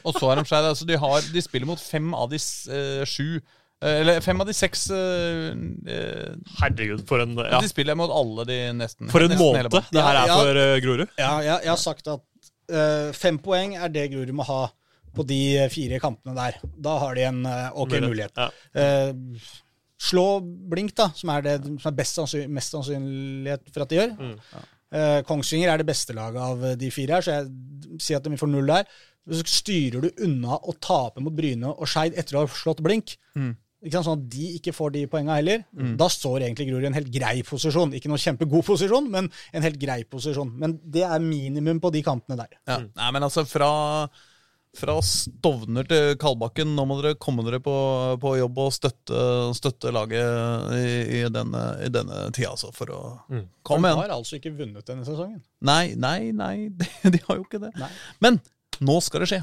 [0.06, 0.68] Og så har de skeid.
[0.70, 3.42] Altså, de, har- de spiller mot fem av de eh, sju
[3.82, 5.54] Eller fem av de seks eh,
[5.90, 7.62] eh, Herregud, for en, ja.
[7.64, 9.10] De spiller mot alle de nesten.
[9.10, 10.36] for en nesten måned det her er Ja, ja.
[10.38, 11.08] for uh, Grorud.
[11.18, 14.62] Ja, jeg, jeg har sagt at uh, fem poeng er det Grorud må ha
[15.16, 16.60] på de fire kampene der.
[16.80, 18.38] Da har de en eh, ok mulighet.
[18.38, 18.48] Ja.
[18.82, 19.48] Eh,
[20.02, 24.00] slå Blink, da, som er det som er best sannsyn, mest sannsynlighet for at de
[24.00, 24.14] gjør.
[24.18, 24.36] Mm.
[24.92, 28.40] Eh, Kongsvinger er det beste laget av de fire her, så jeg sier at de
[28.40, 28.88] får null der.
[29.32, 33.18] Så styrer du unna å tape mot Bryne og Skeid etter å ha slått Blink.
[33.38, 33.54] Mm.
[33.82, 35.64] Ikke sant, sånn at de ikke får de poengene heller.
[35.98, 37.94] Da står egentlig Grorud i en helt grei posisjon.
[37.98, 40.52] Ikke noen kjempegod posisjon, men en helt grei posisjon.
[40.62, 42.60] Men det er minimum på de kampene der.
[42.70, 42.78] Ja.
[42.86, 43.72] Nei, men altså fra
[44.72, 47.74] Fra Stovner til Kalbakken, nå må dere komme dere på,
[48.24, 49.18] på jobb og støtte,
[49.58, 50.86] støtte laget i,
[51.18, 53.42] i, denne, i denne tida, altså, for å Mm.
[53.68, 54.00] komme De igjen.
[54.00, 55.42] har altså ikke vunnet denne sesongen.
[55.68, 57.74] Nei, nei, nei, de, de har jo ikke det.
[57.82, 57.90] Nei.
[58.24, 58.40] Men
[58.80, 59.42] nå skal det skje.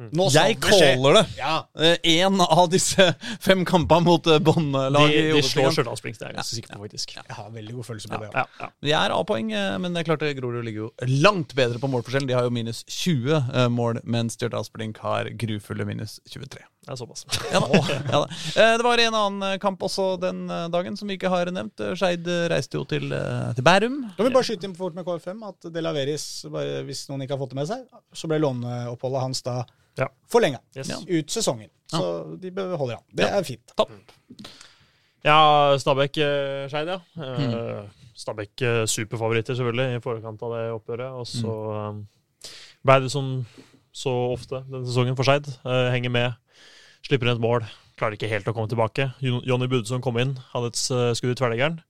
[0.00, 1.24] Nå Jeg det caller det!
[1.36, 1.56] Ja.
[2.02, 3.10] Én av disse
[3.44, 5.12] fem kampene mot båndlaget.
[5.12, 5.76] De, de slår Obos-ligaen.
[5.76, 7.14] Stjørdal Springs, det er jeg ganske sikker på, faktisk.
[7.18, 8.30] Jeg har veldig god følelse på det.
[8.34, 8.70] Ja, ja.
[8.82, 10.90] De er A-poeng, eh, men det er klart det Grorud ligger jo
[11.22, 12.28] langt bedre på målforskjellen.
[12.30, 16.64] De har jo minus 20 eh, mål, mens Stjørdals Blink har grufulle minus 23.
[16.82, 17.22] Det er såpass.
[17.54, 17.80] Ja da.
[18.10, 18.28] Ja da.
[18.58, 21.46] Eh, Det var en annen eh, kamp også den eh, dagen som vi ikke har
[21.54, 21.78] nevnt.
[21.98, 23.06] Skeid reiste jo til,
[23.54, 24.00] til Bærum.
[24.16, 27.22] Da vil vi bare skyte inn fort med KFM at De Laveris, bare, hvis noen
[27.22, 27.84] ikke har fått det med seg,
[28.18, 29.60] så ble låneoppholdet hans da
[30.00, 30.06] Ja.
[30.32, 30.90] forlenga Yes.
[31.06, 31.68] Ut sesongen.
[31.92, 32.02] Så
[32.40, 33.04] de beholder han.
[33.12, 33.38] Det Ja.
[33.38, 33.74] er fint.
[33.76, 33.90] Topp.
[35.22, 36.98] Ja, Stabæk uh, Skeid, ja.
[37.14, 37.90] Mm.
[38.18, 41.12] Stabæk superfavoritter, selvfølgelig, i forkant av det oppgjøret.
[41.20, 41.52] Og så
[41.92, 42.00] mm.
[42.88, 43.28] ble det som
[43.92, 45.46] så ofte denne sesongen for Skeid.
[45.92, 46.32] Henger med,
[47.06, 47.66] slipper inn et mål.
[47.98, 49.10] Klarer ikke helt å komme tilbake.
[49.22, 51.80] Jonny Budesson kom inn, hadde et eh, skudd i tverrleggeren.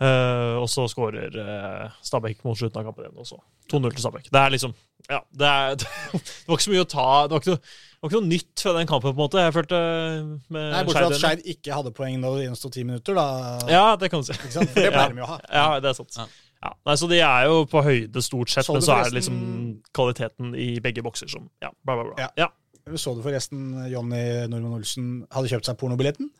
[0.00, 3.18] Uh, og så skårer uh, Stabæk mot slutten av kampen igjen.
[3.20, 3.36] Også.
[3.68, 4.30] 2-0 til Stabæk.
[4.32, 4.72] Det er liksom
[5.10, 5.74] Ja, det, er,
[6.14, 8.30] det var ikke så mye å ta Det var ikke noe, det var ikke noe
[8.30, 9.42] nytt fra den kampen, på en måte.
[9.44, 9.80] Jeg følte
[10.48, 13.18] med Nei, Bortsett fra at Skeid- Skeid ikke hadde poeng da det gjensto ti minutter.
[13.20, 13.26] Da.
[13.68, 14.38] Ja, det kan du si.
[14.38, 14.72] Ikke sant?
[14.72, 15.38] For det pleier de jo å ha.
[15.52, 16.16] Ja, det er sant.
[16.16, 16.26] Ja.
[16.60, 16.72] Ja.
[16.88, 19.36] Nei, så de er jo på høyde stort sett, Så men så er det liksom
[19.96, 22.32] kvaliteten i begge bokser som Ja, bla, bla, bla.
[22.40, 22.48] Ja.
[22.98, 26.30] Så du forresten Jonny Normann Olsen hadde kjøpt seg pornobilletten?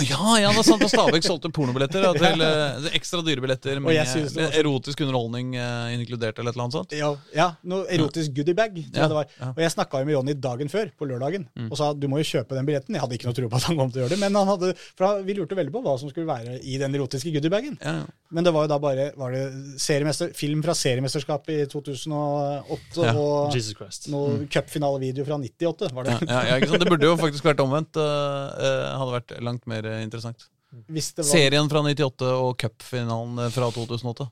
[0.00, 0.82] Ja, ja, det er sant.
[0.88, 4.54] Stabæk solgte pornobilletter ja, til eh, ekstra dyre billetter Og med, jeg synes det var
[4.56, 6.94] erotisk underholdning eh, inkludert, eller et eller annet sånt.
[6.96, 8.78] Ja, ja noe erotisk goodiebag.
[8.80, 9.26] tror Ja, jeg det var.
[9.42, 9.48] ja.
[9.52, 12.28] Og jeg snakka jo med Jonny dagen før, på lørdagen, og sa du må jo
[12.30, 12.96] kjøpe den billetten.
[12.96, 14.48] Jeg hadde ikke noe tro på at han kom til å gjøre det, men han
[14.54, 17.76] hadde, for han- vi lurte veldig på hva som skulle være i den erotiske goodiebagen.
[17.84, 18.06] Ja, ja.
[18.32, 19.44] Men det var jo da bare var det
[19.82, 24.08] seriemester, film fra seriemesterskapet i 2008 Ja, og Jesus Christ.
[24.12, 25.92] noe cupfinalevideo fra 98.
[25.92, 26.16] var det.
[26.24, 26.84] Ja, ja, ja, ikke sant?
[26.84, 27.96] Det burde jo faktisk vært omvendt.
[28.00, 30.48] eh, eh, hadde vært langt mer eh, interessant.
[30.90, 34.28] Hvis det var, Serien fra 98 og cupfinalen eh, fra 2008.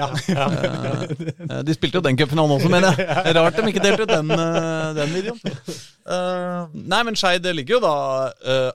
[0.00, 0.06] Ja.
[0.08, 3.34] Eh, De spilte jo den cupfinalen også, mener jeg.
[3.36, 4.32] Rart de ikke delte ut den,
[4.98, 5.56] den videoen.
[6.02, 7.94] Eh, nei, men Skeid ligger jo da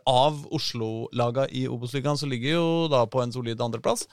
[0.07, 4.05] Av Oslo-laga i Obos-ligaen, så ligger jo da på en solid andreplass.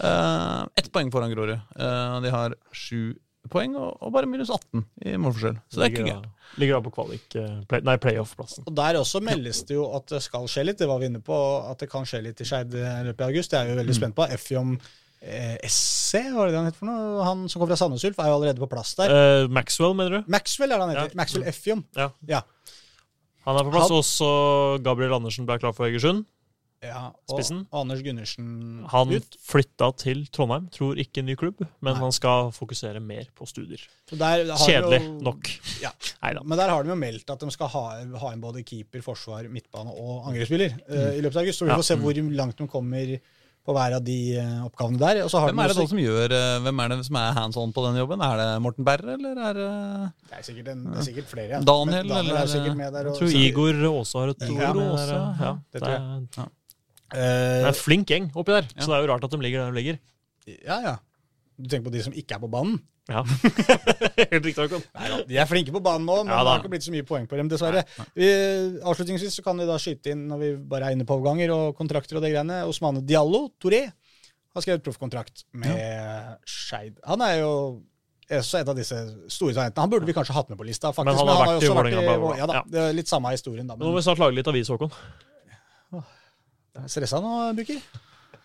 [0.00, 1.58] Uh, Ett poeng foran Grorud.
[1.76, 3.14] Eh, de har sju
[3.52, 5.58] poeng og, og bare minus 18 i målforskjell.
[5.70, 6.22] Så det er ikke gøy.
[6.22, 8.64] da, ligger da på kvalik eh, play, Nei, playoff-plassen.
[8.68, 10.80] Og Der også meldes det jo at det skal skje litt.
[10.82, 11.38] Det var vi inne på,
[11.70, 13.52] at det kan skje litt i Skeid i løpet av august.
[13.54, 14.26] Det er vi jo veldig spent på.
[14.36, 14.74] Efjom
[15.22, 17.22] eh, SC, var det det han het for noe?
[17.28, 19.14] Han som kom fra Sandnes Ulf, er jo allerede på plass der.
[19.14, 20.30] Eh, Maxwell, mener du?
[20.32, 21.12] Maxwell er det han heter.
[21.14, 21.20] Ja.
[21.22, 21.84] Maxwell Efjom.
[21.96, 22.10] Ja.
[22.28, 22.42] Ja.
[23.46, 23.88] Han er på plass.
[23.90, 24.28] Han- Også
[24.86, 26.24] Gabriel Andersen ble klar for Egersund.
[26.82, 27.02] Ja.
[27.28, 27.60] Og, Spissen.
[27.72, 29.36] Anders Gundersen Han ut.
[29.46, 30.68] flytta til Trondheim.
[30.74, 32.00] Tror ikke ny klubb, men Nei.
[32.00, 33.82] han skal fokusere mer på studier.
[34.10, 35.50] Så der har Kjedelig jo- nok.
[35.80, 35.90] Ja.
[36.22, 36.42] Nei da.
[36.42, 37.84] Men der har de jo meldt at de skal ha,
[38.24, 41.58] ha inn både keeper, forsvar, midtbane og angrepsspiller eh, i løpet av august.
[41.62, 41.78] Så vi Ja.
[41.78, 43.20] får se hvor langt de kommer
[43.62, 45.20] på hver av de eh, oppgavene der.
[45.22, 47.18] Og så har Hvem de er det også, som gjør eh, Hvem er det som
[47.20, 48.20] er hands on på den jobben?
[48.26, 49.68] Er det Morten Berre, eller er det
[50.26, 51.48] det, er sikkert en, det er sikkert flere.
[51.54, 51.60] Ja.
[51.62, 53.06] Daniel, Daniel er eller- er sikkert med der.
[53.12, 54.72] Jeg tror Igor også har et ord Ja,
[55.46, 55.52] ja.
[55.70, 56.26] Det det, tror jeg.
[56.40, 56.48] Ja.
[57.12, 58.80] Det er en flink gjeng oppi der, Ja.
[58.82, 59.98] så det er jo rart at de ligger der de ligger.
[60.66, 60.96] ja, ja.
[61.60, 62.80] Du tenker på de som ikke er på banen?
[63.10, 63.22] Ja.
[64.32, 64.78] Helt riktig.
[64.94, 67.04] Nei, de er flinke på banen nå, men Ja, det har ikke blitt så mye
[67.06, 67.82] poeng på dem, dessverre.
[68.16, 68.28] Vi,
[68.82, 71.76] avslutningsvis så kan vi da skyte inn, når vi bare er inne på overganger og
[71.78, 73.82] kontrakter og det greiene, Osmane Diallo, Touré,
[74.54, 76.98] har skrevet proffkontrakt med Skeid.
[77.08, 77.52] Han er jo
[78.32, 78.96] også et av disse
[79.32, 79.82] store talentene.
[79.84, 81.18] Han burde vi kanskje hatt med på lista, faktisk.
[81.20, 82.38] Men han har vært i også Vålerenga, vært i Vålerenga.
[82.38, 82.86] Ja da, Ja.
[82.96, 83.76] litt samme historien, da.
[83.76, 84.92] Nå må vi snart lage litt avis, Håkon.
[86.90, 87.82] Stressa nå, Bukker?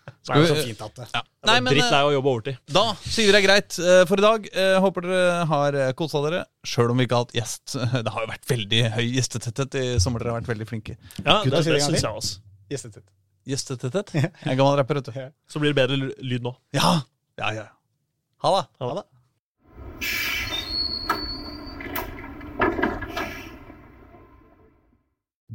[0.08, 1.06] Det Skal er vi- så fint at det.
[1.14, 1.20] ja.
[1.48, 2.56] Nei, men Dritt eh, lei av å jobbe overtid.
[2.72, 4.48] Da sier vi det er greit eh, for i dag.
[4.52, 7.76] Eh, Håper dere har kosa dere, sjøl om vi ikke har hatt gjest.
[8.04, 10.20] Det har jo vært veldig høy gjestetetthet i sommer.
[10.24, 10.96] Dere har vært veldig flinke.
[11.24, 12.40] Ja, sier det det syns jeg også.
[12.72, 13.12] Gjestetetthet.
[13.48, 14.14] Gjestetetthet?
[14.16, 15.20] Jeg er gammel rapper, vet du.
[15.48, 16.56] Så blir det bedre lyd nå.
[16.76, 16.98] Ja!
[17.40, 17.68] ja, ja.
[18.44, 18.66] Ha det.
[18.80, 19.06] Ha det.